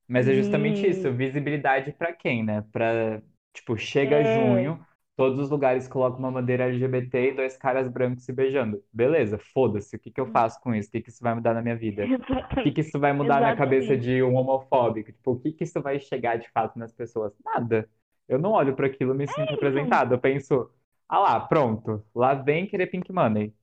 Mas 0.08 0.28
é 0.28 0.34
justamente 0.36 0.88
isso, 0.88 1.12
E 1.12 1.14
visibilidade 1.14 1.94
pra 1.94 2.14
quem, 2.14 2.44
né? 2.44 2.62
Pra, 2.72 3.22
tipo, 3.54 3.78
chega 3.78 4.24
é, 4.24 4.24
junho, 4.24 4.86
todos 5.16 5.40
os 5.40 5.50
lugares 5.50 5.88
colocam 5.88 6.20
uma 6.20 6.32
bandeira 6.32 6.66
LGBT 6.66 7.32
e 7.32 7.36
dois 7.36 7.58
caras 7.58 7.88
brancos 7.90 8.26
se 8.26 8.34
beijando. 8.34 8.84
Beleza, 8.92 9.38
foda-se, 9.54 9.96
o 9.96 10.00
que 10.00 10.12
que 10.12 10.20
eu 10.22 10.28
faço 10.28 10.60
com 10.62 10.76
isso? 10.76 10.90
O 10.90 10.92
que 10.92 11.02
que 11.02 11.10
isso 11.10 11.24
vai 11.24 11.34
mudar 11.36 11.54
na 11.54 11.62
minha 11.62 11.78
vida? 11.78 12.12
O 12.60 12.64
que 12.64 12.72
exatamente, 12.72 12.74
que 12.74 12.82
isso 12.82 13.00
vai 13.00 13.14
mudar 13.14 13.42
na 13.42 13.54
cabeça 13.54 13.98
exatamente. 13.98 13.98
de 13.98 14.22
um 14.24 14.36
homofóbico? 14.36 15.12
Tipo, 15.12 15.32
o 15.34 15.40
que 15.40 15.52
que 15.54 15.64
isso 15.66 15.82
vai 15.82 16.00
chegar 16.00 16.38
de 16.38 16.50
fato 16.52 16.78
nas 16.80 16.94
pessoas? 16.94 17.34
Nada. 17.44 17.90
Eu 18.28 18.40
não 18.40 18.52
olho 18.52 18.76
para 18.76 18.88
aquilo 18.88 19.14
e 19.14 19.18
me 19.18 19.28
sinto 19.28 19.52
É 19.52 19.52
representado. 19.52 20.14
Eu 20.16 20.20
penso, 20.20 20.72
ah 21.08 21.20
lá, 21.20 21.40
pronto, 21.42 22.06
lá 22.16 22.34
vem 22.36 22.68
querer 22.68 22.88
Pink 22.88 23.12
Money. 23.12 23.54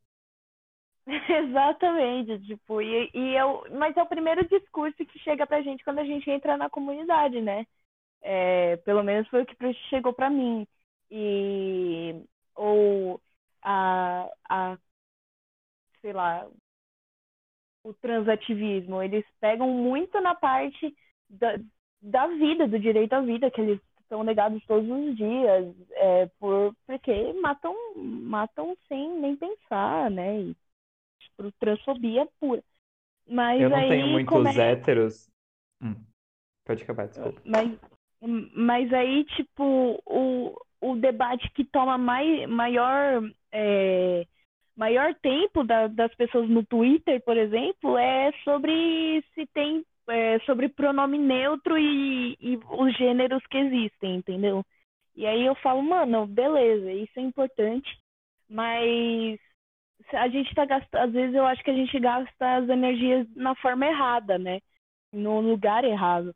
Exatamente, 1.06 2.38
tipo, 2.46 2.80
e, 2.80 3.10
e 3.14 3.34
eu, 3.36 3.64
mas 3.72 3.96
é 3.96 4.02
o 4.02 4.06
primeiro 4.06 4.46
discurso 4.48 4.96
que 5.06 5.18
chega 5.20 5.46
pra 5.46 5.62
gente 5.62 5.82
quando 5.84 5.98
a 5.98 6.04
gente 6.04 6.30
entra 6.30 6.56
na 6.56 6.70
comunidade, 6.70 7.40
né? 7.40 7.66
É, 8.22 8.76
pelo 8.78 9.02
menos 9.04 9.28
foi 9.28 9.42
o 9.42 9.46
que 9.46 9.56
chegou 9.90 10.12
pra 10.14 10.30
mim. 10.30 10.66
E 11.10 12.24
ou 12.56 13.20
a, 13.62 14.28
a 14.48 14.78
sei 16.00 16.12
lá, 16.12 16.48
o 17.82 17.92
transativismo, 17.94 19.02
eles 19.02 19.24
pegam 19.40 19.68
muito 19.68 20.20
na 20.20 20.34
parte 20.34 20.94
da, 21.28 21.58
da 22.02 22.26
vida, 22.28 22.68
do 22.68 22.78
direito 22.78 23.12
à 23.14 23.20
vida, 23.20 23.50
que 23.50 23.60
eles 23.60 23.80
são 24.10 24.24
negados 24.24 24.62
todos 24.66 24.90
os 24.90 25.16
dias, 25.16 25.72
é, 25.92 26.26
por, 26.38 26.74
porque 26.84 27.32
matam, 27.34 27.74
matam 27.96 28.76
sem 28.88 29.08
nem 29.20 29.36
pensar, 29.36 30.10
né? 30.10 30.40
E, 30.40 30.56
tipo, 31.20 31.52
transfobia 31.60 32.28
pura. 32.40 32.62
Eu 33.26 33.34
Mas 33.34 33.60
não 33.62 33.78
tenho 33.88 34.16
aí 34.16 34.24
como 34.26 34.42
muitos 34.42 34.58
é. 34.58 34.72
héteros. 34.72 35.30
Hum, 35.80 35.94
pode 36.66 36.82
acabar, 36.82 37.06
desculpa. 37.06 37.40
Mas, 37.46 37.78
mas 38.52 38.92
aí, 38.92 39.24
tipo, 39.36 40.02
o, 40.04 40.60
o 40.80 40.96
debate 40.96 41.48
que 41.52 41.64
toma 41.64 41.96
mai, 41.96 42.46
maior. 42.48 43.22
É, 43.52 44.26
maior 44.76 45.14
tempo 45.16 45.62
da, 45.62 45.88
das 45.88 46.14
pessoas 46.14 46.48
no 46.48 46.64
Twitter, 46.64 47.22
por 47.22 47.36
exemplo, 47.36 47.98
é 47.98 48.32
sobre 48.44 49.22
se 49.34 49.46
tem 49.52 49.84
é, 50.10 50.38
sobre 50.40 50.68
pronome 50.68 51.18
neutro 51.18 51.78
e, 51.78 52.36
e 52.40 52.56
os 52.70 52.96
gêneros 52.96 53.44
que 53.46 53.58
existem, 53.58 54.16
entendeu? 54.16 54.64
E 55.14 55.26
aí 55.26 55.44
eu 55.44 55.54
falo, 55.56 55.82
mano, 55.82 56.26
beleza, 56.26 56.92
isso 56.92 57.18
é 57.18 57.22
importante, 57.22 57.98
mas 58.48 59.38
a 60.12 60.28
gente 60.28 60.54
tá 60.54 60.64
gastando, 60.64 61.02
às 61.02 61.12
vezes 61.12 61.34
eu 61.34 61.46
acho 61.46 61.62
que 61.62 61.70
a 61.70 61.74
gente 61.74 61.98
gasta 62.00 62.56
as 62.56 62.68
energias 62.68 63.26
na 63.36 63.54
forma 63.56 63.86
errada, 63.86 64.38
né? 64.38 64.60
No 65.12 65.40
lugar 65.40 65.84
errado. 65.84 66.34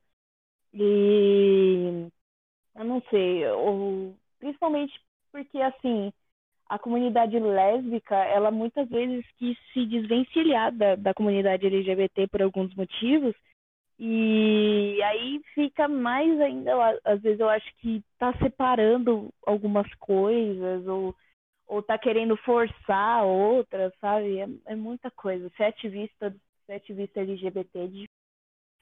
E 0.73 2.09
eu 2.75 2.85
não 2.85 3.01
sei, 3.11 3.47
ou, 3.49 4.17
principalmente 4.39 5.01
porque 5.31 5.61
assim, 5.61 6.13
a 6.69 6.79
comunidade 6.79 7.39
lésbica, 7.39 8.17
ela 8.17 8.51
muitas 8.51 8.89
vezes 8.89 9.25
quis 9.39 9.57
se 9.73 9.87
desvencilhar 9.87 10.73
da, 10.73 10.97
da 10.97 11.15
comunidade 11.15 11.67
LGBT 11.67 12.27
por 12.29 12.43
alguns 12.43 12.75
motivos, 12.75 13.35
E 13.99 15.01
aí 15.05 15.41
fica 15.55 15.89
mais 15.89 16.41
ainda, 16.41 16.73
às 17.05 17.21
vezes 17.23 17.41
eu 17.41 17.49
acho 17.49 17.67
que 17.79 18.03
tá 18.19 18.33
separando 18.39 19.33
algumas 19.47 19.93
coisas, 19.97 20.87
ou, 20.87 21.15
ou 21.67 21.83
tá 21.83 21.99
querendo 21.99 22.37
forçar 22.39 23.25
outras, 23.25 23.93
sabe? 24.01 24.41
É, 24.41 24.49
é 24.73 24.77
muita 24.77 25.11
coisa. 25.13 25.51
Ser 25.57 25.65
ativista, 25.65 26.35
ser 26.67 26.73
ativista 26.75 27.21
LGBT 27.21 27.79
é 27.81 27.89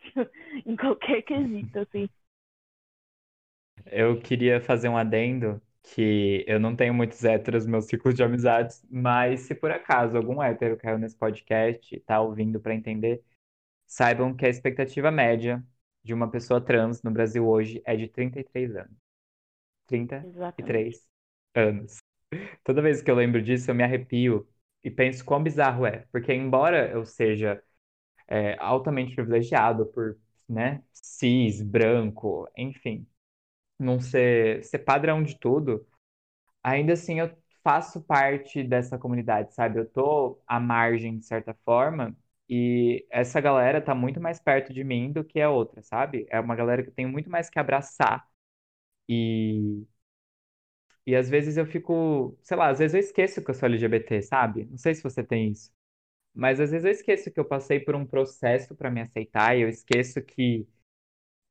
em 0.67 0.77
qualquer 0.77 1.23
quesito, 1.23 1.79
assim. 1.81 2.09
Eu 3.87 4.21
queria 4.21 4.61
fazer 4.61 4.89
um 4.89 4.97
adendo 4.97 5.61
que 5.83 6.45
eu 6.47 6.61
não 6.61 6.77
tenho 6.77 6.95
muitos 6.95 7.25
héteros 7.25 7.65
no 7.67 7.73
meu 7.73 7.83
ciclo 7.83 8.13
de 8.13 8.23
amizades, 8.23 8.85
mas 8.91 9.41
se 9.43 9.55
por 9.55 9.71
acaso 9.73 10.17
algum 10.17 10.43
hétero 10.43 10.77
caiu 10.77 10.99
nesse 10.99 11.17
podcast 11.17 11.95
e 11.95 12.01
tá 12.01 12.21
ouvindo 12.21 12.61
para 12.61 12.75
entender, 12.75 13.23
saibam 13.93 14.35
que 14.35 14.47
a 14.47 14.49
expectativa 14.49 15.11
média 15.11 15.63
de 16.03 16.15
uma 16.15 16.31
pessoa 16.31 16.61
trans 16.63 17.03
no 17.03 17.11
Brasil 17.11 17.47
hoje 17.47 17.83
é 17.85 17.95
de 17.95 18.09
33 18.09 18.75
anos. 18.75 18.97
33 19.87 20.33
Exatamente. 20.35 21.01
anos. 21.55 21.99
Toda 22.65 22.81
vez 22.81 23.03
que 23.03 23.11
eu 23.11 23.15
lembro 23.15 23.43
disso, 23.43 23.71
eu 23.71 23.75
me 23.75 23.83
arrepio 23.85 24.49
e 24.83 24.91
penso 24.91 25.25
quão 25.25 25.43
bizarro 25.43 25.85
é. 25.85 26.07
Porque, 26.11 26.33
embora 26.33 26.91
eu 26.91 27.05
seja 27.05 27.63
é, 28.29 28.57
altamente 28.59 29.15
privilegiado 29.15 29.87
por 29.87 30.19
né, 30.49 30.83
cis, 30.93 31.63
branco, 31.63 32.49
enfim, 32.57 33.07
não 33.79 34.01
ser, 34.01 34.65
ser 34.65 34.81
padrão 34.81 35.23
de 35.23 35.39
tudo, 35.39 35.87
ainda 36.63 36.95
assim 36.95 37.21
eu 37.21 37.31
faço 37.63 38.03
parte 38.03 38.63
dessa 38.65 38.99
comunidade, 38.99 39.55
sabe? 39.55 39.81
Eu 39.81 39.87
tô 39.91 40.41
à 40.47 40.61
margem, 40.61 41.19
de 41.19 41.27
certa 41.27 41.55
forma, 41.65 42.17
e 42.55 43.07
essa 43.09 43.41
galera 43.41 43.81
tá 43.81 43.95
muito 43.95 44.21
mais 44.21 44.39
perto 44.39 44.75
de 44.75 44.85
mim 44.85 45.11
do 45.11 45.25
que 45.25 45.41
a 45.41 45.49
outra, 45.49 45.81
sabe? 45.83 46.27
É 46.29 46.39
uma 46.39 46.55
galera 46.55 46.83
que 46.83 46.91
eu 46.91 46.95
tenho 46.95 47.09
muito 47.09 47.31
mais 47.31 47.49
que 47.49 47.59
abraçar. 47.59 48.29
E. 49.09 49.87
E 51.07 51.17
às 51.17 51.31
vezes 51.31 51.57
eu 51.57 51.65
fico, 51.65 52.39
sei 52.43 52.57
lá, 52.59 52.69
às 52.69 52.79
vezes 52.79 52.95
eu 52.95 53.01
esqueço 53.01 53.43
que 53.43 53.51
eu 53.51 53.55
sou 53.55 53.67
LGBT, 53.67 54.21
sabe? 54.21 54.67
Não 54.67 54.77
sei 54.77 54.95
se 54.95 55.03
você 55.03 55.25
tem 55.25 55.51
isso. 55.51 55.73
Mas 56.35 56.61
às 56.61 56.71
vezes 56.71 56.85
eu 56.85 56.93
esqueço 56.93 57.31
que 57.33 57.41
eu 57.41 57.45
passei 57.47 57.81
por 57.81 57.95
um 57.97 58.05
processo 58.07 58.75
para 58.77 58.91
me 58.91 59.01
aceitar, 59.01 59.57
e 59.57 59.63
eu 59.63 59.69
esqueço 59.71 60.23
que 60.23 60.69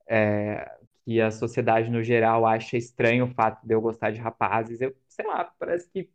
é, 0.08 0.72
que 1.04 1.20
a 1.20 1.32
sociedade 1.32 1.90
no 1.90 2.04
geral 2.04 2.46
acha 2.46 2.78
estranho 2.78 3.26
o 3.26 3.34
fato 3.34 3.66
de 3.66 3.74
eu 3.74 3.82
gostar 3.82 4.12
de 4.12 4.20
rapazes. 4.20 4.82
Eu, 4.82 4.96
sei 5.08 5.26
lá, 5.26 5.46
parece 5.58 5.90
que 5.90 6.12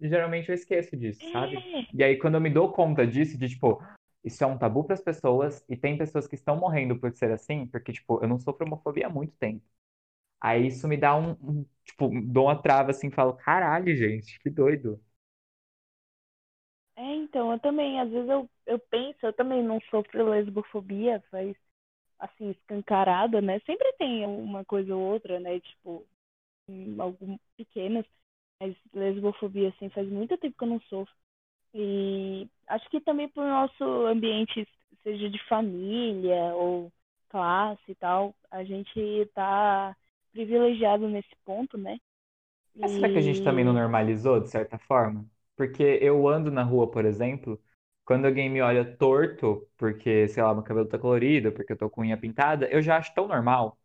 geralmente 0.00 0.48
eu 0.48 0.54
esqueço 0.54 0.96
disso, 0.96 1.20
sabe? 1.32 1.56
É. 1.56 1.86
E 1.92 2.04
aí 2.04 2.16
quando 2.16 2.36
eu 2.36 2.40
me 2.40 2.50
dou 2.50 2.72
conta 2.72 3.04
disso, 3.04 3.36
de 3.36 3.48
tipo, 3.48 3.82
isso 4.24 4.42
é 4.44 4.46
um 4.46 4.58
tabu 4.58 4.84
para 4.84 4.94
as 4.94 5.00
pessoas 5.02 5.64
e 5.68 5.76
tem 5.76 5.98
pessoas 5.98 6.26
que 6.28 6.34
estão 6.36 6.56
morrendo 6.56 6.98
por 6.98 7.12
ser 7.16 7.30
assim, 7.32 7.66
porque 7.66 7.92
tipo, 7.92 8.20
eu 8.22 8.28
não 8.28 8.38
sofro 8.38 8.66
homofobia 8.66 9.06
há 9.06 9.10
muito 9.10 9.34
tempo. 9.36 9.64
Aí 10.40 10.68
isso 10.68 10.88
me 10.88 10.96
dá 10.96 11.16
um, 11.16 11.32
um 11.42 11.66
tipo, 11.84 12.10
dou 12.26 12.46
uma 12.46 12.60
trava 12.62 12.90
assim, 12.92 13.10
falo, 13.10 13.34
caralho, 13.34 13.96
gente, 13.96 14.38
que 14.40 14.50
doido. 14.50 15.00
É, 16.96 17.14
então, 17.16 17.52
eu 17.52 17.60
também, 17.60 18.00
às 18.00 18.10
vezes 18.10 18.28
eu, 18.28 18.50
eu 18.66 18.78
penso, 18.78 19.18
eu 19.24 19.32
também 19.32 19.62
não 19.62 19.80
sofro 19.90 20.28
lesbofobia, 20.30 21.22
faz 21.30 21.56
assim, 22.18 22.50
escancarada, 22.50 23.40
né? 23.42 23.60
Sempre 23.60 23.92
tem 23.98 24.26
uma 24.26 24.64
coisa 24.64 24.94
ou 24.96 25.02
outra, 25.02 25.40
né? 25.40 25.60
Tipo, 25.60 26.06
algumas 26.98 27.40
pequenas, 27.56 28.06
mas 28.60 28.76
lesbofobia, 28.94 29.70
assim, 29.70 29.90
faz 29.90 30.08
muito 30.10 30.36
tempo 30.38 30.56
que 30.58 30.64
eu 30.64 30.68
não 30.68 30.80
sofro. 30.82 31.14
E 31.74 32.48
acho 32.68 32.88
que 32.90 33.00
também 33.00 33.28
por 33.28 33.44
nosso 33.44 33.84
ambiente, 34.06 34.66
seja 35.02 35.30
de 35.30 35.38
família 35.48 36.54
ou 36.54 36.92
classe 37.28 37.82
e 37.92 37.94
tal, 37.94 38.34
a 38.50 38.64
gente 38.64 39.26
tá 39.34 39.96
privilegiado 40.32 41.08
nesse 41.08 41.34
ponto, 41.44 41.76
né? 41.78 41.98
Mas 42.80 42.92
será 42.92 43.08
que 43.08 43.18
a 43.18 43.22
gente 43.22 43.42
também 43.42 43.64
não 43.64 43.72
normalizou, 43.72 44.40
de 44.40 44.48
certa 44.50 44.78
forma? 44.78 45.26
Porque 45.56 45.82
eu 46.00 46.28
ando 46.28 46.50
na 46.50 46.62
rua, 46.62 46.90
por 46.90 47.04
exemplo, 47.04 47.60
quando 48.04 48.26
alguém 48.26 48.48
me 48.48 48.60
olha 48.60 48.84
torto, 48.96 49.68
porque, 49.76 50.28
sei 50.28 50.42
lá, 50.42 50.54
meu 50.54 50.62
cabelo 50.62 50.86
tá 50.88 50.98
colorido, 50.98 51.50
porque 51.52 51.72
eu 51.72 51.76
tô 51.76 51.90
com 51.90 52.02
unha 52.02 52.16
pintada, 52.16 52.68
eu 52.70 52.80
já 52.82 52.96
acho 52.98 53.12
tão 53.14 53.26
normal. 53.28 53.76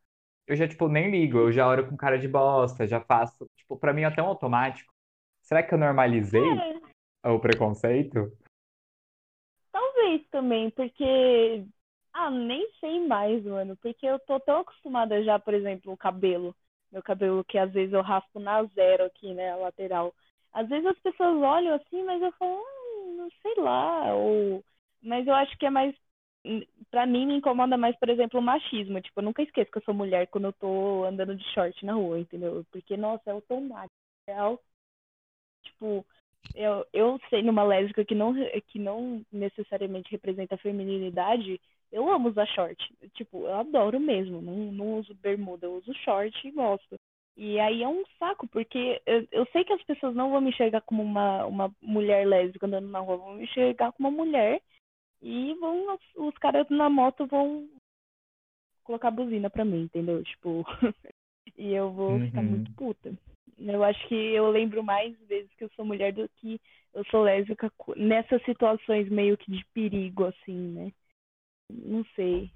Eu 0.48 0.56
já, 0.56 0.68
tipo, 0.68 0.90
nem 0.90 1.12
ligo, 1.12 1.38
eu 1.40 1.52
já 1.52 1.68
olho 1.68 1.88
com 1.90 1.98
cara 1.98 2.20
de 2.20 2.28
bosta, 2.28 2.88
já 2.88 3.02
faço. 3.02 3.50
Tipo, 3.58 3.78
pra 3.78 3.94
mim 3.94 4.04
é 4.04 4.06
até 4.06 4.22
um 4.24 4.28
automático. 4.28 4.94
Será 5.44 5.64
que 5.64 5.74
eu 5.74 5.78
normalizei 5.80 6.68
é. 6.68 6.73
O 7.30 7.40
preconceito? 7.40 8.32
Talvez 9.72 10.26
também, 10.30 10.70
porque. 10.72 11.66
Ah, 12.14 12.30
nem 12.30 12.70
sei 12.80 13.06
mais, 13.08 13.44
mano. 13.44 13.76
Porque 13.78 14.06
eu 14.06 14.20
tô 14.20 14.40
tão 14.40 14.60
acostumada 14.60 15.24
já, 15.24 15.40
por 15.40 15.54
exemplo, 15.54 15.92
o 15.92 15.98
cabelo. 15.98 16.56
Meu 16.92 17.02
cabelo 17.02 17.44
que 17.44 17.58
às 17.58 17.72
vezes 17.72 17.94
eu 17.94 18.02
raspo 18.02 18.40
na 18.40 18.64
zero 18.66 19.06
aqui, 19.06 19.34
né, 19.34 19.52
a 19.52 19.56
lateral. 19.56 20.14
Às 20.52 20.70
vezes 20.70 20.86
as 20.86 21.00
pessoas 21.00 21.36
olham 21.42 21.74
assim, 21.74 22.04
mas 22.04 22.22
eu 22.22 22.32
falo, 22.34 22.62
ah, 22.62 23.28
sei 23.42 23.56
lá, 23.64 24.14
ou 24.14 24.64
mas 25.02 25.28
eu 25.28 25.34
acho 25.34 25.58
que 25.58 25.66
é 25.66 25.70
mais 25.70 25.96
para 26.92 27.06
mim 27.06 27.26
me 27.26 27.36
incomoda 27.38 27.78
mais, 27.78 27.98
por 27.98 28.10
exemplo, 28.10 28.40
o 28.40 28.44
machismo. 28.44 29.02
Tipo, 29.02 29.20
eu 29.20 29.24
nunca 29.24 29.42
esqueço 29.42 29.72
que 29.72 29.78
eu 29.78 29.84
sou 29.84 29.94
mulher 29.94 30.28
quando 30.28 30.46
eu 30.46 30.54
tô 30.54 31.06
andando 31.06 31.36
de 31.36 31.44
short 31.54 31.86
na 31.86 31.94
rua, 31.94 32.20
entendeu? 32.20 32.66
Porque, 32.72 32.98
nossa, 32.98 33.24
é 33.28 33.32
automático. 33.32 33.94
Tipo, 35.64 36.06
eu, 36.56 36.86
eu 36.94 37.20
sei 37.30 37.42
numa 37.42 37.64
lésbica 37.64 38.06
que 38.06 38.16
não, 38.16 38.34
que 38.68 38.80
não 38.80 39.26
necessariamente 39.32 40.12
representa 40.12 40.56
a 40.56 40.60
feminilidade, 40.60 41.60
eu 41.92 42.10
amo 42.10 42.30
usar 42.30 42.48
short. 42.48 42.78
Tipo, 43.14 43.46
eu 43.46 43.56
adoro 43.56 44.00
mesmo. 44.00 44.42
Não, 44.42 44.72
não 44.72 45.00
uso 45.00 45.14
bermuda, 45.16 45.68
eu 45.68 45.76
uso 45.76 45.94
short 46.04 46.48
e 46.48 46.52
gosto. 46.52 46.96
E 47.36 47.60
aí 47.60 47.82
é 47.82 47.88
um 47.88 48.04
saco, 48.20 48.48
porque 48.48 49.02
eu, 49.06 49.28
eu 49.32 49.46
sei 49.48 49.64
que 49.64 49.74
as 49.74 49.84
pessoas 49.84 50.16
não 50.16 50.30
vão 50.30 50.42
me 50.42 50.50
enxergar 50.50 50.82
como 50.82 51.02
uma, 51.02 51.46
uma 51.46 51.76
mulher 51.82 52.28
lésbica 52.28 52.68
andando 52.68 52.88
na 52.90 53.00
rua, 53.00 53.18
vão 53.18 53.34
me 53.36 53.44
enxergar 53.44 53.92
como 53.92 54.10
uma 54.10 54.26
mulher 54.26 54.62
e 55.22 55.54
vão 55.56 55.98
os 56.18 56.38
caras 56.38 56.70
na 56.70 56.90
moto 56.90 57.26
vão 57.26 57.68
colocar 58.84 59.10
buzina 59.10 59.50
pra 59.50 59.66
mim, 59.66 59.84
entendeu? 59.84 60.24
Tipo, 60.24 60.64
e 61.58 61.74
eu 61.74 61.92
vou 61.92 62.12
uhum. 62.12 62.26
ficar 62.28 62.42
muito 62.44 62.72
puta. 62.74 63.14
Eu 63.58 63.84
acho 63.84 64.08
que 64.08 64.16
eu 64.16 64.50
lembro 64.50 64.84
mais 64.84 65.18
vezes 65.28 65.54
que 65.56 65.64
eu 65.64 65.70
sou 65.76 65.86
mulher 65.86 66.12
do 66.14 66.28
que 66.38 66.60
eu 66.94 67.04
sou 67.06 67.24
lésbica 67.24 67.72
nessas 67.96 68.44
situações 68.44 69.10
meio 69.10 69.38
que 69.38 69.52
de 69.52 69.66
perigo, 69.74 70.26
assim, 70.26 70.58
né? 70.74 70.92
Não 71.70 72.06
sei. 72.16 72.52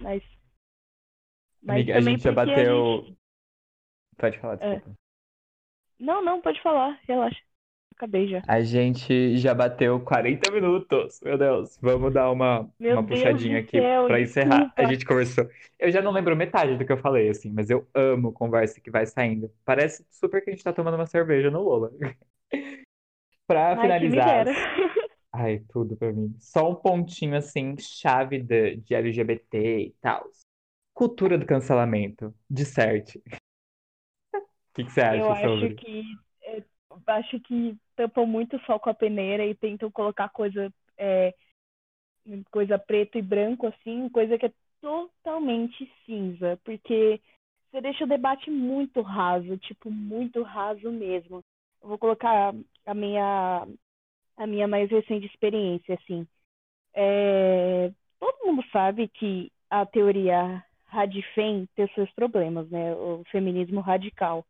Mas. 0.00 0.22
mas 1.62 1.76
Amiga, 1.76 1.96
a 1.96 2.00
gente 2.00 2.22
já 2.22 2.32
bateu. 2.32 3.04
Gente... 3.04 3.18
Pode 4.16 4.38
falar, 4.40 4.54
é. 4.54 4.56
desculpa. 4.56 4.90
É. 4.90 5.06
Não, 5.98 6.22
não, 6.22 6.40
pode 6.40 6.60
falar, 6.62 7.00
relaxa. 7.06 7.45
Acabei 7.96 8.28
já. 8.28 8.42
A 8.46 8.62
gente 8.62 9.38
já 9.38 9.54
bateu 9.54 9.98
40 10.00 10.50
minutos. 10.52 11.18
Meu 11.24 11.38
Deus, 11.38 11.78
vamos 11.80 12.12
dar 12.12 12.30
uma, 12.30 12.70
uma 12.78 13.06
puxadinha 13.06 13.58
aqui 13.58 13.78
pra 14.06 14.20
encerrar. 14.20 14.66
Desculpa. 14.66 14.82
A 14.82 14.84
gente 14.84 15.04
conversou. 15.06 15.48
Eu 15.78 15.90
já 15.90 16.02
não 16.02 16.12
lembro 16.12 16.36
metade 16.36 16.76
do 16.76 16.84
que 16.84 16.92
eu 16.92 16.98
falei, 16.98 17.30
assim, 17.30 17.50
mas 17.50 17.70
eu 17.70 17.88
amo 17.94 18.32
conversa 18.32 18.80
que 18.80 18.90
vai 18.90 19.06
saindo. 19.06 19.50
Parece 19.64 20.06
super 20.10 20.42
que 20.44 20.50
a 20.50 20.52
gente 20.52 20.62
tá 20.62 20.74
tomando 20.74 20.94
uma 20.94 21.06
cerveja 21.06 21.50
no 21.50 21.62
Lola. 21.62 21.90
pra 23.46 23.80
finalizar. 23.80 24.46
Ai, 25.32 25.62
tudo 25.70 25.96
pra 25.96 26.12
mim. 26.12 26.34
Só 26.38 26.70
um 26.70 26.74
pontinho, 26.74 27.36
assim, 27.36 27.76
chave 27.78 28.42
de, 28.42 28.76
de 28.76 28.94
LGBT 28.94 29.78
e 29.80 29.94
tal. 30.02 30.24
Cultura 30.94 31.38
do 31.38 31.46
cancelamento. 31.46 32.34
Disserte 32.48 33.22
que, 34.76 34.84
que 34.84 34.92
você 34.92 35.00
acha 35.00 35.16
eu 35.16 35.50
sobre? 35.50 35.66
Acho 35.66 35.76
que, 35.76 36.02
é, 36.42 36.62
acho 37.06 37.40
que 37.40 37.76
tampam 37.96 38.26
muito 38.26 38.58
sol 38.60 38.78
com 38.78 38.90
a 38.90 38.94
peneira 38.94 39.44
e 39.44 39.54
tentam 39.54 39.90
colocar 39.90 40.28
coisa, 40.28 40.72
é, 40.98 41.34
coisa 42.50 42.78
preto 42.78 43.18
e 43.18 43.22
branco, 43.22 43.66
assim, 43.66 44.08
coisa 44.10 44.38
que 44.38 44.46
é 44.46 44.52
totalmente 44.80 45.90
cinza, 46.04 46.58
porque 46.64 47.20
você 47.70 47.80
deixa 47.80 48.04
o 48.04 48.08
debate 48.08 48.50
muito 48.50 49.00
raso, 49.00 49.56
tipo, 49.58 49.90
muito 49.90 50.42
raso 50.42 50.90
mesmo. 50.92 51.42
Eu 51.82 51.88
vou 51.88 51.98
colocar 51.98 52.54
a 52.84 52.94
minha, 52.94 53.66
a 54.36 54.46
minha 54.46 54.68
mais 54.68 54.90
recente 54.90 55.26
experiência, 55.26 55.94
assim. 55.94 56.26
É, 56.94 57.92
todo 58.18 58.46
mundo 58.46 58.64
sabe 58.72 59.08
que 59.08 59.50
a 59.70 59.84
teoria 59.84 60.64
Radifem 60.86 61.68
tem 61.74 61.88
seus 61.94 62.10
problemas, 62.12 62.70
né? 62.70 62.94
O 62.94 63.24
feminismo 63.30 63.80
radical 63.80 64.44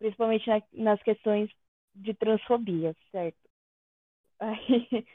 principalmente 0.00 0.48
na, 0.48 0.62
nas 0.72 1.02
questões 1.02 1.50
de 1.94 2.14
transfobia, 2.14 2.94
certo? 3.10 3.38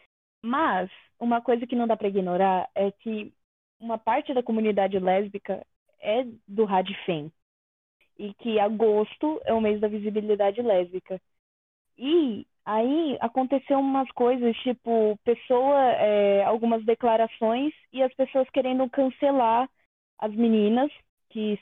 Mas 0.43 0.89
uma 1.19 1.41
coisa 1.41 1.65
que 1.65 1.75
não 1.75 1.87
dá 1.87 1.97
para 1.97 2.07
ignorar 2.07 2.69
é 2.75 2.91
que 2.91 3.33
uma 3.79 3.97
parte 3.97 4.33
da 4.33 4.43
comunidade 4.43 4.99
lésbica 4.99 5.65
é 5.99 6.25
do 6.47 6.65
Radfem 6.65 7.31
e 8.17 8.33
que 8.35 8.59
agosto 8.59 9.41
é 9.45 9.53
o 9.53 9.61
mês 9.61 9.79
da 9.81 9.87
visibilidade 9.87 10.61
lésbica. 10.61 11.19
E 11.97 12.45
Aí 12.65 13.15
aconteceu 13.21 13.79
umas 13.79 14.09
coisas, 14.11 14.57
tipo, 14.57 15.15
pessoa, 15.23 15.79
é, 15.93 16.43
algumas 16.43 16.83
declarações 16.83 17.71
e 17.93 18.01
as 18.01 18.11
pessoas 18.15 18.49
querendo 18.49 18.89
cancelar 18.89 19.69
as 20.17 20.33
meninas 20.33 20.91
que 21.29 21.59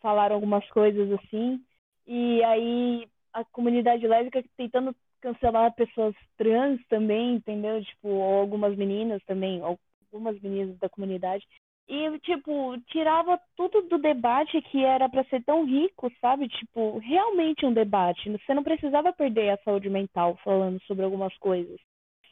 falaram 0.00 0.36
algumas 0.36 0.66
coisas 0.70 1.10
assim. 1.12 1.60
E 2.06 2.44
aí 2.44 3.08
a 3.32 3.44
comunidade 3.44 4.06
lésbica 4.06 4.42
tentando 4.56 4.94
cancelar 5.20 5.74
pessoas 5.74 6.14
trans 6.36 6.80
também, 6.88 7.34
entendeu? 7.34 7.82
Tipo, 7.84 8.22
algumas 8.22 8.76
meninas 8.76 9.22
também, 9.24 9.60
algumas 9.62 10.40
meninas 10.40 10.78
da 10.78 10.88
comunidade. 10.88 11.46
E, 11.88 12.18
tipo, 12.20 12.80
tirava 12.86 13.40
tudo 13.56 13.82
do 13.82 13.98
debate 13.98 14.62
que 14.62 14.84
era 14.84 15.08
para 15.08 15.24
ser 15.24 15.42
tão 15.42 15.64
rico, 15.64 16.08
sabe? 16.20 16.48
Tipo, 16.48 16.98
realmente 16.98 17.66
um 17.66 17.72
debate. 17.72 18.30
Você 18.30 18.54
não 18.54 18.62
precisava 18.62 19.12
perder 19.12 19.50
a 19.50 19.58
saúde 19.64 19.90
mental 19.90 20.38
falando 20.44 20.80
sobre 20.84 21.04
algumas 21.04 21.36
coisas. 21.38 21.80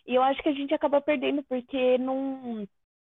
E 0.07 0.15
eu 0.15 0.23
acho 0.23 0.41
que 0.43 0.49
a 0.49 0.55
gente 0.55 0.73
acaba 0.73 1.01
perdendo 1.01 1.43
porque 1.43 1.99
não. 1.99 2.67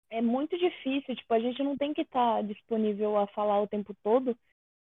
É 0.10 0.22
muito 0.22 0.58
difícil, 0.58 1.16
tipo, 1.16 1.34
a 1.34 1.40
gente 1.40 1.62
não 1.62 1.78
tem 1.78 1.94
que 1.94 2.02
estar 2.02 2.38
tá 2.38 2.42
disponível 2.42 3.18
a 3.18 3.28
falar 3.28 3.62
o 3.62 3.68
tempo 3.68 3.94
todo, 4.02 4.36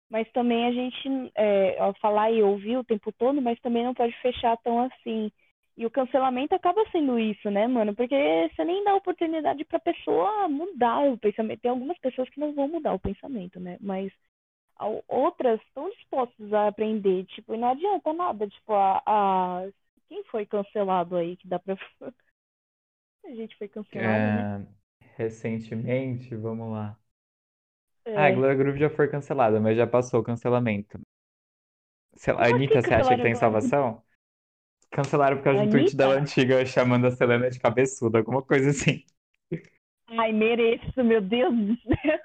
mas 0.09 0.29
também 0.31 0.65
a 0.65 0.71
gente 0.71 1.31
é, 1.35 1.77
falar 2.01 2.31
e 2.31 2.41
ouvir 2.41 2.77
o 2.77 2.83
tempo 2.83 3.11
todo, 3.11 3.41
mas 3.41 3.59
também 3.61 3.83
não 3.83 3.93
pode 3.93 4.13
fechar 4.21 4.57
tão 4.57 4.79
assim. 4.81 5.31
E 5.77 5.85
o 5.85 5.89
cancelamento 5.89 6.53
acaba 6.53 6.83
sendo 6.91 7.17
isso, 7.17 7.49
né, 7.49 7.65
mano? 7.65 7.95
Porque 7.95 8.15
você 8.53 8.65
nem 8.65 8.83
dá 8.83 8.95
oportunidade 8.95 9.63
pra 9.63 9.79
pessoa 9.79 10.49
mudar 10.49 10.99
o 11.07 11.17
pensamento. 11.17 11.61
Tem 11.61 11.71
algumas 11.71 11.97
pessoas 11.99 12.29
que 12.29 12.39
não 12.39 12.53
vão 12.53 12.67
mudar 12.67 12.93
o 12.93 12.99
pensamento, 12.99 13.61
né? 13.61 13.77
Mas 13.79 14.11
outras 15.07 15.61
estão 15.61 15.89
dispostas 15.91 16.51
a 16.51 16.67
aprender. 16.67 17.25
Tipo, 17.27 17.55
e 17.55 17.57
não 17.57 17.69
adianta 17.69 18.11
nada. 18.11 18.45
Tipo, 18.45 18.73
a, 18.73 19.01
a... 19.05 19.69
quem 20.09 20.21
foi 20.25 20.45
cancelado 20.45 21.15
aí 21.15 21.37
que 21.37 21.47
dá 21.47 21.57
pra. 21.59 21.77
a 23.25 23.29
gente 23.29 23.55
foi 23.57 23.69
cancelado, 23.69 24.09
é... 24.09 24.59
né? 24.59 24.67
Recentemente, 25.15 26.35
vamos 26.35 26.73
lá. 26.73 26.98
É. 28.05 28.15
Ah, 28.15 28.25
a 28.27 28.31
Glória 28.31 28.55
Groove 28.55 28.79
já 28.79 28.89
foi 28.89 29.07
cancelada, 29.07 29.59
mas 29.59 29.77
já 29.77 29.87
passou 29.87 30.19
o 30.19 30.23
cancelamento. 30.23 30.99
Sei 32.15 32.33
lá, 32.33 32.47
Anitta, 32.47 32.81
você 32.81 32.93
acha 32.93 33.15
que 33.15 33.21
tem 33.21 33.35
salvação? 33.35 34.01
Cancelaram 34.91 35.37
por 35.37 35.43
causa 35.43 35.63
do 35.63 35.69
tweet 35.69 35.95
dela 35.95 36.15
antiga 36.15 36.65
chamando 36.65 37.07
a 37.07 37.11
Selena 37.11 37.49
de 37.49 37.59
cabeçuda, 37.59 38.17
alguma 38.17 38.41
coisa 38.41 38.71
assim. 38.71 39.03
Ai, 40.07 40.31
mereço, 40.33 41.03
meu 41.03 41.21
Deus 41.21 41.53
do 41.55 41.75
céu. 41.77 42.19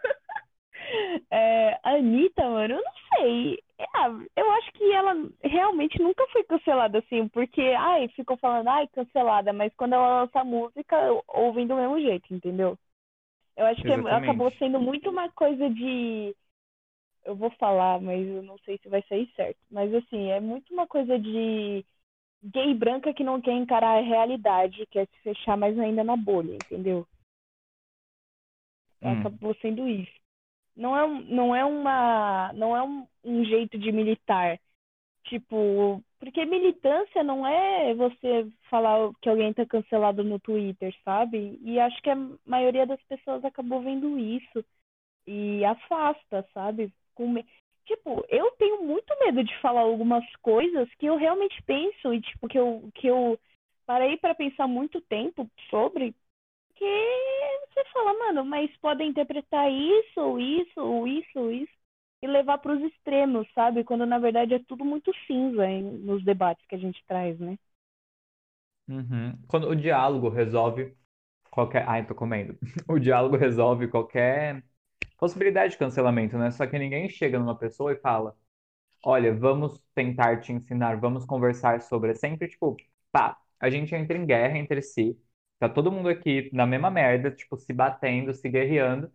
É, 1.30 1.78
a 1.82 1.90
Anitta, 1.96 2.42
mano, 2.48 2.74
eu 2.74 2.82
não 2.82 2.92
sei. 3.18 3.58
É, 3.78 4.40
eu 4.40 4.50
acho 4.52 4.72
que 4.72 4.92
ela 4.92 5.14
realmente 5.42 6.00
nunca 6.00 6.26
foi 6.28 6.44
cancelada 6.44 6.98
assim, 6.98 7.28
porque, 7.28 7.60
ai, 7.60 8.08
ficou 8.08 8.36
falando, 8.36 8.68
ai, 8.68 8.86
cancelada, 8.88 9.52
mas 9.52 9.72
quando 9.76 9.94
ela 9.94 10.22
lança 10.22 10.44
música, 10.44 10.96
ouvem 11.28 11.66
do 11.66 11.76
mesmo 11.76 12.00
jeito, 12.00 12.32
entendeu? 12.32 12.78
Eu 13.56 13.66
acho 13.66 13.80
Exatamente. 13.80 14.08
que 14.08 14.24
acabou 14.24 14.50
sendo 14.58 14.80
muito 14.80 15.10
uma 15.10 15.30
coisa 15.30 15.70
de. 15.70 16.34
Eu 17.24 17.34
vou 17.36 17.50
falar, 17.52 18.00
mas 18.00 18.26
eu 18.26 18.42
não 18.42 18.58
sei 18.58 18.78
se 18.78 18.88
vai 18.88 19.02
sair 19.08 19.30
certo. 19.34 19.58
Mas 19.70 19.92
assim, 19.94 20.30
é 20.30 20.40
muito 20.40 20.72
uma 20.72 20.86
coisa 20.86 21.18
de 21.18 21.84
gay 22.42 22.74
branca 22.74 23.14
que 23.14 23.24
não 23.24 23.40
quer 23.40 23.52
encarar 23.52 23.98
a 23.98 24.02
realidade, 24.02 24.86
quer 24.90 25.06
se 25.06 25.18
fechar 25.22 25.56
mais 25.56 25.78
ainda 25.78 26.04
na 26.04 26.16
bolha, 26.16 26.54
entendeu? 26.54 27.06
Hum. 29.02 29.20
Acabou 29.20 29.54
sendo 29.62 29.88
isso. 29.88 30.12
Não 30.76 30.96
é, 30.96 31.06
não 31.24 31.54
é 31.54 31.64
uma. 31.64 32.52
Não 32.54 32.76
é 32.76 32.82
um, 32.82 33.06
um 33.24 33.44
jeito 33.44 33.78
de 33.78 33.92
militar. 33.92 34.58
Tipo, 35.24 36.02
porque 36.18 36.44
militância 36.44 37.22
não 37.22 37.46
é 37.46 37.94
você 37.94 38.46
falar 38.68 39.10
que 39.22 39.28
alguém 39.28 39.52
tá 39.54 39.64
cancelado 39.64 40.22
no 40.22 40.38
Twitter, 40.38 40.94
sabe? 41.02 41.58
E 41.62 41.80
acho 41.80 42.00
que 42.02 42.10
a 42.10 42.16
maioria 42.44 42.86
das 42.86 43.02
pessoas 43.04 43.42
acabou 43.44 43.80
vendo 43.82 44.18
isso 44.18 44.64
e 45.26 45.64
afasta, 45.64 46.46
sabe? 46.54 46.92
Com, 47.14 47.34
tipo, 47.86 48.24
eu 48.28 48.50
tenho 48.52 48.82
muito 48.84 49.14
medo 49.20 49.42
de 49.44 49.56
falar 49.60 49.82
algumas 49.82 50.24
coisas 50.42 50.88
que 50.96 51.06
eu 51.06 51.16
realmente 51.16 51.62
penso 51.62 52.12
e, 52.14 52.20
tipo, 52.20 52.48
que 52.48 52.58
eu, 52.58 52.90
que 52.94 53.06
eu 53.06 53.38
parei 53.86 54.16
para 54.18 54.34
pensar 54.34 54.66
muito 54.66 55.00
tempo 55.02 55.50
sobre. 55.70 56.14
Que 56.76 56.86
você 57.72 57.84
fala, 57.92 58.14
mano, 58.18 58.44
mas 58.44 58.70
podem 58.78 59.08
interpretar 59.10 59.70
isso, 59.70 60.38
isso, 60.38 61.06
isso, 61.06 61.50
isso, 61.50 61.72
e 62.24 62.28
levar 62.28 62.58
para 62.58 62.74
os 62.74 62.82
extremos, 62.82 63.46
sabe? 63.54 63.84
Quando 63.84 64.06
na 64.06 64.18
verdade 64.18 64.54
é 64.54 64.58
tudo 64.58 64.84
muito 64.84 65.12
cinza 65.26 65.66
em, 65.66 65.82
nos 65.82 66.24
debates 66.24 66.64
que 66.66 66.74
a 66.74 66.78
gente 66.78 67.04
traz, 67.06 67.38
né? 67.38 67.58
Uhum. 68.88 69.38
Quando 69.48 69.68
o 69.68 69.74
diálogo 69.76 70.28
resolve 70.28 70.94
qualquer. 71.50 71.88
Ai, 71.88 72.06
tô 72.06 72.14
comendo. 72.14 72.58
O 72.88 72.98
diálogo 72.98 73.36
resolve 73.36 73.88
qualquer 73.88 74.64
possibilidade 75.18 75.72
de 75.74 75.78
cancelamento, 75.78 76.38
né? 76.38 76.50
Só 76.50 76.66
que 76.66 76.78
ninguém 76.78 77.08
chega 77.10 77.38
numa 77.38 77.58
pessoa 77.58 77.92
e 77.92 77.96
fala: 77.96 78.36
Olha, 79.04 79.34
vamos 79.34 79.80
tentar 79.94 80.40
te 80.40 80.52
ensinar, 80.52 81.00
vamos 81.00 81.26
conversar 81.26 81.82
sobre. 81.82 82.12
É 82.12 82.14
sempre 82.14 82.48
tipo, 82.48 82.76
pá, 83.12 83.38
a 83.60 83.70
gente 83.70 83.94
entra 83.94 84.16
em 84.18 84.26
guerra 84.26 84.58
entre 84.58 84.82
si, 84.82 85.18
tá 85.58 85.68
todo 85.68 85.92
mundo 85.92 86.08
aqui 86.08 86.50
na 86.52 86.66
mesma 86.66 86.90
merda, 86.90 87.30
tipo, 87.30 87.56
se 87.58 87.72
batendo, 87.72 88.34
se 88.34 88.48
guerreando, 88.48 89.10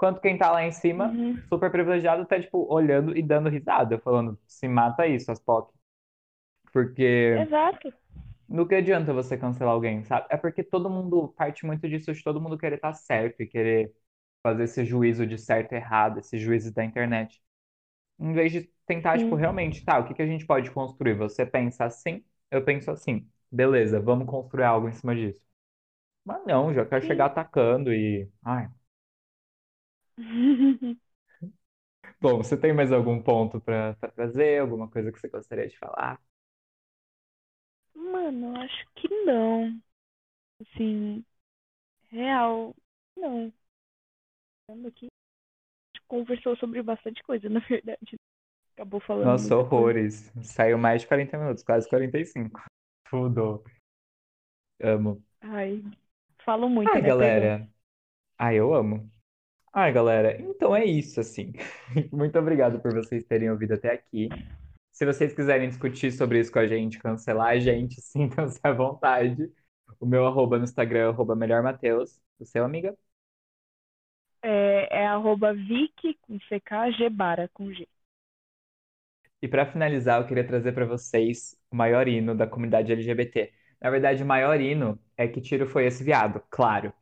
quanto 0.00 0.18
quem 0.18 0.38
tá 0.38 0.50
lá 0.50 0.64
em 0.64 0.72
cima, 0.72 1.08
uhum. 1.08 1.38
super 1.50 1.70
privilegiado, 1.70 2.24
tá, 2.24 2.40
tipo, 2.40 2.66
olhando 2.72 3.14
e 3.14 3.22
dando 3.22 3.50
risada, 3.50 3.98
falando: 3.98 4.38
se 4.46 4.66
mata 4.66 5.02
aí, 5.02 5.20
suas 5.20 5.38
POC. 5.38 5.74
Porque. 6.72 7.36
Exato. 7.38 7.92
No 8.48 8.66
que 8.66 8.74
adianta 8.74 9.12
você 9.12 9.36
cancelar 9.36 9.74
alguém, 9.74 10.02
sabe? 10.04 10.26
É 10.30 10.36
porque 10.38 10.64
todo 10.64 10.88
mundo 10.88 11.28
parte 11.36 11.66
muito 11.66 11.86
disso 11.88 12.12
de 12.12 12.24
todo 12.24 12.40
mundo 12.40 12.58
querer 12.58 12.76
estar 12.76 12.88
tá 12.88 12.94
certo 12.94 13.42
e 13.42 13.46
querer 13.46 13.94
fazer 14.42 14.64
esse 14.64 14.84
juízo 14.84 15.26
de 15.26 15.36
certo 15.38 15.72
e 15.72 15.76
errado, 15.76 16.18
esse 16.18 16.38
juízo 16.38 16.72
da 16.72 16.82
internet. 16.84 17.40
Em 18.18 18.32
vez 18.32 18.52
de 18.52 18.70
tentar, 18.86 19.18
Sim. 19.18 19.24
tipo, 19.24 19.36
realmente, 19.36 19.84
tá, 19.84 19.98
o 20.00 20.04
que 20.06 20.14
que 20.14 20.22
a 20.22 20.26
gente 20.26 20.46
pode 20.46 20.70
construir? 20.70 21.14
Você 21.14 21.46
pensa 21.46 21.84
assim, 21.84 22.24
eu 22.50 22.64
penso 22.64 22.90
assim. 22.90 23.28
Beleza, 23.52 24.00
vamos 24.00 24.26
construir 24.26 24.64
algo 24.64 24.88
em 24.88 24.92
cima 24.92 25.14
disso. 25.14 25.42
Mas 26.24 26.44
não, 26.46 26.74
já 26.74 26.86
quer 26.86 27.02
chegar 27.02 27.26
atacando 27.26 27.92
e. 27.92 28.28
Ai. 28.44 28.68
Bom, 32.20 32.38
você 32.38 32.56
tem 32.56 32.72
mais 32.72 32.92
algum 32.92 33.20
ponto 33.22 33.60
para 33.60 33.94
trazer? 34.14 34.60
Alguma 34.60 34.88
coisa 34.88 35.10
que 35.12 35.18
você 35.20 35.28
gostaria 35.28 35.68
de 35.68 35.76
falar? 35.78 36.18
Mano, 37.94 38.56
acho 38.60 38.84
que 38.96 39.08
não. 39.24 39.80
Assim, 40.60 41.24
real, 42.10 42.74
não 43.16 43.52
aqui. 44.86 45.08
Conversou 46.08 46.56
sobre 46.56 46.82
bastante 46.82 47.22
coisa, 47.22 47.48
na 47.48 47.60
verdade. 47.60 48.18
Acabou 48.74 49.00
falando. 49.00 49.36
Nossa, 49.38 49.56
horrores. 49.56 50.30
Coisa. 50.32 50.42
Saiu 50.42 50.78
mais 50.78 51.02
de 51.02 51.08
40 51.08 51.38
minutos, 51.38 51.62
quase 51.62 51.88
45. 51.88 52.60
Tudo. 53.10 53.62
Amo. 54.80 55.22
Ai, 55.42 55.82
falo 56.44 56.68
muito, 56.70 56.92
Ai, 56.94 57.00
né, 57.00 57.12
galera. 57.12 57.68
Ai, 58.38 58.56
eu 58.58 58.74
amo. 58.74 59.10
Ai, 59.72 59.92
galera, 59.92 60.40
então 60.42 60.74
é 60.74 60.84
isso, 60.84 61.20
assim. 61.20 61.52
Muito 62.12 62.38
obrigado 62.38 62.80
por 62.80 62.92
vocês 62.92 63.24
terem 63.24 63.50
ouvido 63.50 63.74
até 63.74 63.92
aqui. 63.92 64.28
Se 64.92 65.06
vocês 65.06 65.32
quiserem 65.34 65.68
discutir 65.68 66.12
sobre 66.12 66.40
isso 66.40 66.52
com 66.52 66.58
a 66.60 66.66
gente, 66.66 66.98
cancelar 66.98 67.48
a 67.50 67.58
gente, 67.58 68.00
sintam-se 68.02 68.60
à 68.64 68.72
vontade. 68.72 69.50
O 70.00 70.06
meu 70.06 70.26
arroba 70.26 70.58
no 70.58 70.64
Instagram 70.64 71.00
é 71.00 71.04
arroba 71.08 71.36
melhormateus. 71.36 72.20
O 72.40 72.44
seu, 72.46 72.64
amiga? 72.64 72.96
é, 74.42 75.02
é 75.02 75.06
arroba 75.06 75.52
Vic 75.54 76.14
com 76.22 76.38
CK, 76.38 76.92
Gebara 76.96 77.48
com 77.54 77.72
G. 77.72 77.86
E 79.42 79.48
para 79.48 79.66
finalizar, 79.66 80.20
eu 80.20 80.26
queria 80.26 80.46
trazer 80.46 80.72
para 80.72 80.84
vocês 80.86 81.56
o 81.70 81.76
maior 81.76 82.06
hino 82.08 82.34
da 82.34 82.46
comunidade 82.46 82.92
LGBT. 82.92 83.52
Na 83.80 83.90
verdade, 83.90 84.22
o 84.22 84.26
maior 84.26 84.60
hino 84.60 84.98
é 85.16 85.26
que 85.28 85.40
tiro 85.40 85.66
foi 85.66 85.86
esse 85.86 86.04
viado, 86.04 86.42
claro. 86.50 86.92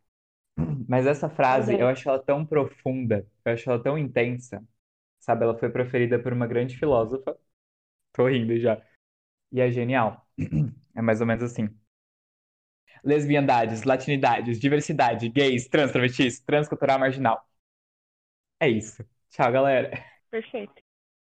Mas 0.87 1.07
essa 1.07 1.29
frase, 1.29 1.79
eu 1.79 1.87
acho 1.89 2.09
ela 2.09 2.19
tão 2.23 2.45
profunda, 2.47 3.27
eu 3.45 3.53
acho 3.53 3.71
ela 3.71 3.83
tão 3.83 3.99
intensa. 3.99 4.65
Sabe, 5.21 5.45
ela 5.45 5.59
foi 5.59 5.71
preferida 5.71 6.19
por 6.19 6.33
uma 6.33 6.47
grande 6.47 6.79
filósofa. 6.79 7.39
Tô 8.13 8.29
rindo 8.29 8.59
já. 8.61 8.83
E 9.53 9.61
é 9.61 9.71
genial. 9.71 10.27
É 10.97 11.03
mais 11.03 11.21
ou 11.21 11.27
menos 11.29 11.45
assim 11.45 11.69
lesbiandades, 13.05 13.83
latinidades, 13.85 14.59
diversidade, 14.61 15.29
gays, 15.29 15.67
trans, 15.69 15.91
travestis, 15.93 16.41
transcultural 16.41 16.99
marginal. 16.99 17.45
É 18.61 18.69
isso. 18.69 19.05
Tchau, 19.31 19.51
galera. 19.53 19.91
Perfeito. 20.31 20.83